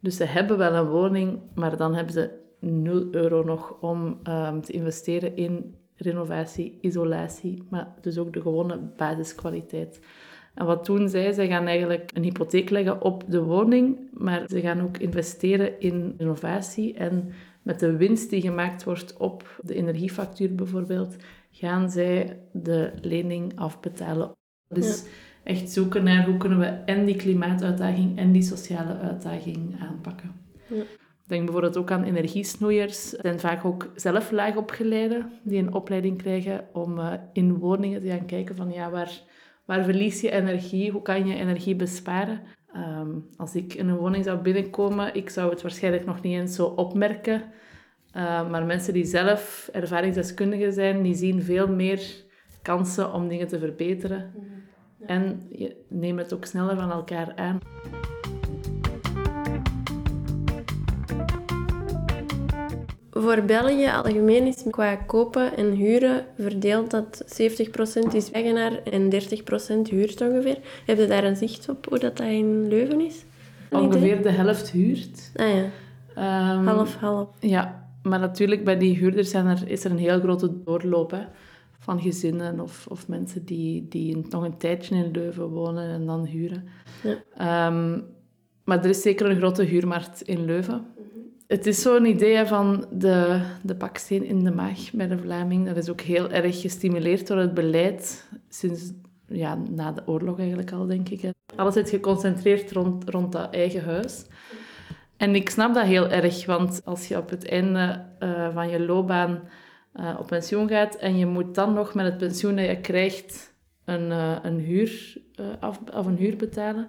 Dus 0.00 0.16
ze 0.16 0.24
hebben 0.24 0.58
wel 0.58 0.74
een 0.74 0.88
woning, 0.88 1.40
maar 1.54 1.76
dan 1.76 1.94
hebben 1.94 2.12
ze 2.12 2.30
0 2.60 3.06
euro 3.10 3.42
nog 3.42 3.76
om 3.80 4.18
um, 4.28 4.62
te 4.62 4.72
investeren 4.72 5.36
in 5.36 5.74
renovatie, 5.96 6.78
isolatie, 6.80 7.62
maar 7.70 7.94
dus 8.00 8.18
ook 8.18 8.32
de 8.32 8.40
gewone 8.40 8.78
basiskwaliteit. 8.96 10.00
En 10.54 10.66
wat 10.66 10.86
doen 10.86 11.08
zij? 11.08 11.32
Zij 11.32 11.48
gaan 11.48 11.66
eigenlijk 11.66 12.10
een 12.14 12.22
hypotheek 12.22 12.70
leggen 12.70 13.02
op 13.02 13.24
de 13.28 13.42
woning, 13.42 13.98
maar 14.12 14.48
ze 14.48 14.60
gaan 14.60 14.80
ook 14.80 14.98
investeren 14.98 15.80
in 15.80 16.14
renovatie. 16.18 16.94
En 16.94 17.32
met 17.62 17.80
de 17.80 17.96
winst 17.96 18.30
die 18.30 18.40
gemaakt 18.40 18.84
wordt 18.84 19.16
op 19.16 19.60
de 19.62 19.74
energiefactuur 19.74 20.54
bijvoorbeeld, 20.54 21.16
gaan 21.50 21.90
zij 21.90 22.40
de 22.52 22.92
lening 23.00 23.58
afbetalen. 23.58 24.32
Dus 24.68 25.04
echt 25.42 25.70
zoeken 25.70 26.04
naar 26.04 26.26
hoe 26.26 26.36
kunnen 26.36 26.58
we 26.58 26.64
en 26.66 27.04
die 27.04 27.16
klimaatuitdaging 27.16 28.18
en 28.18 28.32
die 28.32 28.42
sociale 28.42 28.98
uitdaging 28.98 29.80
aanpakken. 29.80 30.32
Ja. 30.68 30.82
Denk 31.26 31.44
bijvoorbeeld 31.44 31.76
ook 31.76 31.90
aan 31.90 32.02
energiesnoeiers. 32.02 33.10
Dat 33.10 33.20
zijn 33.20 33.40
vaak 33.40 33.64
ook 33.64 33.90
zelf 33.94 34.30
laagopgeleiden 34.30 35.32
die 35.42 35.58
een 35.58 35.74
opleiding 35.74 36.18
krijgen 36.18 36.68
om 36.72 36.98
uh, 36.98 37.12
in 37.32 37.58
woningen 37.58 38.00
te 38.00 38.08
gaan 38.08 38.26
kijken 38.26 38.56
van 38.56 38.72
ja, 38.72 38.90
waar, 38.90 39.20
waar 39.64 39.84
verlies 39.84 40.20
je 40.20 40.30
energie? 40.30 40.90
Hoe 40.90 41.02
kan 41.02 41.26
je 41.26 41.34
energie 41.34 41.76
besparen? 41.76 42.40
Um, 42.76 43.28
als 43.36 43.54
ik 43.54 43.74
in 43.74 43.88
een 43.88 43.96
woning 43.96 44.24
zou 44.24 44.38
binnenkomen, 44.38 45.14
ik 45.14 45.30
zou 45.30 45.50
het 45.50 45.62
waarschijnlijk 45.62 46.04
nog 46.04 46.22
niet 46.22 46.38
eens 46.38 46.54
zo 46.54 46.66
opmerken. 46.66 47.42
Uh, 48.16 48.50
maar 48.50 48.64
mensen 48.64 48.92
die 48.92 49.04
zelf 49.04 49.68
ervaringsdeskundigen 49.72 50.72
zijn, 50.72 51.02
die 51.02 51.14
zien 51.14 51.42
veel 51.42 51.68
meer 51.68 52.24
kansen 52.62 53.12
om 53.12 53.28
dingen 53.28 53.48
te 53.48 53.58
verbeteren. 53.58 54.32
Mhm. 54.34 55.10
En 55.10 55.46
je 55.50 55.84
neemt 55.88 56.18
het 56.18 56.34
ook 56.34 56.44
sneller 56.44 56.76
van 56.76 56.90
elkaar 56.90 57.32
aan. 57.36 57.58
Voor 63.16 63.42
België 63.42 63.88
algemeen 63.88 64.46
is 64.46 64.64
qua 64.70 64.96
kopen 64.96 65.56
en 65.56 65.70
huren 65.70 66.26
verdeeld 66.38 66.90
dat 66.90 67.24
70% 68.10 68.14
is 68.14 68.30
eigenaar 68.30 68.82
en 68.82 69.12
30% 69.12 69.16
huurt 69.90 70.20
ongeveer. 70.20 70.58
Heb 70.86 70.98
je 70.98 71.06
daar 71.06 71.24
een 71.24 71.36
zicht 71.36 71.68
op 71.68 71.86
hoe 71.88 71.98
dat, 71.98 72.16
dat 72.16 72.26
in 72.26 72.68
Leuven 72.68 73.00
is? 73.00 73.24
ongeveer 73.70 74.22
de 74.22 74.30
helft 74.30 74.70
huurt. 74.70 75.30
Ah 75.36 75.46
ja. 75.48 76.56
Um, 76.56 76.66
half, 76.66 76.96
half. 76.96 77.28
Ja, 77.40 77.88
maar 78.02 78.18
natuurlijk 78.18 78.64
bij 78.64 78.78
die 78.78 78.96
huurders 78.96 79.30
zijn 79.30 79.46
er, 79.46 79.62
is 79.66 79.84
er 79.84 79.90
een 79.90 79.98
heel 79.98 80.20
grote 80.20 80.62
doorloop 80.64 81.10
hè, 81.10 81.22
van 81.78 82.00
gezinnen 82.00 82.60
of, 82.60 82.86
of 82.88 83.08
mensen 83.08 83.44
die, 83.44 83.88
die 83.88 84.26
nog 84.30 84.44
een 84.44 84.58
tijdje 84.58 84.96
in 84.96 85.10
Leuven 85.10 85.48
wonen 85.48 85.88
en 85.88 86.06
dan 86.06 86.24
huren. 86.24 86.64
Ja. 87.02 87.66
Um, 87.66 88.04
maar 88.64 88.78
er 88.78 88.88
is 88.88 89.02
zeker 89.02 89.30
een 89.30 89.36
grote 89.36 89.62
huurmarkt 89.62 90.22
in 90.22 90.44
Leuven 90.44 90.86
het 91.46 91.66
is 91.66 91.82
zo'n 91.82 92.04
idee 92.04 92.46
van 92.46 92.86
de, 92.90 93.40
de 93.62 93.74
baksteen 93.74 94.24
in 94.24 94.44
de 94.44 94.50
maag 94.50 94.92
bij 94.92 95.08
de 95.08 95.18
Vlaming. 95.18 95.66
Dat 95.66 95.76
is 95.76 95.90
ook 95.90 96.00
heel 96.00 96.30
erg 96.30 96.60
gestimuleerd 96.60 97.26
door 97.26 97.36
het 97.36 97.54
beleid 97.54 98.28
sinds 98.48 98.92
ja, 99.26 99.54
na 99.54 99.92
de 99.92 100.02
oorlog 100.06 100.38
eigenlijk 100.38 100.72
al, 100.72 100.86
denk 100.86 101.08
ik. 101.08 101.32
Alles 101.56 101.76
is 101.76 101.90
geconcentreerd 101.90 102.72
rond, 102.72 103.10
rond 103.10 103.32
dat 103.32 103.54
eigen 103.54 103.84
huis. 103.84 104.24
En 105.16 105.34
ik 105.34 105.50
snap 105.50 105.74
dat 105.74 105.84
heel 105.84 106.08
erg, 106.08 106.46
want 106.46 106.80
als 106.84 107.08
je 107.08 107.16
op 107.16 107.30
het 107.30 107.48
einde 107.48 108.04
uh, 108.20 108.54
van 108.54 108.68
je 108.68 108.80
loopbaan 108.80 109.42
uh, 109.94 110.16
op 110.18 110.26
pensioen 110.26 110.68
gaat 110.68 110.94
en 110.94 111.16
je 111.16 111.26
moet 111.26 111.54
dan 111.54 111.74
nog 111.74 111.94
met 111.94 112.04
het 112.04 112.18
pensioen 112.18 112.56
dat 112.56 112.66
je 112.66 112.80
krijgt 112.80 113.54
een, 113.84 114.10
uh, 114.10 114.36
een 114.42 114.58
huur 114.58 115.16
af, 115.60 115.80
of 115.92 116.06
een 116.06 116.16
huur 116.16 116.36
betalen, 116.36 116.88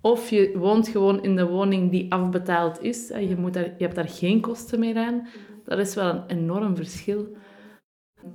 of 0.00 0.30
je 0.30 0.58
woont 0.58 0.88
gewoon 0.88 1.22
in 1.22 1.36
de 1.36 1.46
woning 1.46 1.90
die 1.90 2.12
afbetaald 2.12 2.82
is 2.82 3.10
en 3.10 3.28
je, 3.28 3.36
moet 3.36 3.54
daar, 3.54 3.64
je 3.64 3.84
hebt 3.84 3.94
daar 3.94 4.08
geen 4.08 4.40
kosten 4.40 4.78
meer 4.78 4.96
aan, 4.96 5.28
dat 5.64 5.78
is 5.78 5.94
wel 5.94 6.10
een 6.10 6.22
enorm 6.26 6.76
verschil. 6.76 7.26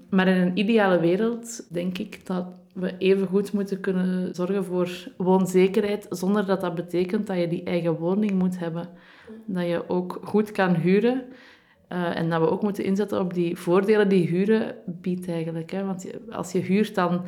Maar 0.09 0.27
in 0.27 0.41
een 0.41 0.57
ideale 0.57 0.99
wereld 0.99 1.73
denk 1.73 1.97
ik 1.97 2.25
dat 2.25 2.45
we 2.73 2.97
even 2.97 3.27
goed 3.27 3.53
moeten 3.53 3.79
kunnen 3.79 4.35
zorgen 4.35 4.65
voor 4.65 5.07
woonzekerheid, 5.17 6.05
zonder 6.09 6.45
dat 6.45 6.61
dat 6.61 6.75
betekent 6.75 7.27
dat 7.27 7.37
je 7.37 7.47
die 7.47 7.63
eigen 7.63 7.97
woning 7.97 8.31
moet 8.31 8.59
hebben. 8.59 8.89
Dat 9.45 9.67
je 9.67 9.89
ook 9.89 10.19
goed 10.23 10.51
kan 10.51 10.75
huren. 10.75 11.23
Uh, 11.89 12.17
en 12.17 12.29
dat 12.29 12.41
we 12.41 12.49
ook 12.49 12.61
moeten 12.61 12.83
inzetten 12.83 13.19
op 13.19 13.33
die 13.33 13.57
voordelen 13.57 14.09
die 14.09 14.27
huren 14.27 14.75
biedt 14.85 15.27
eigenlijk. 15.27 15.71
Hè. 15.71 15.85
Want 15.85 16.11
als 16.29 16.51
je 16.51 16.59
huurt, 16.59 16.95
dan 16.95 17.21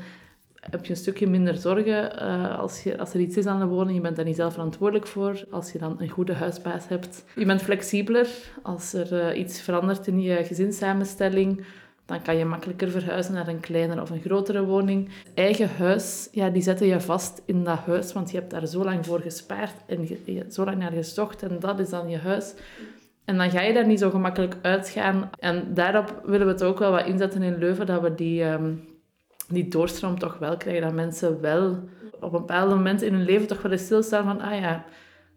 heb 0.69 0.85
je 0.85 0.91
een 0.91 0.97
stukje 0.97 1.27
minder 1.27 1.55
zorgen 1.55 2.11
uh, 2.21 2.59
als, 2.59 2.83
je, 2.83 2.97
als 2.97 3.13
er 3.13 3.19
iets 3.19 3.37
is 3.37 3.45
aan 3.45 3.59
de 3.59 3.65
woning. 3.65 3.95
Je 3.95 4.01
bent 4.01 4.15
daar 4.15 4.25
niet 4.25 4.35
zelf 4.35 4.53
verantwoordelijk 4.53 5.07
voor. 5.07 5.43
Als 5.51 5.71
je 5.71 5.79
dan 5.79 5.95
een 5.99 6.09
goede 6.09 6.33
huisbaas 6.33 6.87
hebt. 6.87 7.23
Je 7.35 7.45
bent 7.45 7.61
flexibeler. 7.61 8.27
Als 8.61 8.93
er 8.93 9.13
uh, 9.13 9.39
iets 9.39 9.61
verandert 9.61 10.07
in 10.07 10.21
je 10.21 10.43
gezinssamenstelling 10.43 11.63
dan 12.05 12.21
kan 12.21 12.37
je 12.37 12.45
makkelijker 12.45 12.89
verhuizen 12.89 13.33
naar 13.33 13.47
een 13.47 13.59
kleinere 13.59 14.01
of 14.01 14.09
een 14.09 14.21
grotere 14.21 14.65
woning. 14.65 15.09
Eigen 15.33 15.69
huis, 15.69 16.27
ja, 16.31 16.49
die 16.49 16.61
zetten 16.61 16.87
je 16.87 17.01
vast 17.01 17.41
in 17.45 17.63
dat 17.63 17.79
huis, 17.79 18.13
want 18.13 18.31
je 18.31 18.37
hebt 18.37 18.51
daar 18.51 18.67
zo 18.67 18.83
lang 18.83 19.05
voor 19.05 19.19
gespaard 19.19 19.75
en 19.85 20.07
je, 20.07 20.45
zo 20.49 20.65
lang 20.65 20.77
naar 20.77 20.91
gezocht 20.91 21.43
en 21.43 21.59
dat 21.59 21.79
is 21.79 21.89
dan 21.89 22.09
je 22.09 22.17
huis. 22.17 22.53
En 23.25 23.37
dan 23.37 23.51
ga 23.51 23.61
je 23.61 23.73
daar 23.73 23.87
niet 23.87 23.99
zo 23.99 24.09
gemakkelijk 24.09 24.55
uitgaan. 24.61 25.29
En 25.39 25.73
daarop 25.73 26.21
willen 26.25 26.47
we 26.47 26.53
het 26.53 26.63
ook 26.63 26.79
wel 26.79 26.91
wat 26.91 27.05
inzetten 27.05 27.41
in 27.41 27.57
Leuven, 27.57 27.85
dat 27.85 28.01
we 28.01 28.15
die, 28.15 28.43
um, 28.43 28.81
die 29.53 29.67
doorstroom 29.67 30.19
toch 30.19 30.37
wel 30.37 30.57
krijgen. 30.57 30.81
Dat 30.81 30.93
mensen 30.93 31.41
wel 31.41 31.69
op 32.13 32.33
een 32.33 32.39
bepaald 32.39 32.69
moment 32.69 33.01
in 33.01 33.13
hun 33.13 33.25
leven 33.25 33.47
toch 33.47 33.61
wel 33.61 33.71
eens 33.71 33.85
stilstaan 33.85 34.23
van, 34.23 34.41
ah 34.41 34.59
ja, 34.59 34.85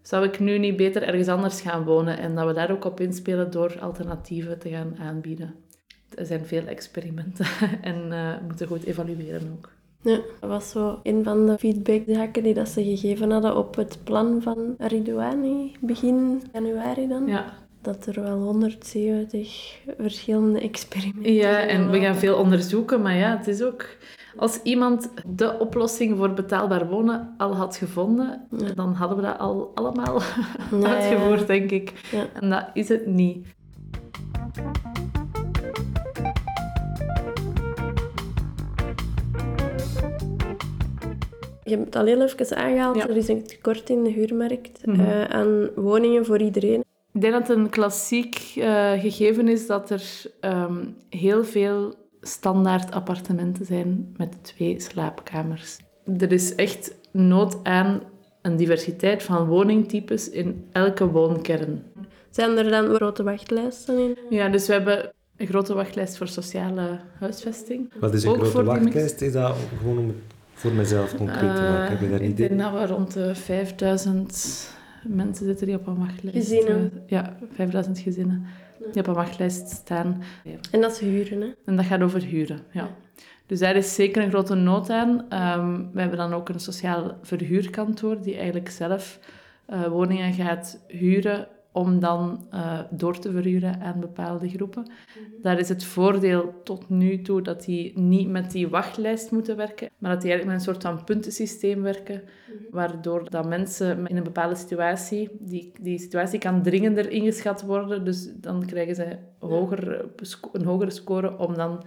zou 0.02 0.24
ik 0.24 0.38
nu 0.38 0.58
niet 0.58 0.76
beter 0.76 1.02
ergens 1.02 1.28
anders 1.28 1.60
gaan 1.60 1.84
wonen? 1.84 2.18
En 2.18 2.34
dat 2.34 2.46
we 2.46 2.52
daar 2.52 2.70
ook 2.70 2.84
op 2.84 3.00
inspelen 3.00 3.50
door 3.50 3.80
alternatieven 3.80 4.58
te 4.58 4.68
gaan 4.68 4.96
aanbieden 4.98 5.54
er 6.14 6.26
zijn 6.26 6.46
veel 6.46 6.66
experimenten 6.66 7.46
en 7.80 8.06
uh, 8.10 8.34
moeten 8.46 8.66
goed 8.66 8.84
evalueren 8.84 9.52
ook. 9.56 9.74
Ja, 10.00 10.20
dat 10.40 10.50
was 10.50 10.70
zo 10.70 11.00
een 11.02 11.24
van 11.24 11.46
de 11.46 11.58
feedbackzaken 11.58 12.42
die 12.42 12.54
dat 12.54 12.68
ze 12.68 12.84
gegeven 12.84 13.30
hadden 13.30 13.56
op 13.56 13.76
het 13.76 13.98
plan 14.04 14.42
van 14.42 14.74
Ridouani, 14.78 15.76
begin 15.80 16.42
januari 16.52 17.08
dan. 17.08 17.26
Ja. 17.26 17.65
Dat 17.86 18.06
er 18.06 18.22
wel 18.22 18.38
170 18.38 19.78
verschillende 19.98 20.60
experimenten 20.60 21.32
Ja, 21.32 21.60
en 21.60 21.90
we 21.90 22.00
gaan 22.00 22.16
veel 22.16 22.36
onderzoeken, 22.36 23.02
maar 23.02 23.16
ja, 23.16 23.36
het 23.36 23.46
is 23.46 23.62
ook... 23.62 23.86
Als 24.36 24.60
iemand 24.62 25.10
de 25.26 25.58
oplossing 25.58 26.16
voor 26.16 26.32
betaalbaar 26.32 26.88
wonen 26.88 27.34
al 27.38 27.56
had 27.56 27.76
gevonden, 27.76 28.46
ja. 28.50 28.72
dan 28.74 28.92
hadden 28.92 29.16
we 29.16 29.22
dat 29.22 29.38
al 29.38 29.72
allemaal 29.74 30.20
uitgevoerd, 30.92 31.46
denk 31.46 31.70
ik. 31.70 31.92
En 32.40 32.50
dat 32.50 32.64
is 32.74 32.88
het 32.88 33.06
niet. 33.06 33.46
Je 41.64 41.70
hebt 41.70 41.84
het 41.84 41.96
al 41.96 42.04
heel 42.04 42.22
even 42.22 42.56
aangehaald, 42.56 42.96
er 42.96 43.16
is 43.16 43.28
een 43.28 43.46
tekort 43.46 43.90
in 43.90 44.02
de 44.02 44.10
huurmarkt 44.10 44.86
mm 44.86 44.94
-hmm. 44.94 45.22
aan 45.28 45.68
woningen 45.74 46.24
voor 46.24 46.40
iedereen. 46.40 46.84
Ik 47.16 47.22
denk 47.22 47.34
dat 47.34 47.48
het 47.48 47.56
een 47.56 47.70
klassiek 47.70 48.52
uh, 48.56 48.92
gegeven 48.92 49.48
is 49.48 49.66
dat 49.66 49.90
er 49.90 50.02
um, 50.40 50.96
heel 51.08 51.44
veel 51.44 51.94
standaard 52.20 52.92
appartementen 52.92 53.64
zijn 53.64 54.14
met 54.16 54.44
twee 54.44 54.80
slaapkamers. 54.80 55.76
Er 56.18 56.32
is 56.32 56.54
echt 56.54 56.94
nood 57.10 57.56
aan 57.64 58.00
een 58.42 58.56
diversiteit 58.56 59.22
van 59.22 59.46
woningtypes 59.46 60.30
in 60.30 60.66
elke 60.72 61.06
woonkern. 61.10 61.82
Zijn 62.30 62.58
er 62.58 62.70
dan 62.70 62.94
grote 62.94 63.22
wachtlijsten 63.22 63.98
in? 63.98 64.18
Ja, 64.30 64.48
dus 64.48 64.66
we 64.66 64.72
hebben 64.72 65.12
een 65.36 65.46
grote 65.46 65.74
wachtlijst 65.74 66.16
voor 66.16 66.28
sociale 66.28 67.00
huisvesting. 67.18 67.92
Wat 68.00 68.14
is 68.14 68.24
een 68.24 68.30
Ook 68.30 68.44
grote 68.44 68.64
wachtlijst? 68.64 69.20
Is 69.20 69.32
dat 69.32 69.56
gewoon 69.78 69.98
om 69.98 70.14
voor 70.52 70.72
mezelf 70.72 71.16
concreet 71.16 71.56
te 71.56 71.62
maken? 71.62 71.88
Heb 71.88 72.00
je 72.00 72.10
daar 72.10 72.20
uh, 72.20 72.28
Ik 72.28 72.36
denk 72.36 72.58
dat 72.58 72.72
we 72.72 72.86
rond 72.86 73.12
de 73.12 73.34
5000 73.34 74.74
mensen 75.04 75.46
zitten 75.46 75.66
die 75.66 75.76
op 75.76 75.86
een 75.86 75.98
wachtlijst. 75.98 76.38
Gezinnen? 76.38 76.92
Uh, 76.94 77.00
ja, 77.06 77.36
5000 77.52 77.98
gezinnen 77.98 78.46
die 78.92 79.02
op 79.02 79.06
een 79.06 79.14
wachtlijst 79.14 79.68
staan. 79.68 80.22
En 80.70 80.80
dat 80.80 80.92
is 80.92 80.98
huren, 80.98 81.40
hè? 81.40 81.48
En 81.64 81.76
dat 81.76 81.84
gaat 81.84 82.02
over 82.02 82.22
huren, 82.22 82.60
ja. 82.72 82.82
ja. 82.82 82.88
Dus 83.46 83.58
daar 83.58 83.76
is 83.76 83.94
zeker 83.94 84.22
een 84.22 84.30
grote 84.30 84.54
nood 84.54 84.90
aan. 84.90 85.08
Um, 85.08 85.90
we 85.92 86.00
hebben 86.00 86.18
dan 86.18 86.32
ook 86.32 86.48
een 86.48 86.60
sociaal 86.60 87.18
verhuurkantoor 87.22 88.22
die 88.22 88.36
eigenlijk 88.36 88.70
zelf 88.70 89.18
uh, 89.70 89.86
woningen 89.86 90.32
gaat 90.32 90.84
huren 90.88 91.48
om 91.76 92.00
dan 92.00 92.46
uh, 92.54 92.80
door 92.90 93.18
te 93.18 93.30
verhuren 93.30 93.80
aan 93.80 94.00
bepaalde 94.00 94.48
groepen. 94.48 94.82
Mm-hmm. 94.82 95.42
Daar 95.42 95.58
is 95.58 95.68
het 95.68 95.84
voordeel 95.84 96.54
tot 96.64 96.88
nu 96.88 97.22
toe 97.22 97.42
dat 97.42 97.64
die 97.64 97.98
niet 97.98 98.28
met 98.28 98.50
die 98.50 98.68
wachtlijst 98.68 99.30
moeten 99.30 99.56
werken, 99.56 99.88
maar 99.98 100.10
dat 100.10 100.20
die 100.20 100.30
eigenlijk 100.30 100.58
met 100.58 100.68
een 100.68 100.74
soort 100.74 100.82
van 100.82 101.04
puntensysteem 101.04 101.82
werken, 101.82 102.22
mm-hmm. 102.22 102.66
waardoor 102.70 103.30
dat 103.30 103.46
mensen 103.46 104.06
in 104.06 104.16
een 104.16 104.22
bepaalde 104.22 104.54
situatie, 104.54 105.28
die, 105.40 105.72
die 105.80 105.98
situatie 105.98 106.38
kan 106.38 106.62
dringender 106.62 107.10
ingeschat 107.10 107.62
worden, 107.62 108.04
dus 108.04 108.32
dan 108.34 108.66
krijgen 108.66 108.94
ze 108.94 109.16
hoger, 109.38 110.04
een 110.52 110.64
hogere 110.64 110.90
score 110.90 111.38
om 111.38 111.54
dan 111.54 111.84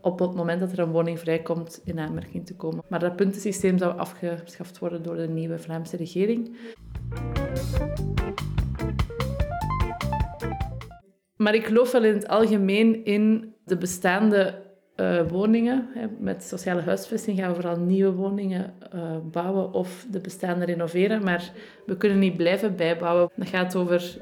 op 0.00 0.18
het 0.18 0.34
moment 0.34 0.60
dat 0.60 0.72
er 0.72 0.78
een 0.78 0.90
woning 0.90 1.18
vrijkomt 1.18 1.80
in 1.84 1.98
aanmerking 1.98 2.46
te 2.46 2.56
komen. 2.56 2.84
Maar 2.88 3.00
dat 3.00 3.16
puntensysteem 3.16 3.78
zou 3.78 3.98
afgeschaft 3.98 4.78
worden 4.78 5.02
door 5.02 5.16
de 5.16 5.28
nieuwe 5.28 5.58
Vlaamse 5.58 5.96
regering. 5.96 6.56
Maar 11.42 11.54
ik 11.54 11.66
geloof 11.66 11.92
wel 11.92 12.04
in 12.04 12.14
het 12.14 12.28
algemeen 12.28 13.04
in 13.04 13.54
de 13.64 13.76
bestaande 13.76 14.54
uh, 14.96 15.20
woningen. 15.28 15.88
Met 16.18 16.42
sociale 16.42 16.80
huisvesting 16.80 17.38
gaan 17.38 17.48
we 17.48 17.54
vooral 17.60 17.78
nieuwe 17.78 18.12
woningen 18.12 18.74
uh, 18.94 19.16
bouwen 19.30 19.72
of 19.72 20.06
de 20.10 20.20
bestaande 20.20 20.64
renoveren. 20.64 21.24
Maar 21.24 21.50
we 21.86 21.96
kunnen 21.96 22.18
niet 22.18 22.36
blijven 22.36 22.76
bijbouwen. 22.76 23.30
Dat 23.36 23.48
gaat 23.48 23.76
over 23.76 24.16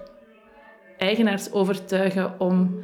eigenaars 0.98 1.52
overtuigen 1.52 2.40
om 2.40 2.80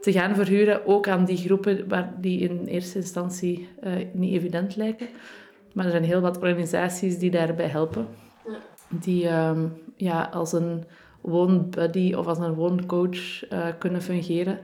te 0.00 0.12
gaan 0.12 0.34
verhuren, 0.34 0.86
ook 0.86 1.08
aan 1.08 1.24
die 1.24 1.36
groepen 1.36 1.88
waar 1.88 2.14
die 2.20 2.40
in 2.40 2.66
eerste 2.66 2.98
instantie 2.98 3.68
uh, 3.84 3.92
niet 4.12 4.34
evident 4.34 4.76
lijken. 4.76 5.06
Maar 5.72 5.84
er 5.84 5.90
zijn 5.90 6.04
heel 6.04 6.20
wat 6.20 6.38
organisaties 6.38 7.18
die 7.18 7.30
daarbij 7.30 7.66
helpen. 7.68 8.06
Die 8.88 9.28
um, 9.28 9.72
ja, 9.96 10.28
als 10.32 10.52
een 10.52 10.84
woonbuddy 11.20 12.14
of 12.14 12.26
als 12.26 12.38
een 12.38 12.54
wooncoach 12.54 13.50
uh, 13.52 13.66
kunnen 13.78 14.02
fungeren. 14.02 14.58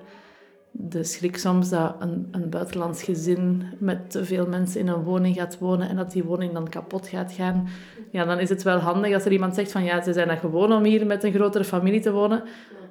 De 0.71 1.05
schrik 1.05 1.37
soms 1.37 1.69
dat 1.69 1.95
een, 1.99 2.29
een 2.31 2.51
buitenlands 2.51 3.03
gezin 3.03 3.63
met 3.79 4.11
te 4.11 4.25
veel 4.25 4.47
mensen 4.47 4.81
in 4.81 4.89
een 4.89 5.03
woning 5.03 5.37
gaat 5.37 5.59
wonen 5.59 5.89
en 5.89 5.97
dat 5.97 6.13
die 6.13 6.25
woning 6.25 6.53
dan 6.53 6.69
kapot 6.69 7.09
gaat 7.09 7.33
gaan. 7.33 7.69
Ja, 8.11 8.25
dan 8.25 8.39
is 8.39 8.49
het 8.49 8.63
wel 8.63 8.79
handig 8.79 9.15
als 9.15 9.25
er 9.25 9.33
iemand 9.33 9.55
zegt 9.55 9.73
van 9.73 9.85
ja, 9.85 10.03
ze 10.03 10.13
zijn 10.13 10.29
er 10.29 10.37
gewoon 10.37 10.73
om 10.73 10.85
hier 10.85 11.07
met 11.07 11.25
een 11.25 11.33
grotere 11.33 11.65
familie 11.65 12.01
te 12.01 12.13
wonen. 12.13 12.43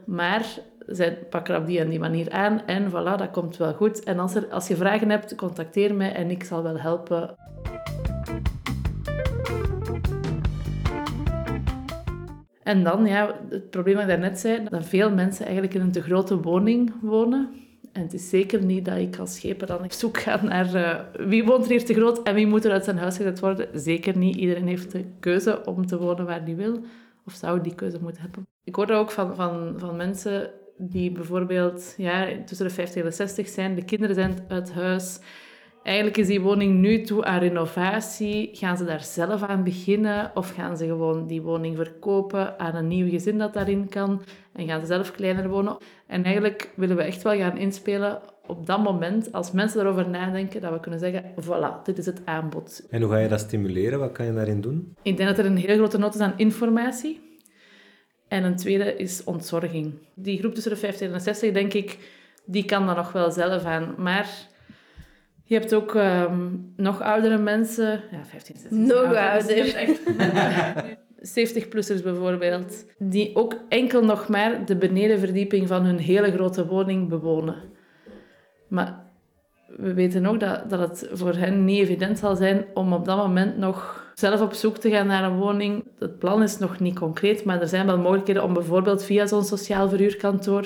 Maar 0.06 0.46
zij 0.88 1.18
pakken 1.30 1.58
op 1.58 1.66
die 1.66 1.80
en 1.80 1.90
die 1.90 2.00
manier 2.00 2.32
aan 2.32 2.62
en 2.66 2.90
voilà, 2.90 3.18
dat 3.18 3.32
komt 3.32 3.58
wel 3.58 3.74
goed. 3.74 4.04
En 4.04 4.20
als, 4.20 4.36
er, 4.36 4.48
als 4.48 4.68
je 4.68 4.76
vragen 4.76 5.10
hebt, 5.10 5.36
contacteer 5.36 5.96
mij 5.96 6.14
en 6.14 6.32
ik 6.32 6.44
zal 6.44 6.64
wel 6.64 6.80
helpen. 6.80 7.36
En 12.64 12.84
dan, 12.84 13.06
ja, 13.06 13.40
het 13.50 13.70
probleem 13.70 13.94
dat 13.94 14.04
ik 14.04 14.10
daarnet 14.10 14.40
zei, 14.40 14.64
dat 14.70 14.86
veel 14.86 15.12
mensen 15.12 15.46
eigenlijk 15.46 15.74
in 15.74 15.82
een 15.82 15.92
te 15.92 16.02
grote 16.02 16.42
woning 16.42 16.94
wonen. 17.02 17.50
En 17.92 18.02
het 18.02 18.14
is 18.14 18.30
zeker 18.30 18.64
niet 18.64 18.86
dat 18.86 18.98
ik 18.98 19.18
als 19.18 19.36
scheper 19.36 19.68
dan 19.68 19.84
op 19.84 19.92
zoek 19.92 20.18
ga 20.18 20.44
naar 20.44 20.76
uh, 20.76 21.28
wie 21.28 21.44
woont 21.44 21.64
er 21.64 21.70
hier 21.70 21.86
te 21.86 21.94
groot 21.94 22.24
en 22.24 22.36
wie 22.36 22.48
moet 22.48 22.66
er 22.66 22.72
uit 22.72 22.84
zijn 22.84 22.98
huis 22.98 23.16
gezet 23.16 23.40
worden. 23.40 23.68
Zeker 23.74 24.18
niet. 24.18 24.36
Iedereen 24.36 24.68
heeft 24.68 24.92
de 24.92 25.06
keuze 25.20 25.66
om 25.66 25.86
te 25.86 25.98
wonen 25.98 26.26
waar 26.26 26.44
hij 26.44 26.56
wil. 26.56 26.80
Of 27.26 27.34
zou 27.34 27.62
die 27.62 27.76
keuze 27.76 27.98
moeten 28.02 28.22
hebben. 28.22 28.48
Ik 28.64 28.76
hoor 28.76 28.90
ook 28.90 29.12
van, 29.12 29.36
van, 29.36 29.74
van 29.78 29.96
mensen 29.96 30.50
die 30.78 31.12
bijvoorbeeld 31.12 31.94
ja, 31.98 32.28
tussen 32.46 32.68
de 32.68 32.74
50 32.74 33.02
en 33.02 33.10
de 33.10 33.16
60 33.16 33.48
zijn. 33.48 33.76
De 33.76 33.86
kinderen 33.86 34.16
zijn 34.16 34.38
uit 34.48 34.74
huis. 34.74 35.20
Eigenlijk 35.84 36.18
is 36.18 36.28
die 36.28 36.42
woning 36.42 36.80
nu 36.80 37.02
toe 37.02 37.24
aan 37.24 37.40
renovatie. 37.40 38.50
Gaan 38.54 38.78
ze 38.78 38.86
daar 38.86 39.04
zelf 39.04 39.44
aan 39.44 39.64
beginnen 39.64 40.32
of 40.34 40.54
gaan 40.54 40.78
ze 40.78 40.86
gewoon 40.86 41.28
die 41.28 41.42
woning 41.42 41.76
verkopen 41.76 42.60
aan 42.60 42.76
een 42.76 42.88
nieuw 42.88 43.10
gezin 43.10 43.38
dat 43.38 43.54
daarin 43.54 43.90
kan 43.90 44.22
en 44.54 44.68
gaan 44.68 44.80
ze 44.80 44.86
zelf 44.86 45.12
kleiner 45.12 45.50
wonen? 45.50 45.78
En 46.08 46.24
eigenlijk 46.24 46.72
willen 46.76 46.96
we 46.96 47.04
echt 47.04 47.22
wel 47.22 47.38
gaan 47.38 47.58
inspelen 47.58 48.22
op 48.46 48.66
dat 48.66 48.84
moment, 48.84 49.32
als 49.32 49.52
mensen 49.52 49.82
erover 49.82 50.10
nadenken, 50.10 50.62
dat 50.62 50.72
we 50.72 50.80
kunnen 50.80 51.00
zeggen, 51.00 51.24
voilà, 51.42 51.84
dit 51.84 51.98
is 51.98 52.06
het 52.06 52.22
aanbod. 52.26 52.86
En 52.90 53.02
hoe 53.02 53.12
ga 53.12 53.18
je 53.18 53.28
dat 53.28 53.40
stimuleren? 53.40 54.00
Wat 54.00 54.12
kan 54.12 54.26
je 54.26 54.34
daarin 54.34 54.62
doen? 54.62 54.96
Ik 55.02 55.18
denk 55.18 55.30
dat 55.30 55.38
er 55.38 55.46
een 55.46 55.58
hele 55.58 55.76
grote 55.76 55.98
nood 55.98 56.16
is 56.16 56.22
aan 56.22 56.34
informatie. 56.38 57.22
En 58.28 58.44
een 58.44 58.56
tweede 58.56 58.96
is 58.96 59.24
ontzorging. 59.24 59.94
Die 60.14 60.40
groep 60.40 60.54
tussen 60.54 60.72
de 60.72 60.78
50 60.78 61.08
en 61.08 61.14
de 61.14 61.20
60, 61.20 61.52
denk 61.52 61.74
ik, 61.74 61.98
die 62.46 62.66
kan 62.66 62.86
dat 62.86 62.96
nog 62.96 63.12
wel 63.12 63.32
zelf 63.32 63.64
aan. 63.64 63.96
Maar 63.98 64.52
je 65.44 65.56
hebt 65.56 65.74
ook 65.74 65.96
ehm, 65.96 66.50
nog 66.76 67.02
oudere 67.02 67.38
mensen. 67.38 68.02
Ja, 68.12 68.26
15, 68.26 68.56
16. 68.58 68.86
Nog 68.86 68.98
ouder. 68.98 69.18
ouder. 69.18 69.48
Dus 69.48 69.56
je 69.56 69.78
hebt 69.78 69.90
echt 69.90 71.62
70-plussers 71.66 72.04
bijvoorbeeld. 72.04 72.86
Die 72.98 73.36
ook 73.36 73.56
enkel 73.70 74.04
nog 74.04 74.28
maar 74.28 74.66
de 74.66 74.76
benedenverdieping 74.76 75.68
van 75.68 75.86
hun 75.86 75.98
hele 75.98 76.32
grote 76.32 76.68
woning 76.68 77.10
bewonen. 77.10 77.56
Maar 78.68 79.04
we 79.68 79.94
weten 79.94 80.26
ook 80.26 80.40
dat, 80.40 80.70
dat 80.70 80.80
het 80.80 81.10
voor 81.12 81.34
hen 81.34 81.66
niet 81.66 81.80
evident 81.80 82.20
zal 82.20 82.36
zijn 82.36 82.66
om 82.74 82.94
op 82.94 83.06
dat 83.06 83.18
moment 83.18 83.58
nog 83.58 84.04
zelf 84.14 84.42
op 84.42 84.54
zoek 84.54 84.78
te 84.78 84.90
gaan 84.90 85.08
naar 85.08 85.24
een 85.24 85.38
woning. 85.38 85.84
Het 86.00 86.20
plan 86.20 86.44
is 86.44 86.58
nog 86.58 86.80
niet 86.80 87.00
concreet, 87.00 87.44
maar 87.46 87.62
er 87.62 87.68
zijn 87.68 87.86
wel 87.86 87.98
mogelijkheden 87.98 88.44
om 88.44 88.54
bijvoorbeeld 88.54 89.04
via 89.04 89.26
zo'n 89.26 89.44
sociaal 89.44 89.90
verhuurkantoor 89.90 90.62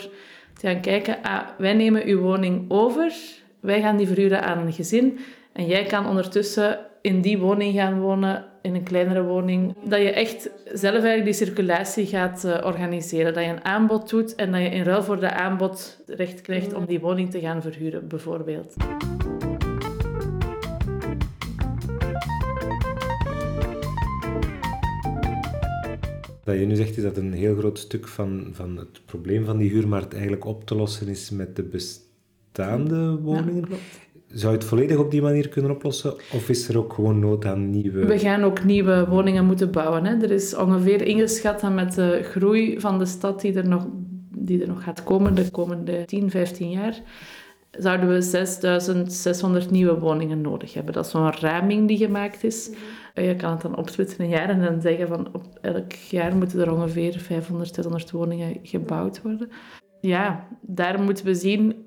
te 0.54 0.68
gaan 0.68 0.82
kijken. 0.82 1.22
Ah, 1.22 1.48
wij 1.58 1.74
nemen 1.74 2.06
uw 2.06 2.20
woning 2.20 2.66
over, 2.68 3.14
wij 3.60 3.82
gaan 3.82 3.98
die 3.98 4.08
verhuren 4.08 4.44
aan 4.44 4.58
een 4.58 4.74
gezin 4.74 5.20
en 5.54 5.66
jij 5.66 5.84
kan 5.84 6.08
ondertussen 6.08 6.80
in 7.02 7.22
die 7.22 7.38
woning 7.38 7.76
gaan 7.76 8.00
wonen, 8.00 8.46
in 8.62 8.76
een 8.76 8.84
kleinere 8.84 9.24
woning. 9.24 9.76
Dat 9.84 10.00
je 10.00 10.12
echt 10.12 10.50
zelf 10.66 11.04
eigenlijk 11.04 11.24
die 11.24 11.34
circulatie 11.34 12.06
gaat 12.06 12.44
eh, 12.44 12.66
organiseren. 12.66 13.34
Dat 13.34 13.44
je 13.44 13.50
een 13.50 13.66
aanbod 13.66 14.10
doet 14.10 14.36
en 14.36 14.52
dat 14.52 14.62
je 14.62 14.70
in 14.70 14.84
ruil 14.84 15.04
voor 15.04 15.20
dat 15.20 15.32
aanbod 15.32 16.04
recht 16.06 16.42
krijgt 16.42 16.74
om 16.74 16.86
die 16.86 17.00
woning 17.00 17.32
te 17.32 17.40
gaan 17.40 17.62
verhuren, 17.62 18.08
bijvoorbeeld. 18.08 18.76
Wat 26.44 26.60
je 26.60 26.66
nu 26.66 26.76
zegt 26.76 26.98
is 26.98 27.04
dat 27.04 27.18
een 27.18 27.34
heel 27.34 27.56
groot 27.56 27.80
stuk 27.80 28.08
van, 28.08 28.48
van 28.52 28.78
het 28.78 29.06
probleem 29.06 29.46
van 29.46 29.58
die 29.58 29.70
huurmarkt 29.70 30.14
eigenlijk 30.14 30.46
op 30.46 30.66
te 30.66 30.76
lossen 30.76 31.08
is 31.08 31.30
met 31.30 31.56
de 31.56 31.64
bestaande 32.58 33.20
woningen. 33.22 33.68
Zou 34.28 34.52
je 34.52 34.60
het 34.60 34.68
volledig 34.68 34.98
op 34.98 35.12
die 35.12 35.22
manier 35.22 35.50
kunnen 35.50 35.72
oplossen? 35.72 36.14
Of 36.14 36.50
is 36.50 36.70
er 36.70 36.78
ook 36.78 36.94
gewoon 36.94 37.20
nood 37.20 37.46
aan 37.46 37.70
nieuwe... 37.70 38.06
We 38.06 38.20
gaan 38.20 38.44
ook 38.44 38.64
nieuwe 38.64 39.08
woningen 39.10 39.46
moeten 39.46 39.72
bouwen. 39.72 40.06
Hè. 40.06 40.16
Er 40.22 40.32
is 40.32 40.56
ongeveer 40.56 41.02
ingeschat 41.02 41.60
dat 41.60 41.74
met 41.74 41.94
de 41.94 42.20
groei 42.24 42.80
van 42.80 43.00
de 43.00 43.06
stad 43.06 43.42
die 43.42 43.54
er 43.54 43.68
nog, 43.68 43.88
die 44.38 44.62
er 44.62 44.68
nog 44.68 44.84
gaat 44.84 45.04
komen 45.04 45.36
de 45.36 45.52
komende 45.52 46.06
10, 46.06 46.30
15 46.30 46.70
jaar, 46.70 47.02
zouden 47.72 48.10
we 48.10 48.22
6600 48.22 49.72
nieuwe 49.72 50.00
woningen 50.00 50.42
nodig 50.42 50.74
hebben. 50.74 50.94
Dat 50.94 51.06
is 51.06 51.12
zo'n 51.12 51.32
raming 51.32 51.88
die 51.88 51.98
gemaakt 51.98 52.44
is. 52.44 52.70
Je 53.14 53.36
kan 53.36 53.52
het 53.52 53.62
dan 53.62 53.78
opsplitsen 53.78 54.24
in 54.24 54.30
jaren 54.30 54.56
en 54.56 54.62
dan 54.62 54.82
zeggen 54.82 55.08
van 55.08 55.28
op 55.34 55.44
elk 55.62 55.92
jaar 55.92 56.36
moeten 56.36 56.60
er 56.60 56.72
ongeveer 56.72 57.20
500, 57.20 57.76
600 57.76 58.12
woningen 58.12 58.60
gebouwd 58.64 59.22
worden. 59.22 59.50
Ja, 60.02 60.48
daar 60.62 61.02
moeten 61.02 61.26
we 61.26 61.36
zien 61.36 61.87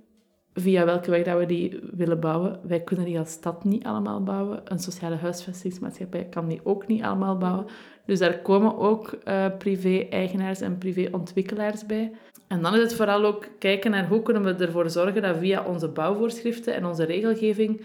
via 0.55 0.85
welke 0.85 1.11
weg 1.11 1.25
dat 1.25 1.39
we 1.39 1.47
die 1.47 1.81
willen 1.93 2.21
bouwen. 2.21 2.61
Wij 2.63 2.81
kunnen 2.81 3.05
die 3.05 3.19
als 3.19 3.31
stad 3.31 3.65
niet 3.65 3.85
allemaal 3.85 4.23
bouwen. 4.23 4.61
Een 4.65 4.79
sociale 4.79 5.17
huisvestingsmaatschappij 5.17 6.25
kan 6.25 6.49
die 6.49 6.61
ook 6.63 6.87
niet 6.87 7.03
allemaal 7.03 7.37
bouwen. 7.39 7.67
Dus 8.07 8.19
daar 8.19 8.39
komen 8.39 8.79
ook 8.79 9.09
eh, 9.09 9.47
privé-eigenaars 9.59 10.61
en 10.61 10.79
privé-ontwikkelaars 10.79 11.87
bij. 11.87 12.13
En 12.49 12.63
dan 12.63 12.75
is 12.75 12.81
het 12.81 12.95
vooral 12.95 13.25
ook 13.25 13.49
kijken 13.59 13.91
naar 13.91 14.09
hoe 14.09 14.23
kunnen 14.23 14.45
we 14.45 14.65
ervoor 14.65 14.91
zorgen 14.91 15.23
dat 15.23 15.37
via 15.37 15.65
onze 15.65 15.89
bouwvoorschriften 15.89 16.75
en 16.75 16.87
onze 16.87 17.05
regelgeving 17.05 17.85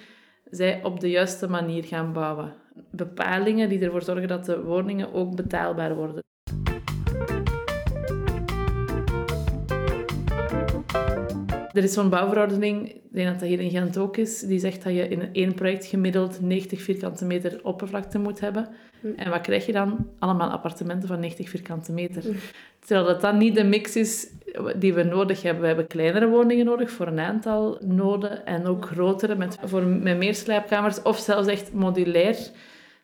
zij 0.49 0.83
op 0.83 0.99
de 0.99 1.09
juiste 1.09 1.49
manier 1.49 1.83
gaan 1.83 2.13
bouwen. 2.13 2.53
Bepalingen 2.91 3.69
die 3.69 3.79
ervoor 3.79 4.01
zorgen 4.01 4.27
dat 4.27 4.45
de 4.45 4.63
woningen 4.63 5.13
ook 5.13 5.35
betaalbaar 5.35 5.95
worden. 5.95 6.23
Er 11.75 11.83
is 11.83 11.93
zo'n 11.93 12.09
bouwverordening, 12.09 12.89
ik 12.89 13.01
denk 13.11 13.27
dat 13.27 13.39
dat 13.39 13.49
hier 13.49 13.59
in 13.59 13.69
Gent 13.69 13.97
ook 13.97 14.17
is, 14.17 14.39
die 14.39 14.59
zegt 14.59 14.83
dat 14.83 14.93
je 14.93 15.07
in 15.07 15.33
één 15.33 15.53
project 15.53 15.85
gemiddeld 15.85 16.41
90 16.41 16.81
vierkante 16.81 17.25
meter 17.25 17.59
oppervlakte 17.63 18.19
moet 18.19 18.39
hebben. 18.39 18.67
En 19.15 19.29
wat 19.29 19.41
krijg 19.41 19.65
je 19.65 19.71
dan? 19.71 20.09
Allemaal 20.19 20.49
appartementen 20.49 21.07
van 21.07 21.19
90 21.19 21.49
vierkante 21.49 21.91
meter. 21.91 22.23
Terwijl 22.85 23.07
dat 23.07 23.21
dan 23.21 23.37
niet 23.37 23.55
de 23.55 23.63
mix 23.63 23.95
is 23.95 24.27
die 24.75 24.93
we 24.93 25.03
nodig 25.03 25.41
hebben. 25.41 25.61
We 25.61 25.67
hebben 25.67 25.87
kleinere 25.87 26.27
woningen 26.27 26.65
nodig 26.65 26.91
voor 26.91 27.07
een 27.07 27.19
aantal 27.19 27.77
noden 27.85 28.45
en 28.45 28.65
ook 28.65 28.85
grotere 28.85 29.35
met, 29.35 29.57
voor, 29.63 29.83
met 29.83 30.17
meer 30.17 30.35
slaapkamers 30.35 31.01
of 31.01 31.17
zelfs 31.17 31.47
echt 31.47 31.73
modulair. 31.73 32.37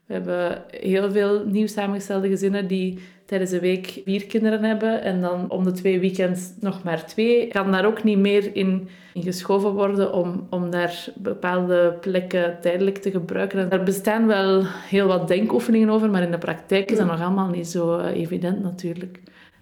We 0.06 0.14
hebben 0.14 0.64
heel 0.70 1.12
veel 1.12 1.46
nieuw 1.46 1.68
samengestelde 1.68 2.28
gezinnen 2.28 2.68
die 2.68 3.00
tijdens 3.32 3.52
de 3.52 3.60
week 3.60 4.02
vier 4.06 4.26
kinderen 4.26 4.64
hebben 4.64 5.02
en 5.02 5.22
dan 5.22 5.50
om 5.50 5.64
de 5.64 5.72
twee 5.72 6.00
weekends 6.00 6.52
nog 6.60 6.84
maar 6.84 7.06
twee. 7.06 7.48
Kan 7.48 7.72
daar 7.72 7.86
ook 7.86 8.04
niet 8.04 8.18
meer 8.18 8.56
in, 8.56 8.90
in 9.14 9.22
geschoven 9.22 9.72
worden 9.72 10.14
om, 10.14 10.48
om 10.50 10.70
daar 10.70 11.08
bepaalde 11.16 11.98
plekken 12.02 12.58
tijdelijk 12.62 12.98
te 12.98 13.12
gebruiken. 13.12 13.60
En 13.60 13.70
daar 13.70 13.84
bestaan 13.84 14.28
wel 14.28 14.64
heel 14.66 15.08
wat 15.08 15.28
denkoefeningen 15.28 15.90
over, 15.90 16.10
maar 16.10 16.22
in 16.22 16.32
de 16.32 16.38
praktijk 16.38 16.92
is 16.92 16.98
dat 16.98 17.08
nog 17.08 17.22
allemaal 17.22 17.50
niet 17.50 17.68
zo 17.68 17.98
eh, 17.98 18.22
evident 18.22 18.64
natuurlijk. 18.64 19.20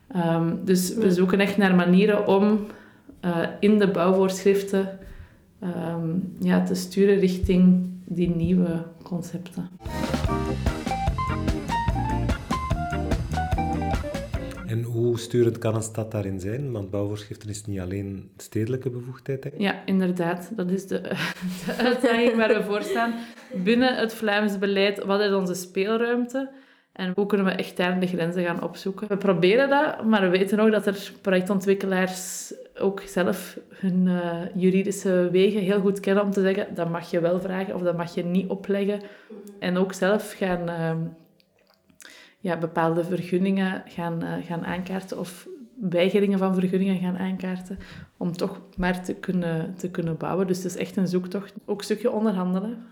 Ehm, 0.07 0.55
dus 0.63 0.93
we 0.93 1.11
zoeken 1.11 1.39
echt 1.39 1.57
naar 1.57 1.75
manieren 1.75 2.27
om 2.27 2.65
eh, 3.19 3.37
in 3.59 3.79
de 3.79 3.87
bouwvoorschriften 3.87 4.99
ehm, 5.59 6.09
ja, 6.39 6.63
te 6.63 6.75
sturen 6.75 7.19
richting 7.19 7.89
die 8.05 8.29
nieuwe 8.29 8.83
concepten. 9.03 9.69
Sturend 15.19 15.57
kan 15.57 15.75
een 15.75 15.81
stad 15.81 16.11
daarin 16.11 16.39
zijn? 16.39 16.71
Want 16.71 16.89
bouwvoorschriften 16.89 17.49
is 17.49 17.65
niet 17.65 17.79
alleen 17.79 18.31
stedelijke 18.37 18.89
bevoegdheid. 18.89 19.51
Ja, 19.57 19.85
inderdaad. 19.85 20.51
Dat 20.55 20.69
is 20.69 20.87
de, 20.87 21.01
de 21.65 21.75
uitdaging 21.77 22.35
waar 22.35 22.53
we 22.53 22.63
voor 22.63 22.81
staan. 22.81 23.13
Binnen 23.53 23.95
het 23.95 24.13
Vlaams 24.13 24.57
beleid, 24.57 25.03
wat 25.03 25.21
is 25.21 25.31
onze 25.31 25.53
speelruimte? 25.53 26.49
En 26.91 27.11
hoe 27.15 27.25
kunnen 27.25 27.47
we 27.47 27.51
echt 27.51 27.77
daar 27.77 27.99
de 27.99 28.07
grenzen 28.07 28.43
gaan 28.43 28.63
opzoeken? 28.63 29.07
We 29.07 29.17
proberen 29.17 29.69
dat, 29.69 30.03
maar 30.05 30.21
we 30.21 30.37
weten 30.37 30.59
ook 30.59 30.71
dat 30.71 30.85
er 30.85 31.11
projectontwikkelaars 31.21 32.53
ook 32.79 33.01
zelf 33.01 33.59
hun 33.69 34.07
eh, 34.07 34.61
juridische 34.61 35.29
wegen 35.31 35.61
heel 35.61 35.79
goed 35.79 35.99
kennen 35.99 36.23
om 36.23 36.31
te 36.31 36.41
zeggen 36.41 36.75
dat 36.75 36.89
mag 36.89 37.11
je 37.11 37.19
wel 37.19 37.39
vragen 37.39 37.75
of 37.75 37.81
dat 37.81 37.97
mag 37.97 38.15
je 38.15 38.23
niet 38.23 38.49
opleggen. 38.49 39.01
En 39.59 39.77
ook 39.77 39.93
zelf 39.93 40.33
gaan 40.37 40.69
ehm, 40.69 40.97
ja, 42.39 42.57
bepaalde 42.57 43.03
vergunningen 43.03 43.83
gaan, 43.85 44.23
eh, 44.23 44.45
gaan 44.45 44.65
aankaarten 44.65 45.19
of 45.19 45.47
weigeringen 45.81 46.39
van 46.39 46.53
vergunningen 46.53 46.99
gaan 46.99 47.17
aankaarten 47.17 47.77
om 48.17 48.31
toch 48.31 48.61
maar 48.77 49.03
te 49.03 49.13
kunnen, 49.13 49.75
te 49.75 49.89
kunnen 49.91 50.17
bouwen. 50.17 50.47
Dus 50.47 50.57
het 50.57 50.65
is 50.65 50.75
echt 50.75 50.97
een 50.97 51.07
zoektocht. 51.07 51.53
Ook 51.65 51.77
een 51.77 51.83
stukje 51.83 52.11
onderhandelen. 52.11 52.85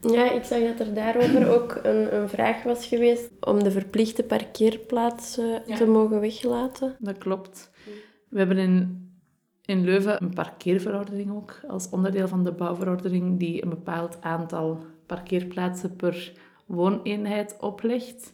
Ja, 0.00 0.30
ik 0.32 0.44
zag 0.44 0.58
dat 0.60 0.86
er 0.86 0.94
daarover 0.94 1.48
ook 1.54 1.80
een, 1.82 2.14
een 2.16 2.28
vraag 2.28 2.62
was 2.62 2.86
geweest 2.86 3.30
om 3.40 3.62
de 3.62 3.70
verplichte 3.70 4.22
parkeerplaatsen 4.22 5.62
Ja. 5.66 5.76
te 5.76 5.86
mogen 5.86 6.20
weglaten. 6.20 6.96
Dat 6.98 7.18
klopt. 7.18 7.70
We 8.28 8.38
hebben 8.38 8.58
in, 8.58 9.08
in 9.64 9.84
Leuven 9.84 10.22
een 10.22 10.34
parkeerverordening 10.34 11.30
ook, 11.34 11.60
als 11.68 11.88
onderdeel 11.90 12.28
van 12.28 12.44
de 12.44 12.52
bouwverordening, 12.52 13.38
die 13.38 13.62
een 13.62 13.68
bepaald 13.68 14.16
aantal 14.20 14.84
parkeerplaatsen 15.06 15.96
per 15.96 16.32
wooneenheid 16.66 17.56
oplegt 17.60 18.32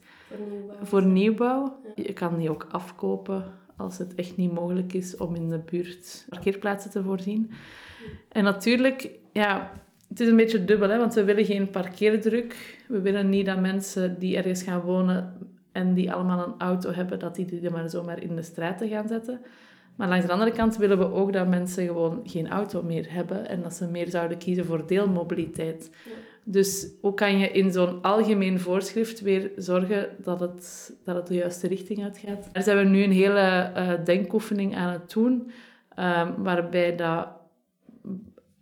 voor 0.82 1.04
nieuwbouw. 1.04 1.80
Je 1.94 2.12
kan 2.12 2.38
die 2.38 2.50
ook 2.50 2.66
afkopen 2.70 3.44
als 3.76 3.98
het 3.98 4.14
echt 4.14 4.36
niet 4.36 4.52
mogelijk 4.52 4.92
is 4.92 5.16
om 5.16 5.34
in 5.34 5.48
de 5.48 5.58
buurt 5.58 6.26
parkeerplaatsen 6.28 6.90
te 6.90 7.02
voorzien. 7.02 7.50
En 8.28 8.44
natuurlijk, 8.44 9.10
ja, 9.32 9.72
het 10.08 10.20
is 10.20 10.28
een 10.28 10.36
beetje 10.36 10.64
dubbel, 10.64 10.88
hè, 10.88 10.98
want 10.98 11.14
we 11.14 11.24
willen 11.24 11.44
geen 11.44 11.70
parkeerdruk. 11.70 12.78
We 12.88 13.00
willen 13.00 13.28
niet 13.28 13.46
dat 13.46 13.60
mensen 13.60 14.18
die 14.18 14.36
ergens 14.36 14.62
gaan 14.62 14.80
wonen 14.80 15.34
en 15.72 15.94
die 15.94 16.12
allemaal 16.12 16.46
een 16.46 16.58
auto 16.58 16.92
hebben, 16.92 17.18
dat 17.18 17.34
die 17.34 17.46
die 17.46 17.70
maar 17.70 17.90
zomaar 17.90 18.22
in 18.22 18.36
de 18.36 18.42
straten 18.42 18.88
gaan 18.88 19.08
zetten. 19.08 19.40
Maar 19.96 20.08
langs 20.08 20.26
de 20.26 20.32
andere 20.32 20.52
kant 20.52 20.76
willen 20.76 20.98
we 20.98 21.12
ook 21.12 21.32
dat 21.32 21.48
mensen 21.48 21.86
gewoon 21.86 22.20
geen 22.24 22.48
auto 22.48 22.82
meer 22.82 23.12
hebben 23.12 23.48
en 23.48 23.62
dat 23.62 23.74
ze 23.74 23.86
meer 23.86 24.08
zouden 24.08 24.38
kiezen 24.38 24.64
voor 24.64 24.86
deelmobiliteit. 24.86 25.90
Dus 26.44 26.88
hoe 27.00 27.14
kan 27.14 27.38
je 27.38 27.50
in 27.50 27.72
zo'n 27.72 28.02
algemeen 28.02 28.60
voorschrift 28.60 29.20
weer 29.20 29.50
zorgen 29.56 30.08
dat 30.22 30.40
het, 30.40 30.92
dat 31.04 31.16
het 31.16 31.26
de 31.26 31.34
juiste 31.34 31.68
richting 31.68 32.04
uitgaat? 32.04 32.48
Daar 32.52 32.62
zijn 32.62 32.76
we 32.76 32.84
nu 32.84 33.02
een 33.02 33.12
hele 33.12 33.40
eh, 33.74 34.04
denkoefening 34.04 34.76
aan 34.76 34.92
het 34.92 35.12
doen, 35.12 35.50
ehm, 35.94 36.42
waarbij 36.42 36.96
dat 36.96 37.28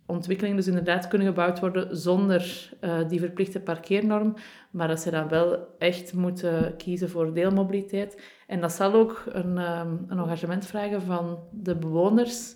ontwikkelingen 0.05 0.57
dus 0.57 0.67
inderdaad 0.67 1.07
kunnen 1.07 1.27
gebouwd 1.27 1.59
worden 1.59 1.97
zonder 1.97 2.69
eh, 2.79 2.99
die 3.07 3.19
verplichte 3.19 3.59
parkeernorm, 3.59 4.33
maar 4.71 4.87
dat 4.87 4.99
ze 4.99 5.11
dan 5.11 5.27
wel 5.27 5.75
echt 5.77 6.13
moeten 6.13 6.75
kiezen 6.77 7.09
voor 7.09 7.33
deelmobiliteit. 7.33 8.21
En 8.47 8.61
dat 8.61 8.71
zal 8.71 8.93
ook 8.93 9.23
een, 9.29 9.57
ehm, 9.57 9.93
een 10.07 10.19
engagement 10.19 10.65
vragen 10.65 11.01
van 11.01 11.39
de 11.51 11.75
bewoners 11.75 12.55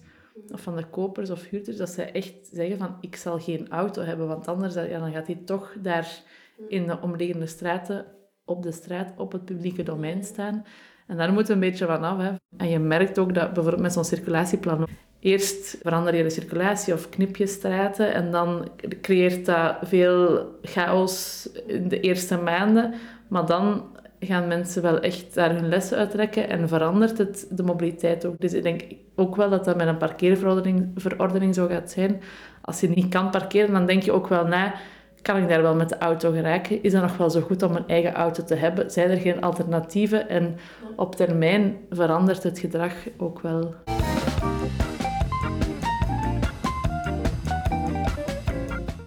of 0.52 0.62
van 0.62 0.76
de 0.76 0.86
kopers 0.86 1.30
of 1.30 1.50
huurders, 1.50 1.78
dat 1.78 1.90
zij 1.90 2.12
echt 2.12 2.34
zeggen 2.52 2.78
van 2.78 2.98
ik 3.02 3.16
zal 3.16 3.40
geen 3.40 3.70
auto 3.70 4.02
hebben, 4.02 4.28
want 4.28 4.48
anders 4.48 4.74
ja, 4.74 5.00
dan 5.00 5.12
gaat 5.12 5.28
hij 5.28 5.42
toch 5.46 5.76
daar 5.82 6.22
in 6.68 6.88
de 6.88 7.02
omliggende 7.02 7.46
straten, 7.46 8.06
op 8.46 8.64
de 8.64 8.72
straat, 8.72 9.14
op 9.18 9.32
het 9.32 9.46
publieke 9.46 9.84
domein 9.84 10.24
staan. 10.24 10.66
En 11.08 11.18
daar 11.18 11.34
moeten 11.34 11.60
we 11.60 11.66
een 11.66 11.70
beetje 11.72 11.86
van 11.86 12.04
af. 12.04 12.18
Hè. 12.18 12.32
En 12.58 12.70
je 12.70 12.80
merkt 12.80 13.20
ook 13.20 13.34
dat 13.34 13.54
bijvoorbeeld 13.54 13.84
met 13.84 13.94
zo'n 13.94 14.06
circulatieplan 14.06 14.88
Eerst 15.24 15.78
verander 15.82 16.16
je 16.16 16.24
de 16.24 16.30
circulatie 16.30 16.94
of 16.94 17.10
knip 17.10 17.36
je 17.36 17.48
straten 17.48 18.14
en 18.14 18.32
dan 18.32 18.68
creëert 19.02 19.46
dat 19.46 19.76
veel 19.82 20.50
chaos 20.62 21.50
in 21.68 21.88
de 21.88 22.00
eerste 22.00 22.38
maanden. 22.38 22.94
Maar 23.28 23.46
dan 23.46 23.84
gaan 24.26 24.48
mensen 24.48 24.82
wel 24.82 25.00
echt 25.00 25.34
daar 25.34 25.56
hun 25.56 25.70
lessen 25.70 25.98
uittrekken 25.98 26.50
en 26.50 26.68
verandert 26.68 27.18
het 27.18 27.48
de 27.50 27.64
mobiliteit 27.64 28.26
ook. 28.26 28.36
Dus 28.40 28.54
ik 28.54 28.64
denk 28.64 28.82
ook 29.16 29.36
wel 29.36 29.50
dat 29.50 29.66
dat 29.66 29.78
met 29.78 29.88
een 29.88 29.98
parkeerverordening 29.98 30.92
verordening 30.96 31.56
zo 31.56 31.68
gaat 31.68 31.92
zijn. 31.92 32.22
Als 32.62 32.80
je 32.80 32.90
niet 32.90 33.10
kan 33.10 33.30
parkeren, 33.30 33.72
dan 33.72 33.86
denk 33.86 34.04
je 34.04 34.12
ook 34.12 34.28
wel 34.28 34.46
na, 34.46 34.74
kan 35.22 35.38
ik 35.38 35.50
daar 35.50 35.62
wel 35.62 35.76
met 35.76 35.90
de 35.90 35.98
auto 35.98 36.32
geraken? 36.32 36.84
Is 36.84 36.94
het 36.94 37.02
nog 37.02 37.18
wel 37.18 37.30
zo 37.30 37.42
goed 37.42 37.64
om 37.64 37.76
een 37.76 37.88
eigen 37.88 38.14
auto 38.14 38.44
te 38.44 38.56
hebben? 38.56 38.92
Zijn 38.92 39.10
er 39.10 39.18
geen 39.18 39.42
alternatieven? 39.42 40.30
En 40.30 40.56
op 40.96 41.16
termijn 41.16 41.78
verandert 41.90 42.44
het 42.44 42.60
gedrag 42.60 42.94
ook 43.18 43.42
wel. 43.42 43.74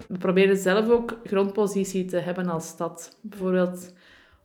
We 0.08 0.18
proberen 0.18 0.56
zelf 0.56 0.90
ook 0.90 1.18
grondpositie 1.24 2.04
te 2.04 2.16
hebben 2.16 2.48
als 2.48 2.66
stad. 2.66 3.16
Bijvoorbeeld 3.22 3.92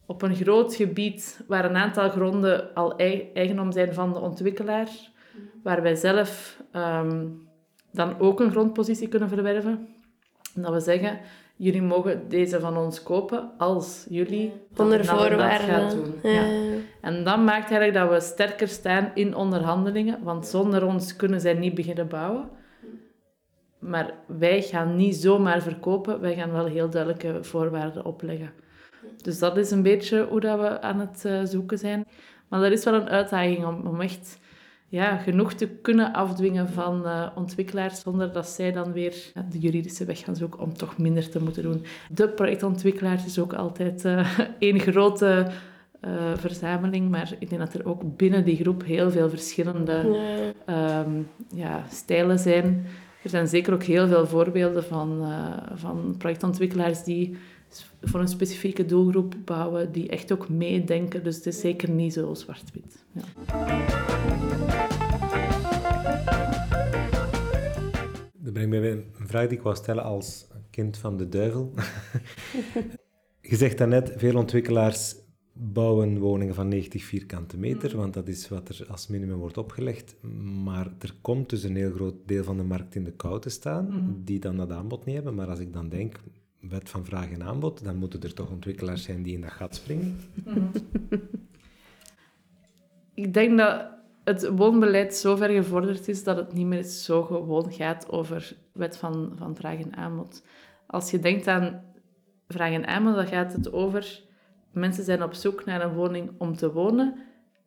op 0.05 0.21
een 0.21 0.35
groot 0.35 0.75
gebied 0.75 1.41
waar 1.47 1.65
een 1.65 1.75
aantal 1.75 2.09
gronden 2.09 2.73
al 2.73 2.95
eigendom 3.33 3.71
zijn 3.71 3.93
van 3.93 4.13
de 4.13 4.19
ontwikkelaar, 4.19 4.89
waar 5.63 5.81
wij 5.81 5.95
zelf 5.95 6.61
ehm, 6.71 7.25
dan 7.91 8.19
ook 8.19 8.39
een 8.39 8.51
grondpositie 8.51 9.07
kunnen 9.07 9.29
verwerven. 9.29 9.87
En 10.55 10.61
dat 10.61 10.73
we 10.73 10.79
zeggen, 10.79 11.19
jullie 11.55 11.81
mogen 11.81 12.29
deze 12.29 12.59
van 12.59 12.77
ons 12.77 13.03
kopen 13.03 13.51
als 13.57 14.05
jullie 14.09 14.53
Onder 14.77 15.05
voorwaarden 15.05 15.67
gaan 15.67 15.89
doen. 15.89 16.31
Ja. 16.31 16.45
En 17.01 17.23
dat 17.23 17.37
maakt 17.39 17.71
eigenlijk 17.71 17.93
dat 17.93 18.09
we 18.09 18.19
sterker 18.19 18.67
staan 18.67 19.11
in 19.13 19.35
onderhandelingen, 19.35 20.23
want 20.23 20.47
zonder 20.47 20.85
ons 20.85 21.15
kunnen 21.15 21.41
zij 21.41 21.53
niet 21.53 21.75
beginnen 21.75 22.07
bouwen. 22.07 22.49
Maar 23.79 24.13
wij 24.25 24.61
gaan 24.61 24.95
niet 24.95 25.15
zomaar 25.15 25.61
verkopen, 25.61 26.19
wij 26.19 26.35
gaan 26.35 26.51
wel 26.51 26.65
heel 26.65 26.89
duidelijke 26.89 27.43
voorwaarden 27.43 28.05
opleggen. 28.05 28.51
Dus 29.21 29.39
dat 29.39 29.57
is 29.57 29.71
een 29.71 29.81
beetje 29.81 30.27
hoe 30.29 30.39
dat 30.39 30.59
we 30.59 30.81
aan 30.81 30.99
het 30.99 31.23
uh, 31.25 31.41
zoeken 31.43 31.77
zijn. 31.77 32.07
Maar 32.47 32.61
dat 32.61 32.71
is 32.71 32.83
wel 32.83 32.93
een 32.93 33.09
uitdaging 33.09 33.65
om, 33.65 33.87
om 33.87 34.01
echt 34.01 34.39
ja, 34.87 35.17
genoeg 35.17 35.53
te 35.53 35.67
kunnen 35.67 36.13
afdwingen 36.13 36.69
van 36.69 37.01
uh, 37.05 37.27
ontwikkelaars, 37.35 38.01
zonder 38.01 38.31
dat 38.31 38.47
zij 38.47 38.71
dan 38.71 38.91
weer 38.91 39.31
de 39.49 39.59
juridische 39.59 40.05
weg 40.05 40.19
gaan 40.19 40.35
zoeken 40.35 40.59
om 40.59 40.73
toch 40.73 40.97
minder 40.97 41.29
te 41.29 41.43
moeten 41.43 41.63
doen. 41.63 41.85
De 42.09 42.29
projectontwikkelaars 42.29 43.25
is 43.25 43.39
ook 43.39 43.53
altijd 43.53 44.05
uh, 44.05 44.39
één 44.59 44.79
grote 44.79 45.47
verzameling, 46.35 47.09
maar 47.09 47.33
ik 47.39 47.49
denk 47.49 47.61
dat 47.61 47.73
er 47.73 47.85
ook 47.85 48.17
binnen 48.17 48.43
die 48.45 48.55
groep 48.55 48.83
heel 48.83 49.11
veel 49.11 49.29
verschillende 49.29 50.19
ja. 50.67 50.99
Um, 50.99 51.27
ja, 51.53 51.83
stijlen 51.91 52.39
zijn. 52.39 52.85
Er 53.23 53.29
zijn 53.29 53.47
zeker 53.47 53.73
ook 53.73 53.83
heel 53.83 54.07
veel 54.07 54.27
voorbeelden 54.27 54.83
van, 54.83 55.33
van 55.75 56.15
projectontwikkelaars 56.17 57.03
die 57.03 57.37
voor 58.01 58.19
een 58.19 58.27
specifieke 58.27 58.85
doelgroep 58.85 59.35
bouwen, 59.45 59.91
die 59.91 60.09
echt 60.09 60.31
ook 60.31 60.49
meedenken. 60.49 61.23
Dus 61.23 61.35
het 61.35 61.45
is 61.45 61.59
zeker 61.59 61.89
niet 61.89 62.13
zo 62.13 62.33
zwart-wit. 62.33 63.03
Ja. 63.11 63.21
Dat 68.33 68.53
brengt 68.53 68.69
mij 68.69 68.81
bij 68.81 68.91
een 68.91 69.27
vraag 69.27 69.47
die 69.47 69.57
ik 69.57 69.63
wou 69.63 69.75
stellen 69.75 70.03
als 70.03 70.47
kind 70.69 70.97
van 70.97 71.17
de 71.17 71.29
duivel. 71.29 71.73
Je 73.51 73.55
zegt 73.55 73.77
daarnet, 73.77 74.13
veel 74.15 74.35
ontwikkelaars 74.35 75.15
bouwen 75.53 76.19
woningen 76.19 76.55
van 76.55 76.67
90 76.67 77.03
vierkante 77.03 77.57
meter, 77.57 77.97
want 77.97 78.13
dat 78.13 78.27
is 78.27 78.49
wat 78.49 78.69
er 78.69 78.85
als 78.89 79.07
minimum 79.07 79.37
wordt 79.37 79.57
opgelegd. 79.57 80.15
Maar 80.63 80.93
er 80.99 81.15
komt 81.21 81.49
dus 81.49 81.63
een 81.63 81.75
heel 81.75 81.91
groot 81.91 82.15
deel 82.25 82.43
van 82.43 82.57
de 82.57 82.63
markt 82.63 82.95
in 82.95 83.03
de 83.03 83.11
kou 83.11 83.41
te 83.41 83.49
staan, 83.49 83.85
mm. 83.85 84.21
die 84.23 84.39
dan 84.39 84.57
dat 84.57 84.71
aanbod 84.71 85.05
niet 85.05 85.15
hebben. 85.15 85.35
Maar 85.35 85.47
als 85.47 85.59
ik 85.59 85.73
dan 85.73 85.89
denk, 85.89 86.19
wet 86.61 86.89
van 86.89 87.05
vraag 87.05 87.31
en 87.31 87.43
aanbod, 87.43 87.83
dan 87.83 87.95
moeten 87.95 88.21
er 88.21 88.33
toch 88.33 88.49
ontwikkelaars 88.49 89.03
zijn 89.03 89.23
die 89.23 89.33
in 89.33 89.41
dat 89.41 89.51
gat 89.51 89.75
springen. 89.75 90.19
Ik 93.13 93.33
denk 93.33 93.57
dat 93.57 93.85
het 94.23 94.49
woonbeleid 94.49 95.15
zo 95.15 95.35
ver 95.35 95.49
gevorderd 95.49 96.07
is 96.07 96.23
dat 96.23 96.37
het 96.37 96.53
niet 96.53 96.65
meer 96.65 96.83
zo 96.83 97.23
gewoon 97.23 97.71
gaat 97.71 98.09
over 98.09 98.55
wet 98.73 98.97
van, 98.97 99.33
van 99.35 99.55
vraag 99.55 99.79
en 99.79 99.95
aanbod. 99.95 100.43
Als 100.87 101.11
je 101.11 101.19
denkt 101.19 101.47
aan 101.47 101.83
vraag 102.47 102.71
en 102.71 102.87
aanbod, 102.87 103.15
dan 103.15 103.27
gaat 103.27 103.53
het 103.53 103.73
over 103.73 104.21
mensen 104.71 105.03
zijn 105.03 105.23
op 105.23 105.33
zoek 105.33 105.65
naar 105.65 105.81
een 105.81 105.93
woning 105.93 106.31
om 106.37 106.55
te 106.55 106.71
wonen 106.71 107.15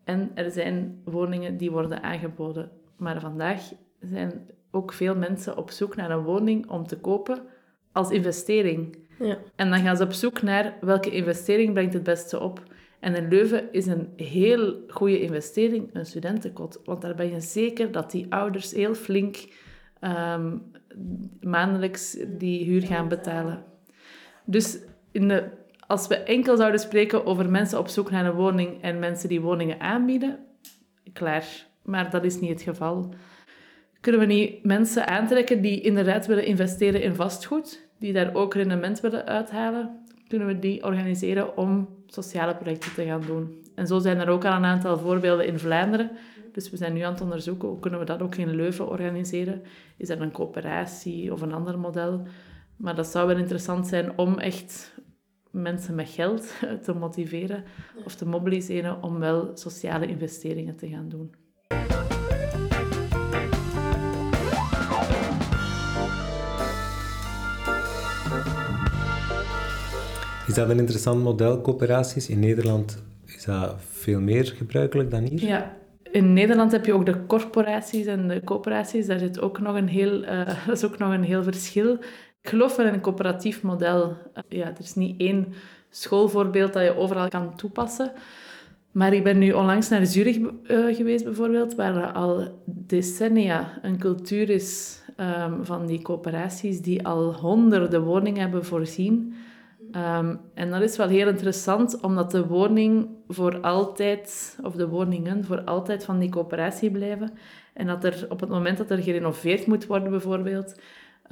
en 0.04 0.30
er 0.34 0.50
zijn 0.50 1.00
woningen 1.04 1.56
die 1.56 1.70
worden 1.70 2.02
aangeboden. 2.02 2.70
Maar 2.96 3.20
vandaag 3.20 3.72
zijn 4.00 4.46
ook 4.70 4.92
veel 4.92 5.16
mensen 5.16 5.56
op 5.56 5.70
zoek 5.70 5.96
naar 5.96 6.10
een 6.10 6.24
woning 6.24 6.70
om 6.70 6.86
te 6.86 6.98
kopen 6.98 7.42
als 7.94 8.10
investering. 8.10 8.96
Ja. 9.18 9.38
En 9.56 9.70
dan 9.70 9.78
gaan 9.80 9.96
ze 9.96 10.04
op 10.04 10.12
zoek 10.12 10.42
naar 10.42 10.74
welke 10.80 11.10
investering 11.10 11.72
brengt 11.72 11.94
het 11.94 12.02
beste 12.02 12.40
op. 12.40 12.62
En 13.00 13.14
in 13.14 13.28
Leuven 13.28 13.72
is 13.72 13.86
een 13.86 14.08
heel 14.16 14.84
goede 14.88 15.20
investering 15.20 15.90
een 15.92 16.06
studentenkot. 16.06 16.80
Want 16.84 17.00
daar 17.00 17.14
ben 17.14 17.30
je 17.30 17.40
zeker 17.40 17.92
dat 17.92 18.10
die 18.10 18.26
ouders 18.28 18.72
heel 18.72 18.94
flink 18.94 19.36
um, 20.00 20.62
maandelijks 21.40 22.16
die 22.28 22.64
huur 22.64 22.82
gaan 22.82 23.08
betalen. 23.08 23.64
Dus 24.44 24.78
in 25.12 25.28
de 25.28 25.48
als 25.86 26.06
we 26.06 26.16
enkel 26.16 26.56
zouden 26.56 26.80
spreken 26.80 27.26
over 27.26 27.50
mensen 27.50 27.78
op 27.78 27.88
zoek 27.88 28.10
naar 28.10 28.26
een 28.26 28.32
woning 28.32 28.82
en 28.82 28.98
mensen 28.98 29.28
die 29.28 29.40
woningen 29.40 29.80
aanbieden, 29.80 30.38
klaar. 31.12 31.66
Maar 31.82 32.10
dat 32.10 32.24
is 32.24 32.40
niet 32.40 32.50
het 32.50 32.62
geval. 32.62 33.14
Kunnen 34.04 34.20
we 34.20 34.26
niet 34.26 34.64
mensen 34.64 35.06
aantrekken 35.06 35.60
die 35.60 35.80
inderdaad 35.80 36.26
willen 36.26 36.44
investeren 36.44 37.02
in 37.02 37.14
vastgoed, 37.14 37.88
die 37.98 38.12
daar 38.12 38.34
ook 38.34 38.54
rendement 38.54 39.00
willen 39.00 39.26
uithalen? 39.26 40.00
Kunnen 40.28 40.48
we 40.48 40.58
die 40.58 40.84
organiseren 40.84 41.56
om 41.56 41.88
sociale 42.06 42.56
projecten 42.56 42.94
te 42.94 43.04
gaan 43.04 43.20
doen? 43.20 43.62
En 43.74 43.86
zo 43.86 43.98
zijn 43.98 44.18
er 44.18 44.28
ook 44.28 44.44
al 44.44 44.52
een 44.52 44.64
aantal 44.64 44.98
voorbeelden 44.98 45.46
in 45.46 45.58
Vlaanderen. 45.58 46.10
Dus 46.52 46.70
we 46.70 46.76
zijn 46.76 46.92
nu 46.92 47.00
aan 47.00 47.12
het 47.12 47.22
onderzoeken 47.22 47.68
hoe 47.68 47.78
kunnen 47.78 48.00
we 48.00 48.06
dat 48.06 48.22
ook 48.22 48.34
in 48.34 48.54
Leuven 48.54 48.88
organiseren. 48.88 49.62
Is 49.96 50.08
dat 50.08 50.20
een 50.20 50.32
coöperatie 50.32 51.32
of 51.32 51.40
een 51.40 51.52
ander 51.52 51.78
model? 51.78 52.22
Maar 52.76 52.94
dat 52.94 53.06
zou 53.06 53.26
wel 53.26 53.38
interessant 53.38 53.86
zijn 53.86 54.18
om 54.18 54.38
echt 54.38 54.94
mensen 55.50 55.94
met 55.94 56.08
geld 56.08 56.54
te 56.84 56.92
motiveren 56.92 57.64
of 58.04 58.14
te 58.14 58.26
mobiliseren 58.26 59.02
om 59.02 59.18
wel 59.18 59.50
sociale 59.54 60.06
investeringen 60.06 60.76
te 60.76 60.88
gaan 60.88 61.08
doen. 61.08 61.34
Is 70.46 70.54
dat 70.54 70.68
een 70.68 70.78
interessant 70.78 71.22
model, 71.22 71.60
coöperaties? 71.60 72.28
In 72.28 72.38
Nederland 72.38 73.02
is 73.26 73.44
dat 73.44 73.74
veel 73.78 74.20
meer 74.20 74.44
gebruikelijk 74.44 75.10
dan 75.10 75.22
hier? 75.22 75.44
Ja, 75.44 75.76
in 76.10 76.32
Nederland 76.32 76.72
heb 76.72 76.86
je 76.86 76.92
ook 76.92 77.06
de 77.06 77.26
corporaties 77.26 78.06
en 78.06 78.28
de 78.28 78.40
coöperaties. 78.44 79.06
Daar 79.06 79.18
zit 79.18 79.40
ook 79.40 79.60
nog 79.60 79.76
een 79.76 79.88
heel, 79.88 80.22
uh, 80.22 80.46
dat 80.66 80.76
is 80.76 80.84
ook 80.84 80.98
nog 80.98 81.12
een 81.12 81.22
heel 81.22 81.42
verschil. 81.42 81.92
Ik 82.42 82.48
geloof 82.48 82.76
wel 82.76 82.86
in 82.86 82.92
een 82.92 83.00
coöperatief 83.00 83.62
model. 83.62 84.16
Ja, 84.48 84.66
er 84.66 84.80
is 84.80 84.94
niet 84.94 85.20
één 85.20 85.46
schoolvoorbeeld 85.90 86.72
dat 86.72 86.82
je 86.82 86.96
overal 86.96 87.28
kan 87.28 87.56
toepassen. 87.56 88.12
Maar 88.92 89.12
ik 89.12 89.24
ben 89.24 89.38
nu 89.38 89.52
onlangs 89.52 89.88
naar 89.88 90.06
Zurich 90.06 90.36
uh, 90.36 90.94
geweest, 90.96 91.24
bijvoorbeeld, 91.24 91.74
waar 91.74 92.12
al 92.12 92.62
decennia 92.64 93.78
een 93.82 93.98
cultuur 93.98 94.50
is 94.50 95.00
um, 95.20 95.64
van 95.64 95.86
die 95.86 96.02
coöperaties 96.02 96.80
die 96.80 97.06
al 97.06 97.34
honderden 97.34 98.02
woningen 98.02 98.40
hebben 98.40 98.64
voorzien. 98.64 99.34
Um, 99.96 100.40
en 100.54 100.70
dat 100.70 100.82
is 100.82 100.96
wel 100.96 101.08
heel 101.08 101.28
interessant, 101.28 102.00
omdat 102.00 102.30
de 102.30 102.46
woning 102.46 103.08
voor 103.28 103.60
altijd, 103.60 104.58
of 104.62 104.74
de 104.74 104.88
woningen 104.88 105.44
voor 105.44 105.64
altijd 105.64 106.04
van 106.04 106.18
die 106.18 106.30
coöperatie 106.30 106.90
blijven. 106.90 107.32
En 107.74 107.86
dat 107.86 108.04
er 108.04 108.26
op 108.28 108.40
het 108.40 108.48
moment 108.48 108.78
dat 108.78 108.90
er 108.90 109.02
gerenoveerd 109.02 109.66
moet 109.66 109.86
worden, 109.86 110.10
bijvoorbeeld, 110.10 110.80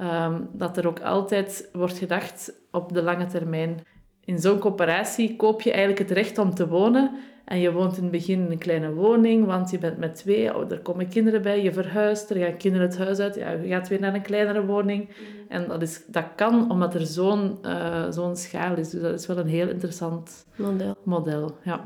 um, 0.01 0.49
dat 0.53 0.77
er 0.77 0.87
ook 0.87 0.99
altijd 0.99 1.69
wordt 1.73 1.97
gedacht 1.97 2.53
op 2.71 2.93
de 2.93 3.03
lange 3.03 3.25
termijn. 3.25 3.79
In 4.25 4.39
zo'n 4.39 4.59
coöperatie 4.59 5.35
koop 5.35 5.61
je 5.61 5.71
eigenlijk 5.71 6.09
het 6.09 6.17
recht 6.17 6.37
om 6.37 6.53
te 6.53 6.67
wonen. 6.67 7.11
En 7.53 7.59
je 7.59 7.71
woont 7.71 7.97
in 7.97 8.03
het 8.03 8.11
begin 8.11 8.45
in 8.45 8.51
een 8.51 8.57
kleine 8.57 8.93
woning, 8.93 9.45
want 9.45 9.71
je 9.71 9.77
bent 9.77 9.97
met 9.97 10.15
twee, 10.15 10.55
oh, 10.55 10.71
er 10.71 10.79
komen 10.79 11.07
kinderen 11.07 11.41
bij, 11.41 11.63
je 11.63 11.73
verhuist, 11.73 12.29
er 12.29 12.37
gaan 12.37 12.57
kinderen 12.57 12.87
het 12.87 12.97
huis 12.97 13.19
uit, 13.19 13.35
ja, 13.35 13.51
je 13.51 13.67
gaat 13.67 13.87
weer 13.87 13.99
naar 13.99 14.13
een 14.13 14.21
kleinere 14.21 14.65
woning. 14.65 15.09
En 15.49 15.67
dat, 15.67 15.81
is, 15.81 16.01
dat 16.07 16.25
kan 16.35 16.71
omdat 16.71 16.93
er 16.93 17.05
zo'n 17.05 17.57
uh, 17.61 18.05
zo'n 18.09 18.35
schaal 18.35 18.77
is. 18.77 18.89
Dus 18.89 19.01
dat 19.01 19.19
is 19.19 19.25
wel 19.25 19.37
een 19.37 19.47
heel 19.47 19.69
interessant 19.69 20.45
model. 20.55 20.97
model 21.03 21.57
ja. 21.63 21.85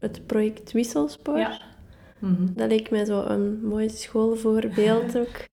het 0.00 0.26
project 0.26 0.72
Wisselspoor. 0.72 1.38
Ja. 1.38 1.60
Mhm. 2.18 2.46
Dat 2.54 2.68
leek 2.68 2.90
mij 2.90 3.04
zo 3.04 3.20
een 3.20 3.60
mooi 3.64 3.88
schoolvoorbeeld 3.88 5.16
ook. 5.22 5.44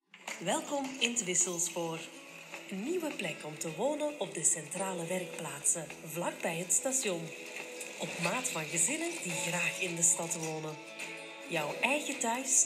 Welkom 0.43 0.85
in 0.99 1.09
het 1.09 1.25
Wisselspoor. 1.25 1.99
Nieuwe 2.83 3.11
plek 3.15 3.35
om 3.43 3.57
te 3.57 3.75
wonen 3.75 4.19
op 4.19 4.33
de 4.33 4.43
centrale 4.43 5.05
werkplaatsen, 5.05 5.87
vlakbij 6.05 6.57
het 6.57 6.73
station. 6.73 7.21
Op 7.97 8.09
maat 8.23 8.49
van 8.49 8.65
gezinnen 8.65 9.09
die 9.23 9.31
graag 9.31 9.81
in 9.81 9.95
de 9.95 10.01
stad 10.01 10.35
wonen. 10.35 10.75
Jouw 11.47 11.75
eigen 11.81 12.19
thuis 12.19 12.65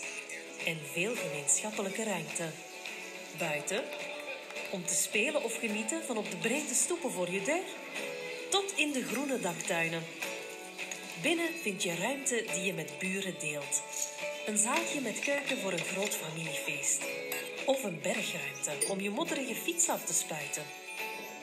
en 0.65 0.77
veel 0.91 1.15
gemeenschappelijke 1.15 2.03
ruimte. 2.03 2.49
Buiten, 3.37 3.83
om 4.71 4.85
te 4.85 4.93
spelen 4.93 5.43
of 5.43 5.59
genieten 5.59 6.03
van 6.03 6.17
op 6.17 6.31
de 6.31 6.37
brede 6.37 6.73
stoepen 6.73 7.11
voor 7.11 7.31
je 7.31 7.41
deur, 7.41 7.67
tot 8.49 8.73
in 8.75 8.91
de 8.91 9.03
groene 9.03 9.39
daktuinen. 9.39 10.03
Binnen 11.21 11.49
vind 11.61 11.83
je 11.83 11.95
ruimte 11.95 12.45
die 12.53 12.63
je 12.63 12.73
met 12.73 12.99
buren 12.99 13.35
deelt. 13.39 13.83
Een 14.45 14.57
zaaltje 14.57 15.01
met 15.01 15.19
keuken 15.19 15.57
voor 15.57 15.71
een 15.71 15.89
groot 15.93 16.15
familiefeest. 16.15 17.01
Of 17.69 17.83
een 17.83 17.99
bergruimte 18.01 18.91
om 18.91 18.99
je 18.99 19.09
modderige 19.09 19.55
fiets 19.55 19.89
af 19.89 20.05
te 20.05 20.13
spuiten. 20.13 20.61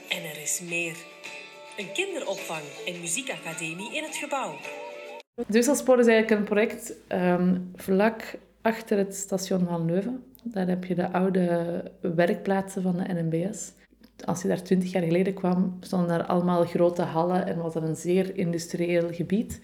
En 0.08 0.30
er 0.30 0.42
is 0.42 0.60
meer. 0.68 0.96
Een 1.76 1.92
kinderopvang 1.92 2.62
en 2.86 3.00
muziekacademie 3.00 3.94
in 3.94 4.02
het 4.02 4.16
gebouw. 4.16 4.54
Dusselspoor 5.48 5.98
is 5.98 6.06
eigenlijk 6.06 6.40
een 6.40 6.46
project 6.46 6.94
ehm, 7.08 7.58
vlak 7.74 8.38
achter 8.62 8.98
het 8.98 9.14
station 9.14 9.66
van 9.66 9.84
Leuven. 9.84 10.24
Daar 10.42 10.66
heb 10.66 10.84
je 10.84 10.94
de 10.94 11.12
oude 11.12 11.82
werkplaatsen 12.00 12.82
van 12.82 12.96
de 12.96 13.12
NMBS. 13.12 13.72
Als 14.24 14.42
je 14.42 14.48
daar 14.48 14.62
twintig 14.62 14.92
jaar 14.92 15.02
geleden 15.02 15.34
kwam, 15.34 15.76
stonden 15.80 16.08
daar 16.08 16.26
allemaal 16.26 16.64
grote 16.64 17.02
hallen 17.02 17.46
en 17.46 17.58
was 17.58 17.72
dat 17.72 17.82
een 17.82 17.96
zeer 17.96 18.36
industrieel 18.36 19.12
gebied. 19.12 19.60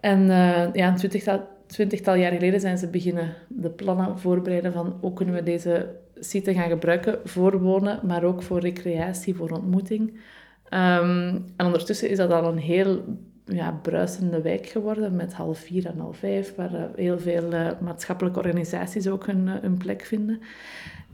En 0.00 0.20
uh, 0.20 0.72
ja, 0.72 0.88
een 0.88 0.96
twintigtal, 0.96 1.48
twintigtal 1.72 2.14
jaar 2.14 2.32
geleden 2.32 2.60
zijn 2.60 2.78
ze 2.78 2.86
beginnen 2.86 3.34
de 3.48 3.70
plannen 3.70 4.18
voorbereiden 4.18 4.72
van 4.72 4.96
hoe 5.00 5.12
kunnen 5.12 5.34
we 5.34 5.42
deze 5.42 5.88
site 6.14 6.54
gaan 6.54 6.68
gebruiken 6.68 7.18
voor 7.24 7.60
wonen, 7.60 8.00
maar 8.06 8.24
ook 8.24 8.42
voor 8.42 8.60
recreatie, 8.60 9.34
voor 9.34 9.50
ontmoeting. 9.50 10.08
Um, 10.10 11.44
en 11.56 11.66
ondertussen 11.66 12.10
is 12.10 12.16
dat 12.16 12.30
al 12.30 12.44
een 12.44 12.58
heel 12.58 13.04
ja, 13.44 13.78
bruisende 13.82 14.42
wijk 14.42 14.66
geworden 14.66 15.16
met 15.16 15.32
half 15.32 15.58
vier 15.58 15.86
en 15.86 15.98
half 15.98 16.16
vijf, 16.16 16.54
waar 16.54 16.74
uh, 16.74 16.82
heel 16.96 17.18
veel 17.18 17.52
uh, 17.52 17.70
maatschappelijke 17.80 18.38
organisaties 18.38 19.08
ook 19.08 19.26
hun, 19.26 19.46
uh, 19.46 19.54
hun 19.60 19.76
plek 19.76 20.02
vinden. 20.04 20.40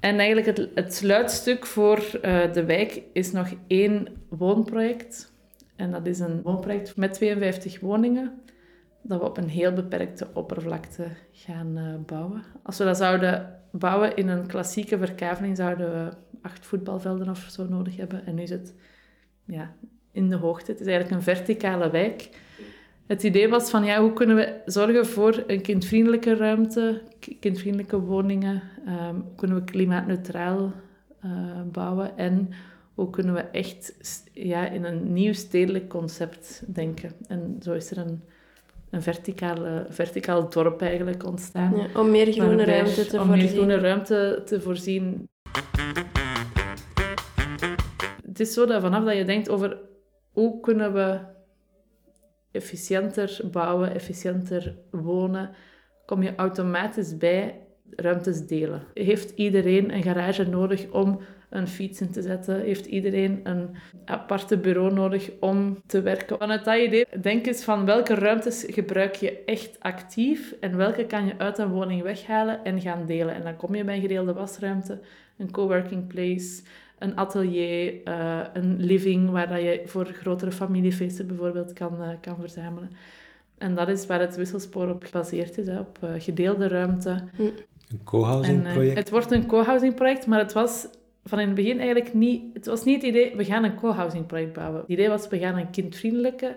En 0.00 0.18
eigenlijk 0.18 0.46
het, 0.46 0.68
het 0.74 0.94
sluitstuk 0.94 1.66
voor 1.66 2.18
de 2.52 2.64
wijk 2.66 3.02
is 3.12 3.32
nog 3.32 3.48
één 3.66 4.08
woonproject. 4.28 5.32
En 5.76 5.90
dat 5.90 6.06
is 6.06 6.18
een 6.18 6.42
woonproject 6.42 6.96
met 6.96 7.12
52 7.12 7.80
woningen, 7.80 8.32
dat 9.08 9.20
we 9.20 9.26
op 9.26 9.36
een 9.36 9.48
heel 9.48 9.72
beperkte 9.72 10.26
oppervlakte 10.34 11.06
gaan 11.32 12.02
bouwen. 12.06 12.42
Als 12.62 12.78
we 12.78 12.84
dat 12.84 12.96
zouden 12.96 13.60
bouwen 13.70 14.16
in 14.16 14.28
een 14.28 14.46
klassieke 14.46 14.98
verkaveling, 14.98 15.56
zouden 15.56 15.90
we 15.90 16.10
acht 16.42 16.66
voetbalvelden 16.66 17.28
of 17.28 17.46
zo 17.50 17.66
nodig 17.68 17.96
hebben. 17.96 18.26
En 18.26 18.34
nu 18.34 18.42
is 18.42 18.50
het 18.50 18.74
ja, 19.44 19.72
in 20.12 20.28
de 20.28 20.36
hoogte. 20.36 20.70
Het 20.70 20.80
is 20.80 20.86
eigenlijk 20.86 21.16
een 21.16 21.34
verticale 21.34 21.90
wijk. 21.90 22.28
Het 23.06 23.22
idee 23.22 23.48
was 23.48 23.70
van, 23.70 23.84
ja, 23.84 24.00
hoe 24.00 24.12
kunnen 24.12 24.36
we 24.36 24.60
zorgen 24.64 25.06
voor 25.06 25.44
een 25.46 25.62
kindvriendelijke 25.62 26.36
ruimte, 26.36 27.02
kindvriendelijke 27.40 28.00
woningen? 28.00 28.62
Um, 28.86 29.14
hoe 29.14 29.34
kunnen 29.36 29.56
we 29.56 29.64
klimaatneutraal 29.64 30.72
uh, 31.24 31.32
bouwen? 31.72 32.16
En 32.16 32.50
hoe 32.94 33.10
kunnen 33.10 33.34
we 33.34 33.40
echt 33.40 33.94
ja, 34.32 34.68
in 34.68 34.84
een 34.84 35.12
nieuw 35.12 35.32
stedelijk 35.32 35.88
concept 35.88 36.74
denken? 36.74 37.12
En 37.28 37.56
zo 37.60 37.72
is 37.72 37.90
er 37.90 37.98
een, 37.98 38.22
een 38.90 39.02
verticale, 39.02 39.86
verticaal 39.88 40.48
dorp 40.48 40.82
eigenlijk 40.82 41.26
ontstaan. 41.26 41.76
Ja, 41.76 42.00
om 42.00 42.10
meer 42.10 42.32
groene 42.32 42.64
ruimte 42.64 43.06
te 43.06 43.20
om 43.20 43.26
voorzien. 43.26 43.44
meer 43.44 43.54
groene 43.54 43.78
ruimte 43.78 44.42
te 44.44 44.60
voorzien. 44.60 45.28
Het 48.26 48.40
is 48.40 48.52
zo 48.52 48.66
dat 48.66 48.80
vanaf 48.80 49.04
dat 49.04 49.16
je 49.16 49.24
denkt 49.24 49.48
over 49.48 49.78
hoe 50.32 50.60
kunnen 50.60 50.92
we 50.92 51.18
efficiënter 52.50 53.40
bouwen, 53.50 53.94
efficiënter 53.94 54.76
wonen, 54.90 55.50
kom 56.06 56.22
je 56.22 56.34
automatisch 56.34 57.16
bij 57.16 57.66
ruimtes 57.90 58.46
delen. 58.46 58.82
Heeft 58.94 59.30
iedereen 59.30 59.94
een 59.94 60.02
garage 60.02 60.44
nodig 60.44 60.90
om 60.90 61.20
een 61.48 61.68
fiets 61.68 62.00
in 62.00 62.10
te 62.10 62.22
zetten? 62.22 62.60
Heeft 62.60 62.86
iedereen 62.86 63.40
een 63.42 63.68
aparte 64.04 64.58
bureau 64.58 64.92
nodig 64.92 65.30
om 65.40 65.82
te 65.86 66.02
werken? 66.02 66.38
Vanuit 66.38 66.64
dat 66.64 66.78
idee, 66.78 67.06
denk 67.20 67.46
eens 67.46 67.64
van 67.64 67.84
welke 67.84 68.14
ruimtes 68.14 68.64
gebruik 68.68 69.14
je 69.14 69.44
echt 69.44 69.76
actief 69.80 70.54
en 70.60 70.76
welke 70.76 71.06
kan 71.06 71.26
je 71.26 71.38
uit 71.38 71.58
een 71.58 71.70
woning 71.70 72.02
weghalen 72.02 72.64
en 72.64 72.80
gaan 72.80 73.06
delen. 73.06 73.34
En 73.34 73.42
dan 73.42 73.56
kom 73.56 73.74
je 73.74 73.84
bij 73.84 73.94
een 73.94 74.00
gedeelde 74.00 74.32
wasruimte, 74.32 75.00
een 75.36 75.50
coworking 75.50 76.06
place, 76.06 76.62
een 76.98 77.16
atelier, 77.16 77.94
uh, 78.04 78.40
een 78.52 78.76
living 78.80 79.30
waar 79.30 79.48
dat 79.48 79.60
je 79.60 79.82
voor 79.84 80.06
grotere 80.06 80.52
familiefeesten 80.52 81.26
bijvoorbeeld 81.26 81.72
kan, 81.72 81.94
uh, 82.00 82.08
kan 82.20 82.36
verzamelen. 82.40 82.90
En 83.58 83.74
dat 83.74 83.88
is 83.88 84.06
waar 84.06 84.20
het 84.20 84.36
wisselspoor 84.36 84.88
op 84.88 85.04
gebaseerd 85.04 85.58
is, 85.58 85.66
hè, 85.66 85.78
op 85.78 85.98
uh, 86.04 86.10
gedeelde 86.18 86.68
ruimte. 86.68 87.10
Een 87.38 88.04
co-housing 88.04 88.72
project? 88.72 88.98
het 88.98 89.10
wordt 89.10 89.30
een 89.30 89.46
co-housing 89.46 89.94
project, 89.94 90.26
maar 90.26 90.38
het 90.38 90.52
was 90.52 90.88
van 91.28 91.38
in 91.38 91.46
het 91.46 91.54
begin 91.54 91.78
eigenlijk 91.78 92.14
niet... 92.14 92.42
Het 92.52 92.66
was 92.66 92.84
niet 92.84 93.02
het 93.02 93.10
idee, 93.10 93.36
we 93.36 93.44
gaan 93.44 93.64
een 93.64 93.74
co-housing 93.74 94.26
project 94.26 94.52
bouwen. 94.52 94.80
Het 94.80 94.88
idee 94.88 95.08
was, 95.08 95.28
we 95.28 95.38
gaan 95.38 95.56
een 95.56 95.70
kindvriendelijke, 95.70 96.52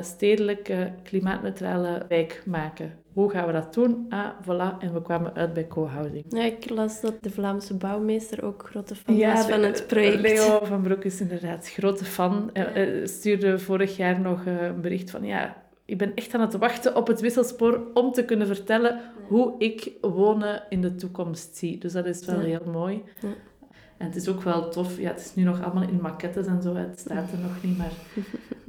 stedelijke, 0.00 0.92
klimaatneutrale 1.02 2.04
wijk 2.08 2.42
maken. 2.46 2.92
Hoe 3.12 3.30
gaan 3.30 3.46
we 3.46 3.52
dat 3.52 3.74
doen? 3.74 4.06
Ah, 4.08 4.28
voilà. 4.42 4.78
En 4.78 4.92
we 4.92 5.02
kwamen 5.02 5.34
uit 5.34 5.52
bij 5.52 5.66
co-housing. 5.66 6.24
Ja, 6.28 6.44
ik 6.44 6.70
las 6.70 7.00
dat 7.00 7.14
de 7.20 7.30
Vlaamse 7.30 7.76
bouwmeester 7.76 8.44
ook 8.44 8.66
grote 8.70 8.94
fan 8.94 9.16
ja, 9.16 9.32
was 9.32 9.46
van 9.46 9.62
het 9.62 9.86
project. 9.86 10.20
Leo 10.20 10.64
van 10.64 10.82
Broek 10.82 11.04
is 11.04 11.20
inderdaad 11.20 11.68
grote 11.68 12.04
fan. 12.04 12.50
Hij 12.52 13.06
stuurde 13.06 13.58
vorig 13.58 13.96
jaar 13.96 14.20
nog 14.20 14.46
een 14.46 14.80
bericht 14.80 15.10
van... 15.10 15.24
Ja, 15.24 15.64
ik 15.84 15.98
ben 15.98 16.14
echt 16.14 16.34
aan 16.34 16.40
het 16.40 16.56
wachten 16.56 16.96
op 16.96 17.06
het 17.06 17.20
wisselspoor 17.20 17.80
om 17.94 18.12
te 18.12 18.24
kunnen 18.24 18.46
vertellen 18.46 19.00
hoe 19.28 19.54
ik 19.58 19.92
wonen 20.00 20.62
in 20.68 20.80
de 20.80 20.94
toekomst 20.94 21.56
zie. 21.56 21.78
Dus 21.78 21.92
dat 21.92 22.06
is 22.06 22.24
wel 22.24 22.40
ja. 22.40 22.46
heel 22.46 22.72
mooi. 22.72 23.02
Ja. 23.20 23.28
En 23.96 24.06
het 24.06 24.16
is 24.16 24.28
ook 24.28 24.42
wel 24.42 24.68
tof. 24.68 24.98
Ja, 24.98 25.08
het 25.08 25.20
is 25.20 25.34
nu 25.34 25.42
nog 25.42 25.62
allemaal 25.62 25.88
in 25.88 26.00
maquettes 26.00 26.46
en 26.46 26.62
zo. 26.62 26.74
Het 26.74 26.98
staat 26.98 27.32
er 27.32 27.38
nog 27.38 27.62
niet, 27.62 27.78
maar 27.78 27.92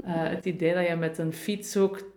uh, 0.05 0.29
het 0.35 0.45
idee 0.45 0.73
dat 0.73 0.87
je 0.87 0.95
met 0.95 1.17
een 1.17 1.33
fiets 1.33 1.77
ook 1.77 2.11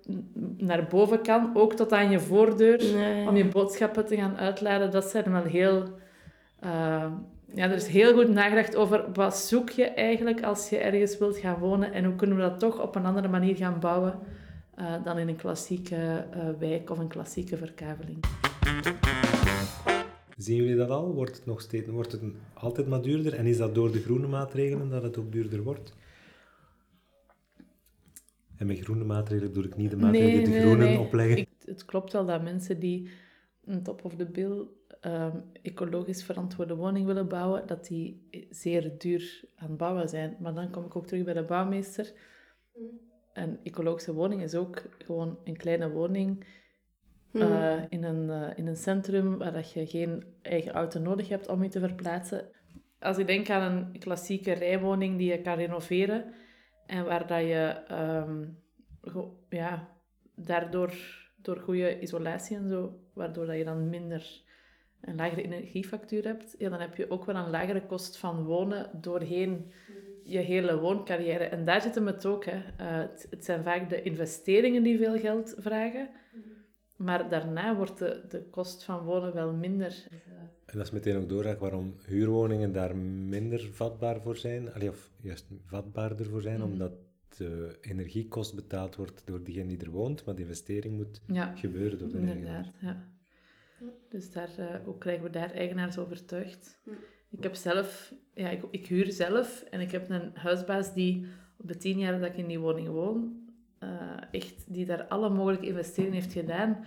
naar 0.56 0.86
boven 0.86 1.22
kan, 1.22 1.50
ook 1.54 1.74
tot 1.74 1.92
aan 1.92 2.10
je 2.10 2.20
voordeur, 2.20 2.94
nee. 2.94 3.28
om 3.28 3.36
je 3.36 3.44
boodschappen 3.44 4.06
te 4.06 4.16
gaan 4.16 4.36
uitladen, 4.36 4.90
dat 4.90 5.04
zijn 5.04 5.32
wel 5.32 5.44
heel... 5.44 5.98
Uh, 6.64 7.04
ja, 7.54 7.64
er 7.64 7.72
is 7.72 7.86
heel 7.86 8.12
goed 8.12 8.28
nagedacht 8.28 8.76
over 8.76 9.04
wat 9.12 9.36
zoek 9.36 9.70
je 9.70 9.84
eigenlijk 9.84 10.42
als 10.42 10.68
je 10.68 10.78
ergens 10.78 11.18
wilt 11.18 11.36
gaan 11.36 11.58
wonen 11.58 11.92
en 11.92 12.04
hoe 12.04 12.14
kunnen 12.14 12.36
we 12.36 12.42
dat 12.42 12.58
toch 12.58 12.82
op 12.82 12.94
een 12.94 13.06
andere 13.06 13.28
manier 13.28 13.56
gaan 13.56 13.80
bouwen 13.80 14.18
uh, 14.78 14.86
dan 15.04 15.18
in 15.18 15.28
een 15.28 15.36
klassieke 15.36 16.24
wijk 16.58 16.90
of 16.90 16.98
een 16.98 17.08
klassieke 17.08 17.56
verkaveling. 17.56 18.18
Zien 20.40 20.56
jullie 20.56 20.76
dat 20.76 20.90
al? 20.90 21.14
Wordt 21.14 21.36
het 21.36 21.46
nog 21.46 21.60
steeds, 21.60 21.88
wordt 21.88 22.12
het 22.12 22.22
altijd 22.54 22.86
maar 22.86 23.02
duurder? 23.02 23.34
En 23.34 23.46
is 23.46 23.56
dat 23.56 23.74
door 23.74 23.92
de 23.92 24.00
groene 24.00 24.26
maatregelen 24.26 24.90
dat 24.90 25.02
het 25.02 25.18
ook 25.18 25.32
duurder 25.32 25.62
wordt? 25.62 25.94
En 28.56 28.66
met 28.66 28.78
groene 28.78 29.04
maatregelen 29.04 29.52
bedoel 29.52 29.70
ik 29.70 29.76
niet 29.76 29.90
de 29.90 29.96
maatregelen 29.96 30.34
nee, 30.34 30.44
die 30.44 30.52
de 30.52 30.58
nee, 30.58 30.60
groenen 30.60 30.86
nee. 30.86 30.98
opleggen. 30.98 31.36
Ik, 31.36 31.48
het 31.64 31.84
klopt 31.84 32.12
wel 32.12 32.26
dat 32.26 32.42
mensen 32.42 32.80
die 32.80 33.10
een 33.64 33.82
top 33.82 34.04
of 34.04 34.16
the 34.16 34.26
bill 34.26 34.66
um, 35.06 35.42
ecologisch 35.62 36.24
verantwoorde 36.24 36.74
woning 36.74 37.06
willen 37.06 37.28
bouwen, 37.28 37.66
dat 37.66 37.86
die 37.86 38.28
zeer 38.50 38.98
duur 38.98 39.44
aan 39.56 39.68
het 39.68 39.76
bouwen 39.76 40.08
zijn. 40.08 40.36
Maar 40.40 40.54
dan 40.54 40.70
kom 40.70 40.84
ik 40.84 40.96
ook 40.96 41.06
terug 41.06 41.24
bij 41.24 41.34
de 41.34 41.44
bouwmeester. 41.44 42.12
Een 43.32 43.58
ecologische 43.62 44.14
woning 44.14 44.42
is 44.42 44.54
ook 44.54 44.82
gewoon 44.98 45.38
een 45.44 45.56
kleine 45.56 45.90
woning 45.90 46.44
uh, 47.32 47.82
in, 47.88 48.04
een, 48.04 48.28
uh, 48.28 48.48
in 48.54 48.66
een 48.66 48.76
centrum 48.76 49.38
waar 49.38 49.52
dat 49.52 49.72
je 49.72 49.86
geen 49.86 50.24
eigen 50.42 50.72
auto 50.72 51.00
nodig 51.00 51.28
hebt 51.28 51.48
om 51.48 51.62
je 51.62 51.68
te 51.68 51.80
verplaatsen. 51.80 52.48
Als 52.98 53.16
je 53.16 53.24
denkt 53.24 53.50
aan 53.50 53.72
een 53.72 53.98
klassieke 53.98 54.52
rijwoning 54.52 55.18
die 55.18 55.30
je 55.30 55.40
kan 55.40 55.56
renoveren 55.56 56.24
en 56.86 57.04
waar 57.04 57.26
dat 57.26 57.40
je 57.40 57.76
um, 58.26 58.58
go, 59.00 59.38
ja, 59.48 59.88
daardoor 60.34 60.94
door 61.42 61.56
goede 61.56 62.00
isolatie 62.00 62.56
en 62.56 62.68
zo, 62.68 63.00
waardoor 63.14 63.46
dat 63.46 63.56
je 63.56 63.64
dan 63.64 63.88
minder 63.88 64.42
een 65.00 65.16
lagere 65.16 65.42
energiefactuur 65.42 66.24
hebt, 66.24 66.54
ja, 66.58 66.68
dan 66.68 66.80
heb 66.80 66.96
je 66.96 67.10
ook 67.10 67.24
wel 67.24 67.36
een 67.36 67.50
lagere 67.50 67.86
kost 67.86 68.18
van 68.18 68.44
wonen 68.44 68.90
doorheen 69.00 69.72
je 70.22 70.38
hele 70.38 70.78
wooncarrière. 70.78 71.44
En 71.44 71.64
daar 71.64 71.82
zit 71.82 71.94
hem 71.94 72.06
het 72.06 72.26
ook. 72.26 72.44
Hè. 72.44 72.56
Uh, 72.56 72.62
het, 72.78 73.26
het 73.30 73.44
zijn 73.44 73.62
vaak 73.62 73.88
de 73.88 74.02
investeringen 74.02 74.82
die 74.82 74.98
veel 74.98 75.18
geld 75.18 75.54
vragen. 75.58 76.08
Maar 77.00 77.28
daarna 77.28 77.76
wordt 77.76 77.98
de, 77.98 78.24
de 78.28 78.42
kost 78.50 78.84
van 78.84 79.04
wonen 79.04 79.34
wel 79.34 79.52
minder. 79.52 80.06
En 80.66 80.76
dat 80.76 80.86
is 80.86 80.90
meteen 80.92 81.16
ook 81.16 81.28
doorgaan 81.28 81.58
waarom 81.58 81.94
huurwoningen 82.06 82.72
daar 82.72 82.96
minder 82.96 83.68
vatbaar 83.72 84.20
voor 84.20 84.36
zijn. 84.36 84.72
Allee, 84.72 84.88
of 84.88 85.10
juist 85.20 85.46
vatbaarder 85.64 86.26
voor 86.26 86.42
zijn, 86.42 86.56
mm. 86.56 86.62
omdat 86.62 86.92
de 87.36 87.78
energiekost 87.80 88.54
betaald 88.54 88.96
wordt 88.96 89.22
door 89.24 89.42
diegene 89.42 89.68
die 89.68 89.78
er 89.78 89.90
woont, 89.90 90.24
maar 90.24 90.34
de 90.34 90.42
investering 90.42 90.96
moet 90.96 91.20
Ja, 91.26 91.54
gebeuren 91.56 91.98
door 91.98 92.08
de 92.08 92.18
eigenaar. 92.18 92.36
inderdaad. 92.36 92.72
Ja. 92.80 93.08
Dus 94.08 94.32
daar, 94.32 94.50
eh, 94.58 94.84
hoe 94.84 94.98
krijgen 94.98 95.24
we 95.24 95.30
daar 95.30 95.50
eigenaars 95.50 95.98
overtuigd? 95.98 96.80
Ik 97.30 97.42
heb 97.42 97.54
zelf, 97.54 98.14
ja, 98.34 98.48
ik, 98.50 98.62
ik 98.70 98.86
huur 98.86 99.12
zelf 99.12 99.62
en 99.70 99.80
ik 99.80 99.90
heb 99.90 100.10
een 100.10 100.30
huisbaas 100.34 100.94
die 100.94 101.26
op 101.58 101.68
de 101.68 101.76
tien 101.76 101.98
jaar 101.98 102.20
dat 102.20 102.28
ik 102.28 102.36
in 102.36 102.46
die 102.46 102.58
woning 102.58 102.88
woon, 102.88 103.39
eh, 103.80 103.88
echt, 104.30 104.64
die 104.66 104.86
daar 104.86 105.04
alle 105.04 105.28
mogelijke 105.28 105.66
investeringen 105.66 106.14
heeft 106.14 106.32
gedaan, 106.32 106.84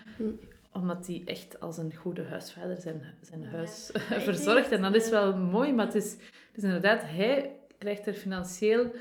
omdat 0.72 1.06
die 1.06 1.26
echt 1.26 1.60
als 1.60 1.78
een 1.78 1.96
goede 1.96 2.24
huisvader 2.24 2.78
zijn, 2.78 3.02
zijn 3.22 3.46
huis 3.46 3.90
verzorgt. 4.30 4.72
En 4.72 4.82
dat 4.82 4.96
is 4.96 5.10
wel 5.10 5.38
mooi, 5.38 5.74
maar 5.74 5.86
het 5.86 5.96
is, 5.96 6.12
het 6.12 6.58
is 6.58 6.64
inderdaad, 6.64 7.02
hij 7.04 7.56
krijgt 7.78 8.08
er 8.08 8.14
financieel 8.14 8.92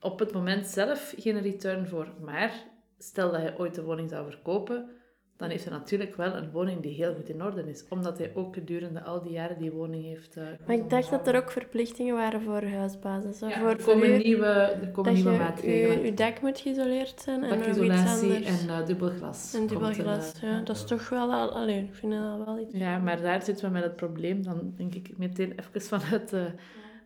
op 0.00 0.18
het 0.18 0.32
moment 0.32 0.66
zelf 0.66 1.14
geen 1.16 1.40
return 1.40 1.86
voor. 1.86 2.08
Maar 2.20 2.52
stel 2.98 3.30
dat 3.30 3.40
hij 3.40 3.58
ooit 3.58 3.74
de 3.74 3.82
woning 3.82 4.10
zou 4.10 4.30
verkopen, 4.30 4.90
dan 5.38 5.50
heeft 5.50 5.64
hij 5.64 5.72
natuurlijk 5.72 6.16
wel 6.16 6.34
een 6.34 6.50
woning 6.50 6.82
die 6.82 6.94
heel 6.94 7.14
goed 7.14 7.28
in 7.28 7.42
orde 7.42 7.68
is. 7.68 7.84
Omdat 7.88 8.18
hij 8.18 8.30
ook 8.34 8.54
gedurende 8.54 9.02
al 9.02 9.22
die 9.22 9.32
jaren 9.32 9.58
die 9.58 9.70
woning 9.72 10.04
heeft... 10.04 10.36
eh, 10.36 10.44
Maar 10.66 10.76
ik 10.76 10.90
dacht 10.90 11.10
dat 11.10 11.26
er 11.26 11.36
ook 11.36 11.50
verplichtingen 11.50 12.14
waren 12.14 12.42
voor 12.42 12.62
huisbasis. 12.62 13.38
Ja, 13.40 13.60
voor, 13.60 13.68
er 13.68 13.82
komen, 13.84 14.10
u, 14.10 14.22
nieuwe, 14.22 14.46
er 14.46 14.90
komen 14.90 15.12
nieuwe 15.14 15.30
je, 15.30 15.38
maatregelen. 15.38 16.04
je, 16.04 16.14
dak 16.14 16.40
moet 16.40 16.60
geïsoleerd 16.60 17.20
zijn 17.20 17.44
en 17.44 17.58
Dakisolatie 17.58 18.44
en 18.44 18.66
uh, 18.66 18.86
dubbelglas. 18.86 19.54
En 19.54 19.66
dubbelglas, 19.66 20.32
eh, 20.34 20.42
ja. 20.42 20.60
Dat 20.60 20.76
is 20.76 20.84
toch 20.84 21.08
wel 21.08 21.32
al... 21.32 21.50
Allee, 21.50 21.82
ik 21.82 21.94
vind 21.94 22.12
dat 22.12 22.44
wel 22.44 22.58
iets... 22.58 22.74
Ja, 22.74 22.98
maar 22.98 23.20
daar 23.20 23.42
zitten 23.42 23.66
we 23.66 23.72
met 23.72 23.82
het 23.82 23.96
probleem. 23.96 24.42
Dan 24.42 24.72
denk 24.76 24.94
ik 24.94 25.18
meteen 25.18 25.52
even 25.58 25.80
vanuit 26.00 26.32
uh, 26.32 26.44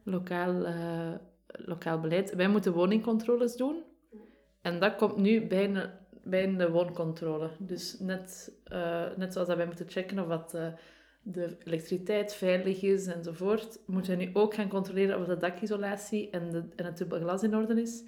lokaal, 0.03 0.55
uh, 0.55 1.13
lokaal 1.47 2.01
beleid. 2.01 2.35
Wij 2.35 2.49
moeten 2.49 2.73
woningcontroles 2.73 3.57
doen. 3.57 3.83
En 4.63 4.81
dat 4.81 4.97
komt 4.97 5.17
nu 5.17 5.47
bijna 5.47 6.01
bij 6.25 6.57
de 6.57 6.71
wooncontrole. 6.71 7.51
Dus 7.59 7.99
net, 7.99 8.53
uh, 8.73 9.05
net 9.17 9.33
zoals 9.33 9.49
dat 9.49 9.57
wij 9.57 9.67
moeten 9.67 9.89
checken 9.89 10.19
of 10.19 10.27
wat, 10.27 10.53
uh, 10.55 10.67
de 11.23 11.57
elektriciteit 11.65 12.35
veilig 12.35 12.83
is 12.83 13.07
enzovoort, 13.07 13.79
moeten 13.87 14.17
we 14.19 14.25
nu 14.25 14.31
ook 14.33 14.55
gaan 14.55 14.69
controleren 14.69 15.19
of 15.21 15.27
de 15.27 15.37
dakisolatie 15.37 16.31
en, 16.31 16.51
de, 16.51 16.63
en 16.77 16.85
het 16.85 16.97
dubbelglas 16.99 17.43
in 17.43 17.57
orde 17.57 17.81
is. 17.83 18.05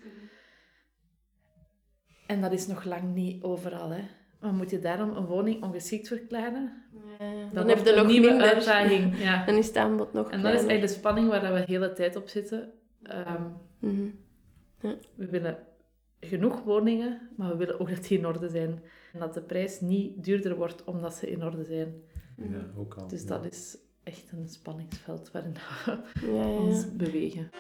En 2.26 2.40
dat 2.40 2.52
is 2.52 2.66
nog 2.66 2.84
lang 2.84 3.14
niet 3.14 3.42
overal. 3.42 3.90
Hè. 3.90 4.02
Maar 4.40 4.52
moet 4.54 4.70
je 4.70 4.78
daarom 4.78 5.16
een 5.16 5.26
woning 5.26 5.62
ongeschikt 5.62 6.08
verklaren? 6.08 6.82
Ja, 7.18 7.26
ja. 7.26 7.40
Dan, 7.40 7.50
Dan, 7.52 7.68
heb 7.68 7.78
je 7.78 7.84
je 7.84 7.90
nog 7.96 8.00
een 8.04 8.10
nieuwe 8.10 8.28
minder. 8.28 8.46
uitdaging. 8.46 9.16
Ja. 9.22 9.44
Dan 9.44 9.54
is 9.56 9.66
het 9.66 9.76
aanbod 9.76 10.12
nog 10.12 10.30
En 10.30 10.42
dat 10.42 10.52
is 10.52 10.58
eigenlijk 10.58 10.80
de 10.80 10.94
spanning 10.98 11.28
waar 11.28 11.52
we 11.52 11.58
de 11.58 11.72
hele 11.72 11.92
tijd 11.92 12.16
op 12.16 12.28
zitten. 12.28 12.72
Um, 13.02 13.56
Mhm. 13.78 14.08
we 15.14 15.26
willen 15.26 15.58
genoeg 16.20 16.62
woningen, 16.62 17.20
maar 17.36 17.48
we 17.50 17.56
willen 17.56 17.80
ook 17.80 17.88
dat 17.90 18.04
die 18.04 18.18
in 18.18 18.26
orde 18.26 18.48
zijn. 18.48 18.82
En 19.12 19.18
dat 19.20 19.34
de 19.34 19.42
prijs 19.42 19.80
niet 19.80 20.24
duurder 20.24 20.56
wordt 20.56 20.84
omdat 20.84 21.14
ze 21.14 21.30
in 21.30 21.42
orde 21.44 21.64
zijn. 21.64 21.94
Ja, 22.36 22.70
ook 22.76 22.94
al. 22.94 23.08
Dus 23.08 23.22
ja. 23.22 23.26
dat 23.28 23.44
is 23.44 23.76
echt 24.02 24.32
een 24.32 24.48
spanningsveld 24.48 25.30
waarin 25.32 25.52
we 25.84 25.98
Ja, 26.26 26.32
ja. 26.32 26.48
ons 26.48 26.96
bewegen. 26.96 27.50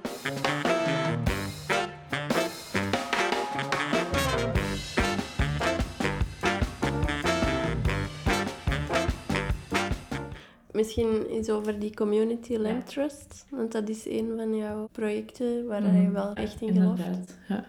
Misschien 10.72 11.34
iets 11.36 11.50
over 11.50 11.78
die 11.78 11.94
Community 11.94 12.56
Land 12.56 12.92
Ja. 12.92 12.92
Trust. 12.92 13.46
Want 13.50 13.72
dat 13.72 13.88
is 13.88 14.06
een 14.06 14.32
van 14.36 14.56
jouw 14.56 14.88
projecten 14.92 15.66
waar 15.66 15.82
Mhm. 15.82 16.00
je 16.02 16.10
wel 16.10 16.32
echt 16.34 16.60
in 16.60 16.72
gelooft. 16.72 16.98
Inderdaad, 17.04 17.38
ja. 17.48 17.64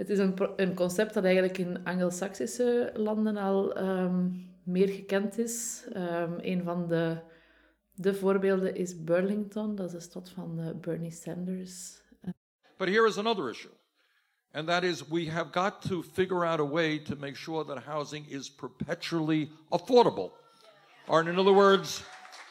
Het 0.00 0.10
is 0.10 0.18
een, 0.18 0.34
een 0.56 0.74
concept 0.74 1.14
dat 1.14 1.24
eigenlijk 1.24 1.58
in 1.58 1.84
Anglo-Saxische 1.84 2.92
landen 2.94 3.36
al 3.36 3.72
ehm, 3.72 4.28
meer 4.62 4.88
gekend 4.88 5.38
is. 5.38 5.84
Ehm, 5.92 6.32
een 6.38 6.62
van 6.62 6.88
de, 6.88 7.18
de 7.94 8.14
voorbeelden 8.14 8.74
is 8.74 9.04
Burlington, 9.04 9.74
dat 9.74 9.86
is 9.86 9.92
de 9.92 10.00
stad 10.00 10.30
van 10.34 10.60
eh, 10.60 10.70
Bernie 10.80 11.10
Sanders. 11.10 12.00
But 12.76 12.88
here 12.88 13.06
is 13.06 13.18
another 13.18 13.50
issue, 13.50 13.72
and 14.52 14.66
that 14.66 14.82
is 14.82 15.08
we 15.08 15.30
have 15.30 15.48
got 15.52 15.82
to 15.88 16.02
figure 16.02 16.46
out 16.46 16.60
a 16.60 16.68
way 16.68 16.98
to 16.98 17.16
make 17.16 17.36
sure 17.36 17.64
that 17.64 17.84
housing 17.84 18.30
is 18.30 18.50
perpetually 18.50 19.50
affordable. 19.68 20.30
Or, 21.06 21.28
in 21.28 21.38
other 21.38 21.54
words, 21.54 22.02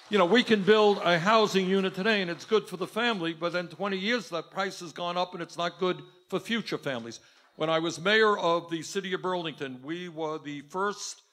you 0.10 0.18
know, 0.18 0.34
we 0.34 0.43
can 0.43 0.64
build 0.64 0.97
a 1.04 1.18
housing 1.18 1.68
unit 1.68 1.93
today 1.93 2.22
and 2.22 2.30
it's 2.30 2.45
good 2.45 2.68
for 2.68 2.78
the 2.78 2.88
family, 2.88 3.34
but 3.34 3.52
then 3.52 3.68
20 3.68 3.97
years 3.97 4.30
that 4.30 4.52
price 4.52 4.80
has 4.82 4.93
gone 4.93 5.18
up 5.18 5.34
and 5.34 5.41
it's 5.41 5.58
not 5.58 5.80
good 5.80 5.97
for 6.28 6.39
future 6.39 6.78
families. 6.78 7.20
When 7.60 7.70
I 7.70 7.80
was 7.80 7.99
mayor 7.99 8.38
of 8.38 8.70
the 8.70 8.82
city 8.84 9.12
of 9.12 9.22
Burlington, 9.22 9.82
we 9.84 10.07
were 10.07 10.39
the 10.39 10.62
first 10.70 11.24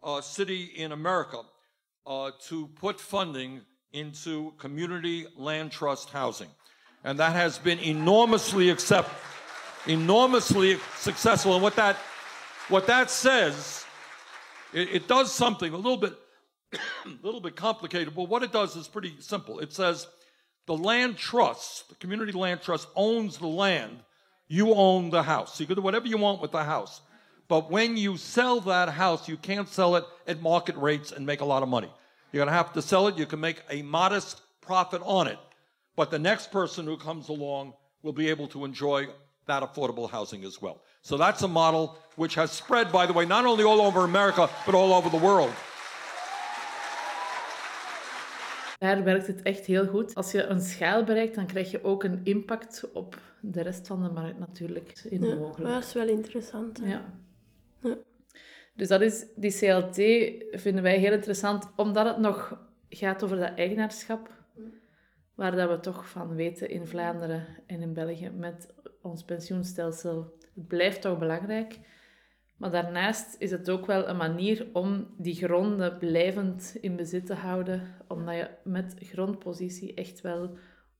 uh, 0.00 0.20
city 0.20 0.62
in 0.76 0.92
America 0.92 1.40
uh, 2.06 2.30
to 2.46 2.68
put 2.76 3.00
funding 3.00 3.62
into 3.92 4.52
community 4.58 5.26
land 5.36 5.72
trust 5.72 6.10
housing. 6.10 6.50
And 7.02 7.18
that 7.18 7.32
has 7.32 7.58
been 7.58 7.80
enormously 7.80 8.70
accept, 8.70 9.10
enormously 9.88 10.78
successful. 10.98 11.54
And 11.54 11.64
what 11.64 11.74
that, 11.74 11.96
what 12.68 12.86
that 12.86 13.10
says, 13.10 13.84
it, 14.72 14.88
it 14.88 15.08
does 15.08 15.34
something 15.34 15.72
a 15.72 15.76
little 15.76 15.96
bit, 15.96 16.16
a 16.74 16.78
little 17.24 17.40
bit 17.40 17.56
complicated, 17.56 18.14
but 18.14 18.28
what 18.28 18.44
it 18.44 18.52
does 18.52 18.76
is 18.76 18.86
pretty 18.86 19.16
simple. 19.18 19.58
It 19.58 19.72
says 19.72 20.06
the 20.68 20.76
land 20.76 21.16
trust, 21.16 21.88
the 21.88 21.96
community 21.96 22.30
land 22.30 22.62
trust 22.62 22.86
owns 22.94 23.36
the 23.38 23.48
land. 23.48 23.98
You 24.52 24.74
own 24.74 25.08
the 25.08 25.22
house. 25.22 25.58
You 25.58 25.64
can 25.64 25.76
do 25.76 25.80
whatever 25.80 26.06
you 26.06 26.18
want 26.18 26.42
with 26.42 26.52
the 26.52 26.62
house. 26.62 27.00
But 27.48 27.70
when 27.70 27.96
you 27.96 28.18
sell 28.18 28.60
that 28.60 28.90
house, 28.90 29.26
you 29.26 29.38
can't 29.38 29.66
sell 29.66 29.96
it 29.96 30.04
at 30.26 30.42
market 30.42 30.76
rates 30.76 31.10
and 31.10 31.24
make 31.24 31.40
a 31.40 31.44
lot 31.46 31.62
of 31.62 31.70
money. 31.70 31.90
You're 32.32 32.40
going 32.44 32.52
to 32.52 32.62
have 32.62 32.70
to 32.74 32.82
sell 32.82 33.08
it. 33.08 33.16
You 33.16 33.24
can 33.24 33.40
make 33.40 33.62
a 33.70 33.80
modest 33.80 34.42
profit 34.60 35.00
on 35.06 35.26
it. 35.26 35.38
But 35.96 36.10
the 36.10 36.18
next 36.18 36.52
person 36.52 36.84
who 36.84 36.98
comes 36.98 37.30
along 37.30 37.72
will 38.02 38.12
be 38.12 38.28
able 38.28 38.46
to 38.48 38.66
enjoy 38.66 39.06
that 39.46 39.62
affordable 39.62 40.10
housing 40.10 40.44
as 40.44 40.60
well. 40.60 40.82
So 41.00 41.16
that's 41.16 41.40
a 41.40 41.48
model 41.48 41.96
which 42.16 42.34
has 42.34 42.50
spread, 42.50 42.92
by 42.92 43.06
the 43.06 43.14
way, 43.14 43.24
not 43.24 43.46
only 43.46 43.64
all 43.64 43.80
over 43.80 44.04
America, 44.04 44.50
but 44.66 44.74
all 44.74 44.92
over 44.92 45.08
the 45.08 45.16
world. 45.16 45.54
Daar 48.82 49.04
werkt 49.04 49.26
het 49.26 49.42
echt 49.42 49.66
heel 49.66 49.86
goed. 49.86 50.14
Als 50.14 50.32
je 50.32 50.42
een 50.44 50.60
schaal 50.60 51.04
bereikt, 51.04 51.34
dan 51.34 51.46
krijg 51.46 51.70
je 51.70 51.84
ook 51.84 52.04
een 52.04 52.20
impact 52.22 52.90
op 52.92 53.20
de 53.40 53.62
rest 53.62 53.86
van 53.86 54.02
de 54.02 54.08
markt 54.08 54.38
natuurlijk. 54.38 55.02
In 55.08 55.24
Ja, 55.24 55.34
mogelijk. 55.34 55.72
dat 55.74 55.84
is 55.84 55.92
wel 55.92 56.08
interessant. 56.08 56.80
hè. 56.80 56.90
Ja. 56.90 57.04
Ja. 57.80 57.96
Dus 58.74 58.88
dat 58.88 59.00
is, 59.00 59.26
die 59.36 59.50
CLT 59.52 59.96
vinden 60.60 60.82
wij 60.82 60.98
heel 60.98 61.12
interessant, 61.12 61.70
omdat 61.76 62.06
het 62.06 62.18
nog 62.18 62.58
gaat 62.88 63.24
over 63.24 63.36
dat 63.36 63.54
eigenaarschap, 63.56 64.30
waar 65.34 65.56
dat 65.56 65.68
we 65.70 65.80
toch 65.80 66.08
van 66.08 66.34
weten 66.34 66.70
in 66.70 66.86
Vlaanderen 66.86 67.46
en 67.66 67.80
in 67.80 67.92
België 67.92 68.30
met 68.30 68.74
ons 69.02 69.24
pensioenstelsel. 69.24 70.32
Het 70.54 70.66
blijft 70.66 71.00
toch 71.00 71.18
belangrijk. 71.18 71.78
Maar 72.62 72.70
daarnaast 72.70 73.36
is 73.38 73.50
het 73.50 73.70
ook 73.70 73.86
wel 73.86 74.08
een 74.08 74.16
manier 74.16 74.66
om 74.72 75.06
die 75.16 75.34
gronden 75.34 75.98
blijvend 75.98 76.76
in 76.80 76.96
bezit 76.96 77.26
te 77.26 77.34
houden, 77.34 77.82
omdat 78.08 78.34
je 78.34 78.48
met 78.64 78.94
grondpositie 78.98 79.94
echt 79.94 80.20
wel 80.20 80.56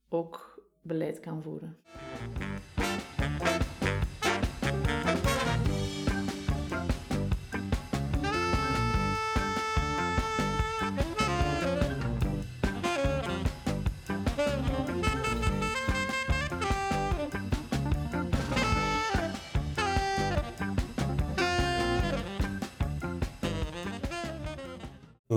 ook 0.09 0.63
beleid 0.81 1.19
kan 1.19 1.43
voeren. 1.43 1.77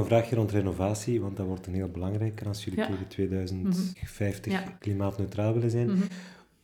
Een 0.06 0.12
vraagje 0.12 0.36
rond 0.36 0.50
renovatie, 0.50 1.20
want 1.20 1.36
dat 1.36 1.46
wordt 1.46 1.66
een 1.66 1.74
heel 1.74 1.88
belangrijker 1.88 2.46
als 2.46 2.64
jullie 2.64 2.86
tegen 2.86 3.08
2050 3.08 4.52
Ja. 4.52 4.60
klimaatneutraal 4.78 5.52
willen 5.52 5.70
zijn. 5.70 5.86
Mhm. 5.86 6.02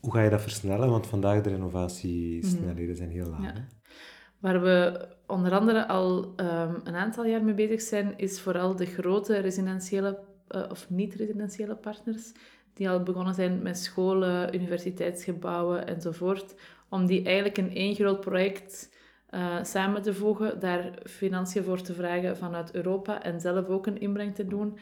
Hoe 0.01 0.13
ga 0.13 0.23
je 0.23 0.31
dat 0.31 0.43
versnellen? 0.43 0.91
Want 0.91 1.07
vandaag 1.07 1.41
de 1.41 1.51
renovatiesnelheden 1.51 2.97
zijn 2.97 3.11
heel 3.11 3.27
laag. 3.27 3.53
Waar 4.39 4.63
we 4.63 5.09
onder 5.27 5.53
andere 5.53 5.89
al 5.89 6.33
ehm, 6.37 6.75
een 6.85 6.95
aantal 6.95 7.25
jaar 7.25 7.45
mee 7.45 7.55
bezig 7.55 7.81
zijn, 7.81 8.15
is 8.17 8.41
vooral 8.41 8.77
de 8.77 8.87
grote 8.87 9.39
residentiële 9.39 10.19
eh, 10.49 10.63
of 10.71 10.91
niet-residentiële 10.91 11.75
partners, 11.75 12.33
die 12.75 12.91
al 12.91 13.03
begonnen 13.03 13.35
zijn 13.35 13.63
met 13.63 13.79
scholen, 13.79 14.55
universiteitsgebouwen 14.55 15.87
enzovoort, 15.87 16.55
om 16.89 17.07
die 17.07 17.25
eigenlijk 17.25 17.59
in 17.59 17.75
één 17.75 17.95
groot 17.95 18.21
project 18.21 18.91
eh, 19.33 19.63
samen 19.63 20.03
te 20.03 20.15
voegen, 20.15 20.61
daar 20.61 20.99
financiën 21.05 21.65
voor 21.65 21.81
te 21.81 21.95
vragen 21.95 22.37
vanuit 22.37 22.75
Europa 22.75 23.23
en 23.23 23.41
zelf 23.41 23.69
ook 23.69 23.87
een 23.87 24.01
inbreng 24.01 24.35
te 24.35 24.47
doen. 24.47 24.79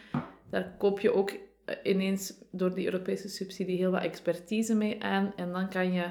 Daar 0.50 0.74
koop 0.78 1.00
je 1.00 1.14
ook 1.14 1.30
eh, 1.30 1.76
ineens 1.82 2.34
door 2.50 2.74
die 2.74 2.84
Europese 2.84 3.28
subsidie 3.28 3.76
heel 3.76 3.90
wat 3.90 4.02
expertise 4.02 4.74
mee 4.74 5.02
aan 5.02 5.32
en 5.36 5.52
dan 5.52 5.68
kan 5.68 5.92
je 5.92 6.10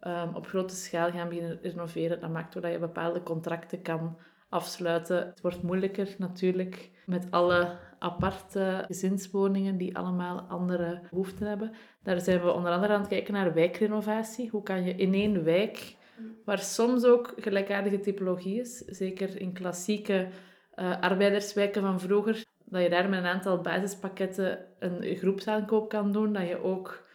ehm, 0.00 0.34
op 0.34 0.46
grote 0.46 0.74
schaal 0.74 1.10
gaan 1.10 1.28
beginnen 1.28 1.58
renoveren. 1.62 2.20
Dat 2.20 2.30
maakt 2.30 2.52
dat 2.62 2.72
je 2.72 2.78
bepaalde 2.78 3.22
contracten 3.22 3.82
kan 3.82 4.16
afsluiten. 4.48 5.16
Het 5.16 5.40
wordt 5.40 5.62
moeilijker 5.62 6.14
natuurlijk 6.18 6.90
met 7.06 7.26
alle 7.30 7.76
aparte 7.98 8.84
gezinswoningen 8.86 9.76
die 9.76 9.96
allemaal 9.96 10.40
andere 10.40 11.00
behoeften 11.10 11.46
hebben. 11.46 11.72
Daar 12.02 12.20
zijn 12.20 12.40
we 12.40 12.52
onder 12.52 12.72
andere 12.72 12.92
aan 12.92 13.00
het 13.00 13.08
kijken 13.08 13.34
naar 13.34 13.54
wijkrenovatie. 13.54 14.50
Hoe 14.50 14.62
kan 14.62 14.84
je 14.84 14.94
in 14.94 15.14
één 15.14 15.44
wijk, 15.44 15.96
waar 16.44 16.58
soms 16.58 17.04
ook 17.04 17.32
gelijkaardige 17.36 18.00
typologie 18.00 18.60
is, 18.60 18.76
zeker 18.78 19.40
in 19.40 19.52
klassieke 19.52 20.28
uh, 20.76 21.00
arbeiderswijken 21.00 21.82
van 21.82 22.00
vroeger, 22.00 22.44
dat 22.64 22.82
je 22.82 22.88
daar 22.88 23.08
met 23.08 23.18
een 23.18 23.26
aantal 23.26 23.60
basispakketten 23.60 24.58
een 24.78 25.16
groepsaankoop 25.16 25.88
kan 25.88 26.12
doen, 26.12 26.32
dat 26.32 26.48
je 26.48 26.62
ook 26.62 27.06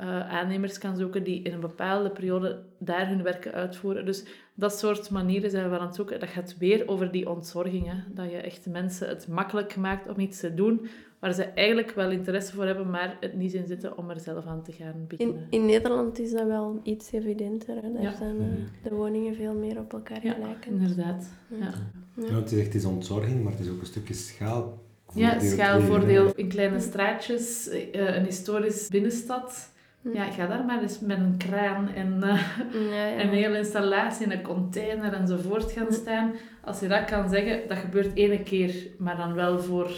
uh, 0.00 0.28
aannemers 0.28 0.78
kan 0.78 0.96
zoeken 0.96 1.24
die 1.24 1.42
in 1.42 1.52
een 1.52 1.60
bepaalde 1.60 2.10
periode 2.10 2.62
daar 2.78 3.08
hun 3.08 3.22
werken 3.22 3.52
uitvoeren. 3.52 4.04
Dus 4.04 4.24
dat 4.54 4.78
soort 4.78 5.10
manieren 5.10 5.50
zijn 5.50 5.70
we 5.70 5.78
aan 5.78 5.86
het 5.86 5.94
zoeken. 5.94 6.20
Dat 6.20 6.28
gaat 6.28 6.58
weer 6.58 6.88
over 6.88 7.12
die 7.12 7.28
ontzorging. 7.28 7.86
Hè? 7.86 8.14
Dat 8.14 8.30
je 8.30 8.36
echt 8.36 8.66
mensen 8.66 9.08
het 9.08 9.28
makkelijk 9.28 9.76
maakt 9.76 10.08
om 10.08 10.20
iets 10.20 10.40
te 10.40 10.54
doen 10.54 10.88
waar 11.26 11.34
ze 11.34 11.44
eigenlijk 11.44 11.90
wel 11.90 12.10
interesse 12.10 12.54
voor 12.54 12.64
hebben, 12.64 12.90
maar 12.90 13.16
het 13.20 13.34
niet 13.34 13.52
in 13.52 13.66
zitten 13.66 13.98
om 13.98 14.10
er 14.10 14.20
zelf 14.20 14.46
aan 14.46 14.62
te 14.62 14.72
gaan 14.72 15.04
beginnen. 15.08 15.46
In, 15.50 15.60
in 15.60 15.66
Nederland 15.66 16.18
is 16.18 16.30
dat 16.30 16.46
wel 16.46 16.80
iets 16.82 17.12
evidenter. 17.12 17.82
Hè? 17.82 17.92
Daar 18.02 18.14
zijn 18.18 18.36
uh, 18.36 18.44
de 18.82 18.94
woningen 18.94 19.34
veel 19.34 19.54
meer 19.54 19.78
op 19.78 19.92
elkaar 19.92 20.20
gelijk. 20.20 20.64
Ja, 20.64 20.70
inderdaad. 20.70 21.28
Ja. 21.48 21.72
Ja. 22.14 22.34
het 22.34 22.52
is 22.52 22.58
echt 22.58 22.74
is 22.74 22.84
ontzorging, 22.84 23.42
maar 23.42 23.52
het 23.52 23.60
is 23.60 23.68
ook 23.68 23.80
een 23.80 23.86
stukje 23.86 24.14
schaal. 24.14 24.78
Ja, 25.14 25.40
schaalvoordeel 25.40 26.34
in 26.34 26.48
kleine 26.48 26.80
straatjes, 26.80 27.68
uh, 27.68 28.16
een 28.16 28.24
historisch 28.24 28.88
binnenstad 28.88 29.74
ja, 30.12 30.30
ga 30.30 30.46
daar 30.46 30.64
maar 30.64 30.82
eens 30.82 31.00
met 31.00 31.18
een 31.18 31.36
kraan 31.36 31.88
en 31.94 32.20
uh, 32.24 32.90
ja, 32.90 33.20
een 33.20 33.28
hele 33.28 33.58
installatie 33.58 34.26
in 34.26 34.32
een 34.32 34.42
container 34.42 35.12
enzovoort 35.12 35.72
gaan 35.72 35.92
staan. 35.92 36.32
Als 36.64 36.80
je 36.80 36.88
dat 36.88 37.04
kan 37.04 37.28
zeggen, 37.28 37.68
dat 37.68 37.78
gebeurt 37.78 38.14
één 38.14 38.42
keer, 38.42 38.74
maar 38.98 39.16
dan 39.16 39.34
wel 39.34 39.60
voor 39.60 39.90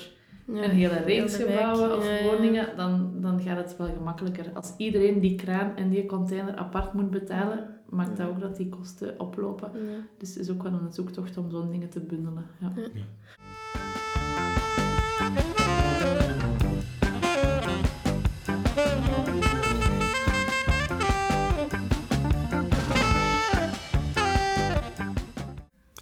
een 0.49 0.70
hele 0.70 1.03
reeks 1.03 1.36
gebouwen 1.36 1.96
of 1.96 2.22
woningen, 2.22 2.76
dan, 2.76 3.12
dan 3.20 3.40
gaat 3.40 3.57
het 3.57 3.76
wel 3.76 3.86
gemakkelijker. 3.86 4.51
Als 4.55 4.74
iedereen 4.76 5.20
die 5.20 5.34
kraan 5.34 5.76
en 5.76 5.90
die 5.90 6.07
container 6.07 6.57
apart 6.57 6.92
moet 6.92 7.11
betalen, 7.11 7.80
maakt 7.88 8.16
dat 8.16 8.28
ook 8.28 8.40
dat 8.40 8.57
die 8.57 8.68
kosten 8.68 9.20
oplopen. 9.20 9.70
Dus 10.18 10.28
het 10.28 10.38
is 10.38 10.51
ook 10.51 10.62
wel 10.62 10.72
een 10.72 10.92
zoektocht 10.92 11.36
om 11.36 11.51
zo'n 11.51 11.70
dingen 11.70 11.88
te 11.88 12.01
bundelen. 12.01 12.46
Ja. 12.61 12.72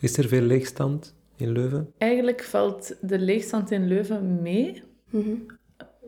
Is 0.01 0.19
er 0.19 0.29
veel 0.29 0.43
leegstand 0.43 1.16
in 1.37 1.53
Leuven? 1.53 1.93
Eigenlijk 1.99 2.43
valt 2.43 2.97
de 3.01 3.19
leegstand 3.19 3.71
in 3.71 3.87
Leuven 3.87 4.43
mee. 4.43 4.83
Mhm. 5.11 5.35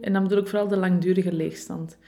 En 0.01 0.13
dan 0.13 0.23
bedoel 0.23 0.39
ik 0.39 0.49
vooral 0.49 0.69
de 0.69 0.77
langdurige 0.77 1.33
leegstand. 1.33 1.99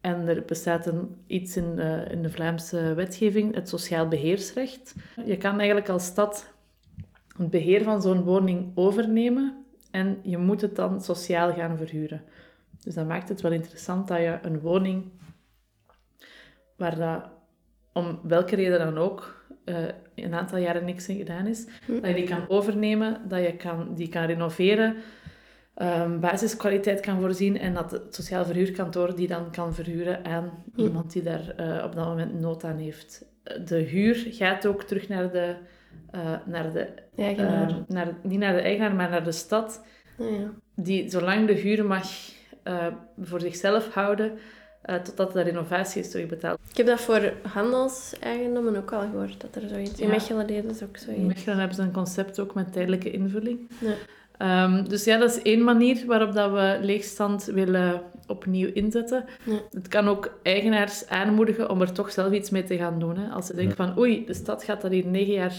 En 0.00 0.28
er 0.28 0.44
bestaat 0.46 0.86
een, 0.86 1.16
iets 1.26 1.56
in 1.56 1.76
de, 1.76 2.06
in 2.10 2.22
de 2.22 2.30
Vlaamse 2.30 2.94
wetgeving, 2.94 3.54
het 3.54 3.68
sociaal 3.68 4.08
beheersrecht. 4.08 4.94
Je 5.24 5.36
kan 5.36 5.58
eigenlijk 5.58 5.88
als 5.88 6.04
stad 6.04 6.52
het 7.36 7.50
beheer 7.50 7.82
van 7.82 8.02
zo'n 8.02 8.22
woning 8.22 8.70
overnemen 8.74 9.64
en 9.90 10.18
je 10.22 10.38
moet 10.38 10.60
het 10.60 10.76
dan 10.76 11.00
sociaal 11.00 11.52
gaan 11.52 11.76
verhuren. 11.76 12.22
Dus 12.84 12.94
dat 12.94 13.06
maakt 13.06 13.28
het 13.28 13.40
wel 13.40 13.52
interessant 13.52 14.08
dat 14.08 14.18
je 14.18 14.38
een 14.42 14.60
woning 14.60 15.04
waar 16.76 16.96
dat 16.96 17.28
om 17.92 18.20
welke 18.22 18.56
reden 18.56 18.78
dan 18.78 18.98
ook 18.98 19.44
uh, 19.64 19.76
een 20.24 20.34
aantal 20.34 20.58
jaren 20.58 20.84
niks 20.84 21.08
in 21.08 21.16
gedaan 21.16 21.46
is, 21.46 21.66
hm. 21.86 21.94
dat 21.94 22.06
je 22.06 22.14
die 22.14 22.28
kan 22.28 22.48
overnemen, 22.48 23.20
dat 23.28 23.40
je 23.40 23.56
kan, 23.56 23.94
die 23.94 24.08
kan 24.08 24.24
renoveren, 24.24 24.96
um, 25.76 26.20
basiskwaliteit 26.20 27.00
kan 27.00 27.20
voorzien 27.20 27.58
en 27.58 27.74
dat 27.74 27.90
het 27.90 28.14
sociaal 28.14 28.44
verhuurkantoor 28.44 29.16
die 29.16 29.28
dan 29.28 29.50
kan 29.50 29.74
verhuren 29.74 30.24
aan 30.24 30.64
hm. 30.74 30.80
iemand 30.80 31.12
die 31.12 31.22
daar 31.22 31.54
uh, 31.60 31.84
op 31.84 31.94
dat 31.94 32.06
moment 32.06 32.40
nood 32.40 32.64
aan 32.64 32.78
heeft. 32.78 33.24
De 33.64 33.78
huur 33.78 34.26
gaat 34.30 34.66
ook 34.66 34.82
terug 34.82 35.08
naar 35.08 35.30
de, 35.30 35.54
uh, 36.14 36.34
naar 36.44 36.72
de 36.72 36.88
eigenaar. 37.16 37.84
naar, 37.88 38.16
niet 38.22 38.38
naar 38.38 38.54
de 38.54 38.60
eigenaar, 38.60 38.94
maar 38.94 39.10
naar 39.10 39.24
de 39.24 39.32
stad. 39.32 39.84
ja. 40.18 40.50
Die, 40.74 41.10
zolang 41.10 41.46
de 41.46 41.52
huur 41.52 41.84
mag 41.84 42.06
voor 43.20 43.40
zichzelf 43.40 43.94
houden, 43.94 44.38
uh, 44.90 44.94
totdat 44.94 45.32
de 45.32 45.40
renovatie 45.40 46.02
is 46.02 46.10
terugbetaald. 46.10 46.58
Ik 46.70 46.76
heb 46.76 46.86
dat 46.86 47.00
voor 47.00 47.32
handelseigendommen 47.52 48.76
ook 48.76 48.92
al 48.92 49.00
gehoord, 49.00 49.40
dat 49.40 49.62
er 49.62 49.68
zoiets... 49.68 50.00
In 50.00 50.08
Mechelen 50.08 50.46
deden 50.46 50.74
ze 50.74 50.84
ook 50.84 50.96
zoiets. 50.96 51.20
In 51.20 51.26
Mechelen 51.26 51.58
hebben 51.58 51.76
ze 51.76 51.82
een 51.82 51.92
concept 51.92 52.40
ook 52.40 52.54
met 52.54 52.72
tijdelijke 52.72 53.10
invulling. 53.10 53.70
Ja. 53.78 53.94
Um, 54.64 54.88
dus 54.88 55.04
ja, 55.04 55.18
dat 55.18 55.30
is 55.30 55.42
één 55.42 55.64
manier 55.64 56.06
waarop 56.06 56.32
dat 56.32 56.50
we 56.50 56.78
leegstand 56.80 57.44
willen 57.44 58.02
opnieuw 58.26 58.70
inzetten. 58.72 59.24
Ja. 59.44 59.60
Het 59.70 59.88
kan 59.88 60.08
ook 60.08 60.38
eigenaars 60.42 61.08
aanmoedigen 61.08 61.70
om 61.70 61.80
er 61.80 61.92
toch 61.92 62.12
zelf 62.12 62.32
iets 62.32 62.50
mee 62.50 62.64
te 62.64 62.76
gaan 62.76 62.98
doen. 62.98 63.18
Hè. 63.18 63.28
Als 63.28 63.46
ze 63.46 63.54
denken 63.54 63.76
van, 63.76 63.98
oei, 63.98 64.24
de 64.26 64.34
stad 64.34 64.64
gaat 64.64 64.80
dat 64.80 64.90
hier 64.90 65.06
negen 65.06 65.32
jaar 65.32 65.54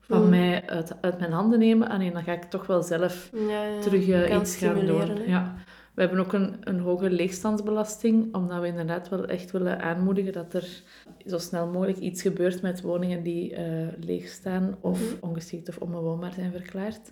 van 0.00 0.22
mm. 0.22 0.28
mij 0.28 0.62
uit, 0.66 0.92
uit, 1.00 1.18
mijn 1.18 1.32
handen 1.32 1.58
nemen. 1.58 1.88
Ah 1.88 1.98
nee, 1.98 2.12
dan 2.12 2.22
ga 2.22 2.32
ik 2.32 2.42
toch 2.42 2.66
wel 2.66 2.82
zelf 2.82 3.30
ja, 3.48 3.78
terug 3.80 4.06
uh, 4.06 4.34
iets 4.34 4.56
gaan 4.56 4.86
doen. 4.86 5.26
Ja. 5.26 5.54
We 5.94 6.00
hebben 6.00 6.18
ook 6.18 6.32
een, 6.32 6.56
een 6.60 6.80
hoge 6.80 7.10
leegstandsbelasting, 7.10 8.34
omdat 8.34 8.60
we 8.60 8.66
inderdaad 8.66 9.08
wel 9.08 9.24
echt 9.24 9.50
willen 9.50 9.80
aanmoedigen 9.80 10.32
dat 10.32 10.54
er 10.54 10.82
zo 11.26 11.38
snel 11.38 11.66
mogelijk 11.66 11.98
iets 11.98 12.22
gebeurt 12.22 12.62
met 12.62 12.80
woningen 12.80 13.22
die 13.22 13.52
uh, 13.52 13.88
leeg 14.00 14.28
staan 14.28 14.76
of 14.80 15.00
mhm. 15.00 15.14
ongeschikt 15.20 15.68
of 15.68 15.78
onbewoonbaar 15.78 16.32
zijn 16.32 16.52
verklaard. 16.52 17.10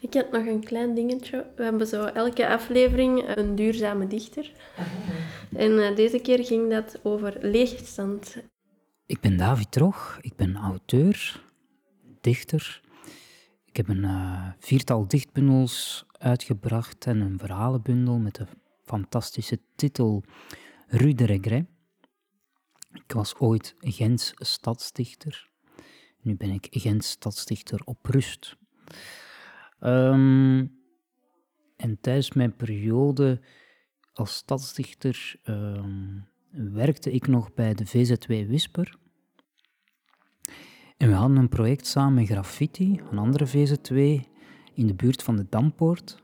Ik 0.00 0.12
heb 0.12 0.32
nog 0.32 0.46
een 0.46 0.64
klein 0.64 0.94
dingetje. 0.94 1.46
We 1.56 1.62
hebben 1.62 1.86
zo 1.86 2.04
elke 2.04 2.48
aflevering 2.48 3.36
een 3.36 3.54
duurzame 3.54 4.06
dichter. 4.06 4.52
En 5.56 5.70
uh, 5.70 5.96
deze 5.96 6.18
keer 6.18 6.44
ging 6.44 6.70
dat 6.70 6.98
over 7.02 7.36
leegstand. 7.40 8.36
Ik 9.06 9.20
ben 9.20 9.36
David 9.36 9.72
Trog, 9.72 10.18
ik 10.20 10.36
ben 10.36 10.56
auteur, 10.56 11.42
dichter. 12.20 12.80
Ik 13.64 13.76
heb 13.76 13.88
een 13.88 14.04
uh, 14.04 14.48
viertal 14.58 15.08
dichtbundels 15.08 16.06
uitgebracht 16.26 17.06
en 17.06 17.20
een 17.20 17.38
verhalenbundel 17.38 18.18
met 18.18 18.34
de 18.34 18.46
fantastische 18.84 19.60
titel 19.76 20.24
Rue 20.86 21.14
de 21.14 21.24
Regret. 21.24 21.66
Ik 22.92 23.12
was 23.12 23.34
ooit 23.34 23.74
Gens 23.78 24.32
stadsdichter. 24.36 25.50
Nu 26.20 26.36
ben 26.36 26.50
ik 26.50 26.66
Gens 26.70 27.10
stadsdichter 27.10 27.80
op 27.84 28.06
rust. 28.06 28.56
Um, 29.80 30.80
en 31.76 32.00
tijdens 32.00 32.32
mijn 32.32 32.56
periode 32.56 33.40
als 34.12 34.34
stadsdichter 34.34 35.40
um, 35.44 36.28
werkte 36.50 37.12
ik 37.12 37.26
nog 37.26 37.54
bij 37.54 37.74
de 37.74 37.86
VZW 37.86 38.30
Whisper. 38.30 38.98
En 40.96 41.08
we 41.08 41.14
hadden 41.14 41.36
een 41.36 41.48
project 41.48 41.86
samen 41.86 42.14
met 42.14 42.26
Graffiti, 42.26 43.00
een 43.10 43.18
andere 43.18 43.46
VZW, 43.46 44.18
in 44.76 44.86
de 44.86 44.94
buurt 44.94 45.22
van 45.22 45.36
de 45.36 45.46
Dampoort. 45.48 46.22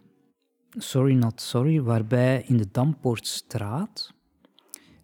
Sorry 0.70 1.14
Not 1.14 1.40
Sorry, 1.40 1.82
waarbij 1.82 2.42
in 2.46 2.56
de 2.56 2.68
Dampoortstraat 2.70 4.14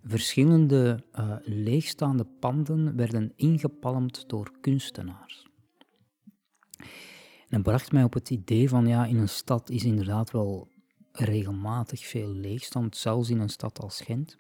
verschillende 0.05 1.05
uh, 1.19 1.37
leegstaande 1.43 2.25
panden 2.25 2.97
werden 2.97 3.33
ingepalmd 3.37 4.29
door 4.29 4.53
kunstenaars. 4.61 5.47
En 7.49 7.49
dat 7.49 7.63
bracht 7.63 7.93
mij 7.93 8.03
op 8.03 8.13
het 8.13 8.31
idee 8.31 8.69
van, 8.69 8.87
ja, 8.87 9.05
in 9.05 9.17
een 9.17 9.29
stad 9.29 9.71
is 9.71 9.85
inderdaad 9.85 10.31
wel 10.31 10.69
regelmatig 11.13 12.07
veel 12.07 12.29
leegstand, 12.29 12.97
zelfs 12.97 13.31
in 13.31 13.41
een 13.41 13.49
stad 13.49 13.81
als 13.81 14.01
Gent. 14.01 14.37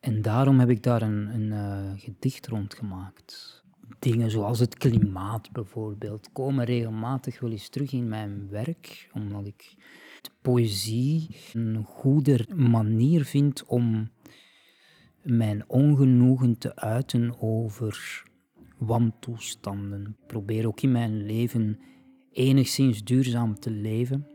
En 0.00 0.22
daarom 0.22 0.58
heb 0.58 0.70
ik 0.70 0.82
daar 0.82 1.02
een, 1.02 1.34
een 1.34 1.50
uh, 1.52 2.00
gedicht 2.00 2.46
rond 2.46 2.74
gemaakt 2.74 3.61
dingen 3.98 4.30
zoals 4.30 4.58
het 4.58 4.74
klimaat 4.74 5.52
bijvoorbeeld 5.52 6.28
komen 6.32 6.64
regelmatig 6.64 7.40
wel 7.40 7.50
eens 7.50 7.68
terug 7.68 7.92
in 7.92 8.08
mijn 8.08 8.48
werk, 8.50 9.10
omdat 9.12 9.46
ik 9.46 9.74
de 10.22 10.30
poëzie 10.42 11.36
een 11.52 11.84
goede 11.84 12.46
manier 12.54 13.24
vind 13.24 13.64
om 13.66 14.10
mijn 15.22 15.64
ongenoegen 15.68 16.58
te 16.58 16.76
uiten 16.76 17.40
over 17.40 18.24
wantoestanden. 18.78 20.16
Ik 20.20 20.26
probeer 20.26 20.66
ook 20.66 20.80
in 20.80 20.92
mijn 20.92 21.26
leven 21.26 21.78
enigszins 22.32 23.04
duurzaam 23.04 23.58
te 23.58 23.70
leven. 23.70 24.26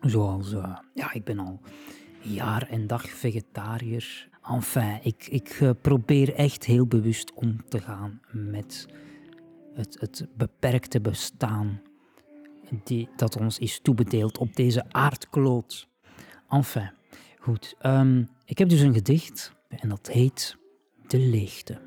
Zoals, 0.00 0.52
uh, 0.52 0.78
ja, 0.94 1.12
ik 1.12 1.24
ben 1.24 1.38
al 1.38 1.60
jaar 2.20 2.68
en 2.68 2.86
dag 2.86 3.08
vegetariër. 3.08 4.30
Enfin, 4.50 4.98
ik, 5.02 5.26
ik 5.26 5.48
eh, 5.48 5.70
probeer 5.80 6.34
echt 6.34 6.64
heel 6.64 6.86
bewust 6.86 7.32
om 7.34 7.68
te 7.68 7.80
gaan 7.80 8.20
met 8.30 8.86
het, 9.74 9.96
het 10.00 10.26
beperkte 10.36 11.00
bestaan 11.00 11.80
die, 12.84 13.08
dat 13.16 13.36
ons 13.36 13.58
is 13.58 13.80
toebedeeld 13.82 14.38
op 14.38 14.56
deze 14.56 14.84
aardkloot. 14.92 15.88
Enfin, 16.48 16.90
goed. 17.38 17.74
Um, 17.82 18.28
ik 18.44 18.58
heb 18.58 18.68
dus 18.68 18.80
een 18.80 18.94
gedicht 18.94 19.52
en 19.68 19.88
dat 19.88 20.06
heet 20.10 20.56
De 21.06 21.18
leegte. 21.18 21.80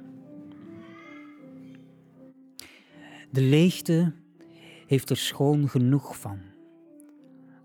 De 3.31 3.41
leegte 3.41 4.13
heeft 4.87 5.09
er 5.09 5.17
schoon 5.17 5.69
genoeg 5.69 6.19
van. 6.19 6.39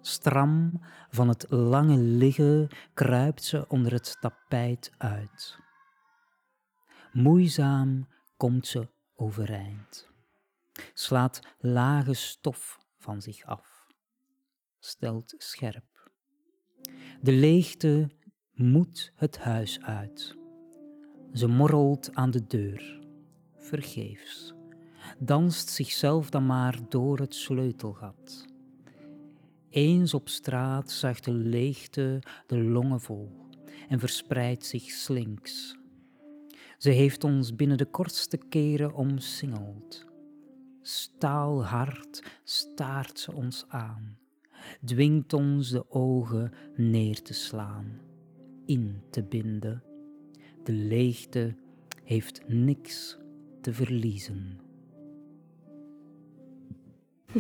Stram 0.03 0.81
van 1.11 1.29
het 1.29 1.51
lange 1.51 1.97
liggen 1.97 2.69
kruipt 2.95 3.45
ze 3.45 3.69
onder 3.69 3.93
het 3.93 4.17
tapijt 4.21 4.93
uit. 4.99 5.59
Moeizaam 7.13 8.09
komt 8.37 8.67
ze 8.67 8.89
overeind, 9.15 10.09
slaat 10.93 11.41
lage 11.59 12.15
stof 12.15 12.79
van 12.99 13.23
zich 13.23 13.45
af, 13.45 13.87
stelt 14.79 15.35
scherp. 15.37 16.11
De 17.21 17.33
leegte 17.33 18.11
moet 18.53 19.13
het 19.15 19.39
huis 19.39 19.81
uit. 19.81 20.37
Ze 21.33 21.47
morrelt 21.47 22.15
aan 22.15 22.31
de 22.31 22.47
deur, 22.47 23.07
vergeefs, 23.57 24.55
danst 25.19 25.69
zichzelf 25.69 26.31
dan 26.31 26.47
maar 26.47 26.79
door 26.89 27.19
het 27.19 27.35
sleutelgat. 27.35 28.50
Eens 29.71 30.15
op 30.15 30.29
straat 30.29 30.91
zuigt 30.91 31.25
de 31.25 31.33
leegte 31.33 32.23
de 32.47 32.59
longen 32.59 33.01
vol 33.01 33.31
en 33.89 33.99
verspreidt 33.99 34.67
zich 34.67 34.91
slinks. 34.91 35.79
Ze 36.79 36.91
heeft 36.91 37.25
ons 37.25 37.55
binnen 37.55 37.79
de 37.79 37.91
kortste 37.91 38.37
keren 38.37 38.95
omsingeld. 38.95 40.07
Staalhard 40.83 42.23
staart 42.45 43.19
ze 43.19 43.33
ons 43.33 43.65
aan, 43.69 44.19
dwingt 44.85 45.33
ons 45.33 45.71
de 45.71 45.91
ogen 45.91 46.53
neer 46.77 47.23
te 47.23 47.35
slaan, 47.35 48.01
in 48.67 49.03
te 49.11 49.23
binden. 49.23 49.83
De 50.65 50.73
leegte 50.73 51.55
heeft 52.05 52.49
niks 52.49 53.19
te 53.61 53.73
verliezen. 53.73 54.61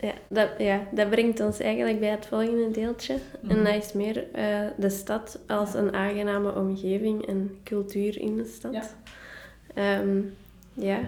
Ja 0.00 0.12
dat, 0.28 0.48
ja, 0.58 0.86
dat 0.90 1.10
brengt 1.10 1.40
ons 1.40 1.60
eigenlijk 1.60 2.00
bij 2.00 2.08
het 2.08 2.26
volgende 2.26 2.70
deeltje. 2.70 3.18
En 3.48 3.64
dat 3.64 3.74
is 3.74 3.92
meer 3.92 4.32
eh, 4.32 4.60
de 4.76 4.90
stad 4.90 5.38
als 5.46 5.74
een 5.74 5.94
aangename 5.94 6.54
omgeving 6.54 7.26
en 7.26 7.58
cultuur 7.64 8.20
in 8.20 8.36
de 8.36 8.44
stad. 8.44 8.72
Ja. 8.72 8.84
Ehm, 9.74 10.20
ja. 10.72 10.98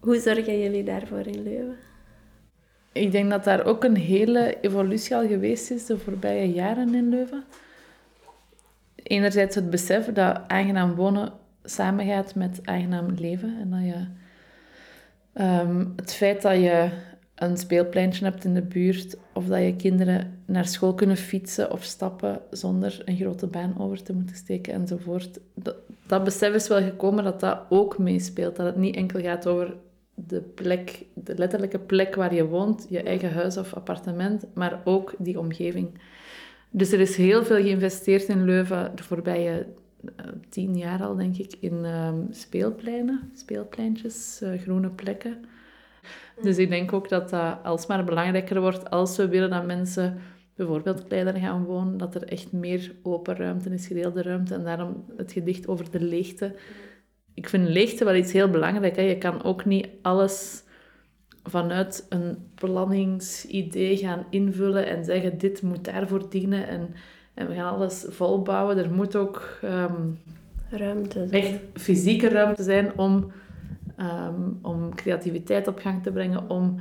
Hoe 0.00 0.18
zorgen 0.18 0.60
jullie 0.60 0.84
daarvoor 0.84 1.26
in 1.26 1.42
Leuven? 1.42 1.76
Ik 2.92 3.12
denk 3.12 3.30
dat 3.30 3.44
daar 3.44 3.64
ook 3.64 3.84
een 3.84 3.96
hele 3.96 4.60
evolutie 4.60 5.16
al 5.16 5.26
geweest 5.26 5.70
is 5.70 5.86
de 5.86 5.98
voorbije 5.98 6.52
jaren 6.52 6.94
in 6.94 7.08
Leuven. 7.08 7.44
Enerzijds 8.94 9.54
het 9.54 9.70
besef 9.70 10.12
dat 10.12 10.40
aangenaam 10.46 10.94
wonen 10.94 11.32
samengaat 11.66 12.34
met 12.34 12.60
aangenaam 12.64 13.14
leven. 13.18 13.56
En 13.60 13.70
dat 13.70 13.80
je 13.80 14.06
ehm, 15.32 15.86
het 15.96 16.14
feit 16.14 16.42
dat 16.42 16.56
je 16.56 16.90
een 17.34 17.56
speelpleintje 17.56 18.24
hebt 18.24 18.44
in 18.44 18.54
de 18.54 18.62
buurt, 18.62 19.16
of 19.32 19.46
dat 19.46 19.62
je 19.62 19.76
kinderen 19.76 20.40
naar 20.46 20.66
school 20.66 20.94
kunnen 20.94 21.16
fietsen 21.16 21.72
of 21.72 21.82
stappen 21.82 22.40
zonder 22.50 23.02
een 23.04 23.16
grote 23.16 23.46
baan 23.46 23.78
over 23.78 24.02
te 24.02 24.12
moeten 24.12 24.36
steken 24.36 24.74
enzovoort. 24.74 25.38
Dat, 25.54 25.76
dat 26.06 26.24
besef 26.24 26.54
is 26.54 26.68
wel 26.68 26.82
gekomen 26.82 27.24
dat 27.24 27.40
dat 27.40 27.60
ook 27.68 27.98
meespeelt. 27.98 28.56
Dat 28.56 28.66
het 28.66 28.76
niet 28.76 28.96
enkel 28.96 29.20
gaat 29.20 29.46
over 29.46 29.74
de 30.14 30.40
plek, 30.40 31.04
de 31.14 31.34
letterlijke 31.34 31.78
plek 31.78 32.14
waar 32.14 32.34
je 32.34 32.46
woont, 32.46 32.86
je 32.88 33.02
eigen 33.02 33.32
huis 33.32 33.56
of 33.56 33.74
appartement, 33.74 34.44
maar 34.54 34.80
ook 34.84 35.14
die 35.18 35.38
omgeving. 35.38 35.98
Dus 36.70 36.92
er 36.92 37.00
is 37.00 37.16
heel 37.16 37.44
veel 37.44 37.60
geïnvesteerd 37.60 38.28
in 38.28 38.44
Leuven 38.44 38.92
de 38.94 39.02
voorbije 39.02 39.66
tien 40.48 40.76
jaar 40.76 41.02
al, 41.02 41.16
denk 41.16 41.36
ik, 41.36 41.54
in 41.60 41.84
ehm, 41.84 42.20
speelpleinen, 42.30 43.30
speelpleintjes, 43.34 44.40
eh, 44.42 44.60
groene 44.60 44.90
plekken. 44.90 45.44
Dus 46.42 46.58
ik 46.58 46.68
denk 46.68 46.92
ook 46.92 47.08
dat 47.08 47.30
dat 47.30 47.58
alsmaar 47.62 48.04
belangrijker 48.04 48.60
wordt 48.60 48.90
als 48.90 49.16
we 49.16 49.28
willen 49.28 49.50
dat 49.50 49.66
mensen 49.66 50.18
bijvoorbeeld 50.54 51.06
kleiner 51.06 51.34
gaan 51.34 51.64
wonen, 51.64 51.96
dat 51.96 52.14
er 52.14 52.22
echt 52.22 52.52
meer 52.52 52.94
open 53.02 53.36
ruimte 53.36 53.70
is, 53.70 53.86
gedeelde 53.86 54.22
ruimte. 54.22 54.54
En 54.54 54.64
daarom 54.64 55.04
het 55.16 55.32
gedicht 55.32 55.68
over 55.68 55.90
de 55.90 56.00
leegte. 56.00 56.54
Ik 57.34 57.48
vind 57.48 57.68
leegte 57.68 58.04
wel 58.04 58.14
iets 58.14 58.32
heel 58.32 58.50
belangrijk. 58.50 58.96
Je 58.96 59.18
kan 59.18 59.42
ook 59.42 59.64
niet 59.64 59.88
alles 60.02 60.64
vanuit 61.42 62.06
een 62.08 62.50
planningsidee 62.54 63.96
gaan 63.96 64.26
invullen 64.30 64.86
en 64.86 65.04
zeggen 65.04 65.38
dit 65.38 65.62
moet 65.62 65.84
daarvoor 65.84 66.30
dienen 66.30 66.68
en, 66.68 66.94
en 67.36 67.48
we 67.48 67.54
gaan 67.54 67.74
alles 67.74 68.04
volbouwen. 68.08 68.78
Er 68.78 68.90
moet 68.90 69.16
ook 69.16 69.58
ehm, 69.62 69.92
Ruimte. 70.70 71.26
echt 71.30 71.52
fysieke 71.74 72.28
ruimte 72.28 72.62
zijn 72.62 72.98
om, 72.98 73.30
ehm, 73.96 74.40
om 74.62 74.94
creativiteit 74.94 75.68
op 75.68 75.78
gang 75.78 76.02
te 76.02 76.10
brengen, 76.10 76.50
om 76.50 76.76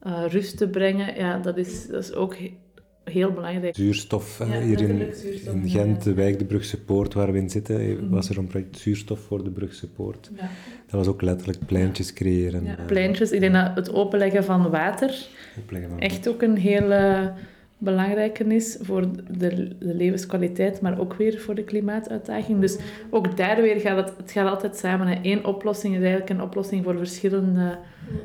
eh, 0.00 0.24
rust 0.28 0.56
te 0.56 0.68
brengen. 0.68 1.14
Ja, 1.16 1.38
dat 1.38 1.56
is, 1.56 1.86
dat 1.86 2.02
is 2.02 2.14
ook 2.14 2.36
he- 2.36 2.56
heel 3.04 3.32
belangrijk. 3.32 3.74
Zuurstof, 3.76 4.38
hè. 4.38 4.44
Ja, 4.44 4.60
hier 4.60 4.80
in, 4.80 5.14
zuurstof, 5.14 5.54
in 5.54 5.68
Gent, 5.68 6.02
de 6.02 6.14
wijk 6.14 6.38
de 6.38 6.44
Brugse 6.44 6.80
Poort, 6.84 7.14
waar 7.14 7.32
we 7.32 7.38
in 7.38 7.50
zitten, 7.50 7.80
eh, 7.80 7.96
was 8.10 8.28
er 8.30 8.38
een 8.38 8.46
project 8.46 8.78
Zuurstof 8.78 9.20
voor 9.20 9.44
de 9.44 9.50
Brugse 9.50 9.90
Poort. 9.90 10.30
Ja. 10.36 10.40
Dat 10.86 10.90
was 11.04 11.06
ook 11.06 11.22
letterlijk 11.22 11.66
pleintjes 11.66 12.12
creëren. 12.12 12.64
Ja, 12.64 12.76
eh, 12.78 12.84
pleintjes. 12.86 13.30
Ik 13.32 13.40
denk 13.40 13.54
dat 13.54 13.70
het 13.74 13.92
openleggen 13.92 14.44
van 14.44 14.70
water 14.70 15.26
opleggen 15.62 15.90
van- 15.90 15.98
echt 16.00 16.28
ook 16.28 16.42
een 16.42 16.56
hele 16.56 17.32
belangrijke 17.80 18.44
is 18.44 18.78
voor 18.80 19.00
de, 19.30 19.68
de 19.78 19.94
levenskwaliteit, 19.94 20.80
maar 20.80 20.98
ook 21.00 21.14
weer 21.14 21.38
voor 21.40 21.54
de 21.54 21.64
klimaatuitdaging. 21.64 22.60
Dus 22.60 22.78
ook 23.10 23.36
daar 23.36 23.62
weer 23.62 23.80
gaat 23.80 23.96
het, 23.96 24.16
het 24.16 24.30
gaat 24.30 24.48
altijd 24.50 24.76
samen. 24.76 25.06
Hè. 25.06 25.18
Eén 25.22 25.44
oplossing 25.44 25.94
is 25.94 26.00
eigenlijk 26.00 26.30
een 26.30 26.42
oplossing 26.42 26.84
voor 26.84 26.96
verschillende, 26.98 27.78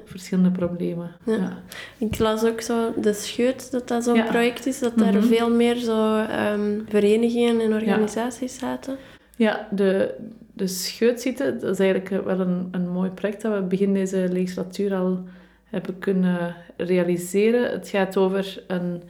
verschillende 0.05 0.51
problemen. 0.51 1.11
Ja. 1.25 1.33
Ja. 1.33 1.57
Ik 1.97 2.19
las 2.19 2.43
ook 2.45 2.61
zo 2.61 2.93
de 3.01 3.13
Scheut, 3.13 3.71
dat 3.71 3.87
dat 3.87 4.03
zo'n 4.03 4.15
Ja. 4.15 4.25
project 4.25 4.65
is, 4.65 4.79
dat 4.79 4.97
daar 4.97 5.13
Mhm. 5.13 5.23
veel 5.27 5.49
meer 5.53 5.75
zo 5.75 6.17
ehm, 6.17 6.79
verenigingen 6.87 7.59
en 7.61 7.73
organisaties 7.73 8.57
zaten. 8.57 8.95
Ja, 9.37 9.67
de, 9.71 10.13
de 10.53 10.67
scheutzitten, 10.67 11.59
dat 11.59 11.71
is 11.71 11.79
eigenlijk 11.79 12.25
wel 12.25 12.39
een, 12.39 12.67
een 12.71 12.89
mooi 12.89 13.09
project 13.09 13.41
dat 13.41 13.53
we 13.53 13.61
begin 13.61 13.93
deze 13.93 14.27
legislatuur 14.31 14.93
al 14.95 15.19
hebben 15.65 15.99
kunnen 15.99 16.55
realiseren. 16.77 17.71
Het 17.71 17.89
gaat 17.89 18.17
over 18.17 18.63
een, 18.67 19.01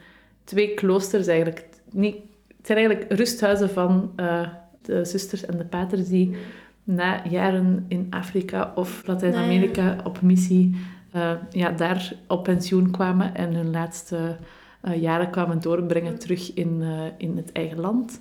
twee 0.46 0.74
kloosters 0.74 1.26
eigenlijk. 1.26 1.68
Niet, 1.90 2.16
het 2.56 2.66
zijn 2.66 2.78
eigenlijk 2.78 3.12
rusthuizen 3.12 3.70
van 3.70 4.12
eh, 4.16 4.48
de 4.82 5.04
zusters 5.04 5.46
en 5.46 5.58
de 5.58 5.64
paters 5.64 6.08
die 6.08 6.36
na 6.84 7.22
jaren 7.28 7.84
in 7.88 8.06
Afrika 8.10 8.72
of 8.74 9.06
Latijns-Amerika 9.06 9.96
op 10.04 10.20
missie 10.22 10.76
eh, 11.12 11.32
ja, 11.50 11.70
daar 11.70 12.12
op 12.28 12.44
pensioen 12.44 12.90
kwamen 12.90 13.34
en 13.34 13.54
hun 13.54 13.70
laatste 13.70 14.36
eh, 14.80 15.02
jaren 15.02 15.30
kwamen 15.30 15.60
doorbrengen 15.60 16.18
terug 16.18 16.54
in, 16.54 16.82
in 17.18 17.36
het 17.36 17.52
eigen 17.52 17.80
land. 17.80 18.20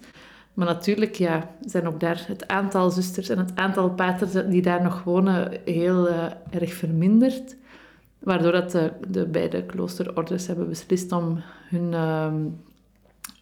Maar 0.53 0.67
natuurlijk 0.67 1.15
ja, 1.15 1.49
zijn 1.65 1.87
ook 1.87 1.99
daar 1.99 2.23
het 2.27 2.47
aantal 2.47 2.91
zusters 2.91 3.29
en 3.29 3.37
het 3.37 3.51
aantal 3.55 3.89
paters 3.89 4.31
die 4.49 4.61
daar 4.61 4.83
nog 4.83 5.03
wonen 5.03 5.51
heel 5.65 6.09
erg 6.49 6.73
verminderd. 6.73 7.55
Waardoor 8.25 8.51
dat 8.51 8.71
de, 8.71 8.91
de 9.07 9.25
beide 9.25 9.63
kloosterorders 9.63 10.47
hebben 10.47 10.69
beslist 10.69 11.11
om 11.11 11.41
hun, 11.69 11.93
ehm, 11.93 12.35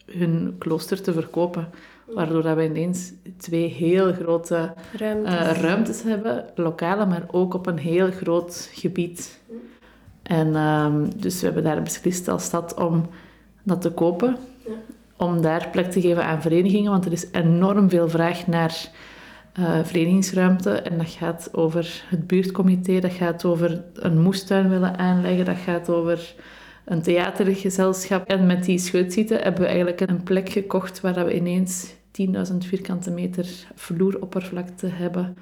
hun 0.05 0.55
klooster 0.57 1.01
te 1.01 1.13
verkopen. 1.13 1.69
Waardoor 2.05 2.41
dat 2.41 2.55
we 2.55 2.65
ineens 2.65 3.11
twee 3.37 3.67
heel 3.67 4.13
grote 4.13 4.73
eh, 4.99 5.51
ruimtes 5.61 6.03
hebben, 6.03 6.45
lokale, 6.55 7.05
maar 7.05 7.23
ook 7.31 7.53
op 7.53 7.65
een 7.65 7.77
heel 7.77 8.11
groot 8.11 8.69
gebied. 8.73 9.39
En 10.23 10.55
ehm, 10.55 11.09
dus 11.15 11.39
we 11.39 11.45
hebben 11.45 11.63
daar 11.63 11.81
beslist 11.83 12.27
als 12.27 12.43
stad 12.43 12.73
om 12.73 13.05
dat 13.63 13.81
te 13.81 13.91
kopen. 13.91 14.37
Om 15.17 15.41
daar 15.41 15.69
plek 15.71 15.91
te 15.91 16.01
geven 16.01 16.25
aan 16.25 16.41
verenigingen, 16.41 16.91
want 16.91 17.05
er 17.05 17.11
is 17.11 17.27
enorm 17.31 17.89
veel 17.89 18.09
vraag 18.09 18.47
naar 18.47 18.89
eh, 19.53 19.79
verenigingsruimte. 19.83 20.71
En 20.71 20.97
dat 20.97 21.09
gaat 21.09 21.49
over 21.51 22.03
het 22.07 22.27
buurtcomité, 22.27 22.99
dat 22.99 23.11
gaat 23.11 23.45
over 23.45 23.83
een 23.93 24.21
moestuin 24.21 24.69
willen 24.69 24.97
aanleggen, 24.97 25.45
dat 25.45 25.57
gaat 25.57 25.89
over 25.89 26.33
een 26.85 27.01
theatergezelschap. 27.01 28.27
En 28.27 28.45
met 28.45 28.63
die 28.63 28.77
scheutzitten 28.77 29.41
hebben 29.41 29.61
we 29.61 29.67
eigenlijk 29.67 30.01
een 30.01 30.23
plek 30.23 30.49
gekocht 30.49 31.01
waar 31.01 31.25
we 31.25 31.35
ineens 31.35 31.93
10.000 32.51 32.57
vierkante 32.57 33.11
meter 33.11 33.47
vloeroppervlakte 33.75 34.87
hebben 34.87 35.37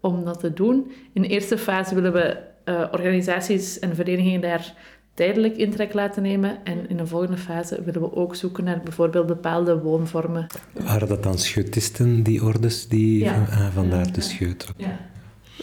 om 0.00 0.24
dat 0.24 0.40
te 0.40 0.52
doen. 0.52 0.92
In 1.12 1.22
de 1.22 1.28
eerste 1.28 1.58
fase 1.58 1.94
willen 1.94 2.12
we 2.12 2.36
eh, 2.64 2.84
organisaties 2.92 3.78
en 3.78 3.94
verenigingen 3.94 4.40
daar 4.40 4.74
tijdelijk 5.16 5.56
intrek 5.56 5.92
laten 5.92 6.22
nemen. 6.22 6.64
En 6.64 6.88
in 6.88 6.98
een 6.98 7.06
volgende 7.08 7.36
fase 7.36 7.82
willen 7.82 8.00
we 8.00 8.14
ook 8.14 8.34
zoeken 8.34 8.64
naar 8.64 8.80
bijvoorbeeld 8.84 9.26
bepaalde 9.26 9.78
woonvormen. 9.78 10.46
Waren 10.72 11.08
dat 11.08 11.22
dan 11.22 11.38
scheutisten, 11.38 12.22
die 12.22 12.44
ordes? 12.44 12.88
Die, 12.88 13.18
Ja. 13.24 13.46
ah, 13.50 13.68
vandaar 13.74 14.12
de 14.12 14.20
scheut. 14.20 14.66
Ja. 14.76 14.98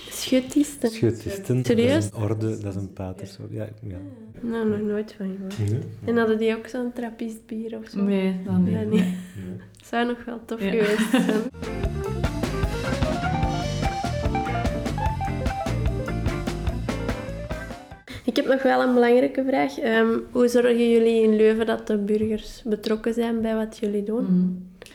Schutisten. 0.10 0.89
Schutisten, 0.89 1.56
dat 1.64 1.78
is 1.78 2.06
een 2.06 2.14
orde, 2.22 2.58
dat 2.58 2.76
is 2.76 2.82
een 2.82 2.93
patersoort. 2.93 3.51
Ja, 3.51 3.68
ja. 3.88 3.97
Nou, 4.41 4.70
nog 4.70 4.80
nooit 4.82 5.16
van 5.18 5.36
gehoord. 5.36 5.72
Nee. 5.72 5.80
En 6.06 6.18
hadden 6.18 6.38
die 6.38 6.56
ook 6.58 6.68
zo'n 6.68 6.91
trappistbier 6.93 7.78
of 7.78 7.89
zo? 7.89 8.01
Nee, 8.04 8.36
dan 8.45 8.64
niet. 8.64 8.74
Ja, 8.74 8.82
nee. 8.82 9.14
Zou 9.89 10.08
nog 10.08 10.26
wel 10.26 10.39
tof 10.45 10.62
Ja. 10.64 10.70
geweest 10.70 11.10
zijn. 11.12 11.41
heb 18.43 18.53
nog 18.53 18.63
wel 18.63 18.81
een 18.81 18.93
belangrijke 18.93 19.43
vraag. 19.47 19.79
Ehm, 19.79 20.17
hoe 20.31 20.47
zorgen 20.47 20.89
jullie 20.89 21.23
in 21.23 21.35
Leuven 21.35 21.65
dat 21.65 21.87
de 21.87 21.97
burgers 21.97 22.61
betrokken 22.65 23.13
zijn 23.13 23.41
bij 23.41 23.55
wat 23.55 23.77
jullie 23.77 24.03
doen? 24.03 24.23
Mhm. 24.23 24.91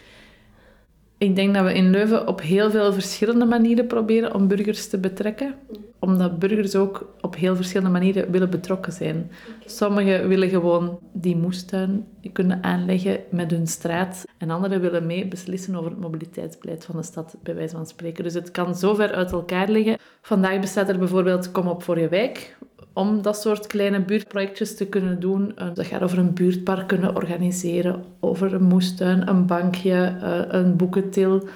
Ik 1.18 1.36
denk 1.36 1.54
dat 1.54 1.64
we 1.64 1.74
in 1.74 1.90
Leuven 1.90 2.28
op 2.28 2.40
heel 2.40 2.70
veel 2.70 2.92
verschillende 2.92 3.44
manieren 3.44 3.86
proberen 3.86 4.34
om 4.34 4.48
burgers 4.48 4.88
te 4.88 4.98
betrekken. 4.98 5.54
Omdat 5.98 6.38
burgers 6.38 6.76
ook 6.76 7.14
op 7.20 7.36
heel 7.36 7.56
verschillende 7.56 7.92
manieren 7.92 8.30
willen 8.30 8.50
betrokken 8.50 8.92
zijn. 8.92 9.30
Sommigen 9.66 10.28
willen 10.28 10.48
gewoon 10.48 10.98
die 11.12 11.36
moestuin 11.36 12.06
kunnen 12.32 12.62
aanleggen 12.62 13.20
met 13.30 13.50
hun 13.50 13.66
straat. 13.66 14.24
En 14.38 14.50
anderen 14.50 14.80
willen 14.80 15.06
mee 15.06 15.28
beslissen 15.28 15.74
over 15.74 15.90
het 15.90 16.00
mobiliteitsbeleid 16.00 16.84
van 16.84 16.96
de 16.96 17.02
stad, 17.02 17.36
bij 17.42 17.54
wijze 17.54 17.76
van 17.76 17.86
spreken. 17.86 18.24
Dus 18.24 18.34
het 18.34 18.50
kan 18.50 18.74
zo 18.74 18.94
ver 18.94 19.12
uit 19.12 19.32
elkaar 19.32 19.68
liggen. 19.68 19.96
Vandaag 20.22 20.60
bestaat 20.60 20.88
er 20.88 20.98
bijvoorbeeld 20.98 21.52
Kom 21.52 21.68
op 21.68 21.82
voor 21.82 21.98
je 21.98 22.08
wijk. 22.08 22.56
Om 22.98 23.22
dat 23.22 23.40
soort 23.40 23.66
kleine 23.66 24.00
buurtprojectjes 24.00 24.76
te 24.76 24.86
kunnen 24.86 25.20
doen. 25.20 25.56
Eh, 25.56 25.74
Dat 25.74 25.86
gaat 25.86 26.02
over 26.02 26.18
een 26.18 26.34
buurtpark 26.34 26.86
kunnen 26.88 27.16
organiseren, 27.16 28.04
over 28.20 28.54
een 28.54 28.62
moestuin, 28.62 29.28
een 29.28 29.46
bankje, 29.46 30.16
eh, 30.22 30.60
een 30.60 30.76
boekentil. 30.76 31.48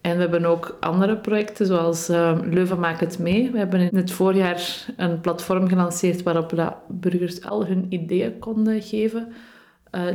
En 0.00 0.14
we 0.14 0.20
hebben 0.20 0.44
ook 0.44 0.76
andere 0.80 1.16
projecten, 1.16 1.66
zoals 1.66 2.08
eh, 2.08 2.38
Leuven 2.44 2.80
maakt 2.80 3.00
het 3.00 3.18
mee. 3.18 3.50
We 3.50 3.58
hebben 3.58 3.80
in 3.80 3.96
het 3.96 4.10
voorjaar 4.10 4.86
een 4.96 5.20
platform 5.20 5.68
gelanceerd 5.68 6.22
waarop 6.22 6.76
burgers 6.88 7.44
al 7.44 7.66
hun 7.66 7.86
ideeën 7.88 8.38
konden 8.38 8.82
geven, 8.82 9.32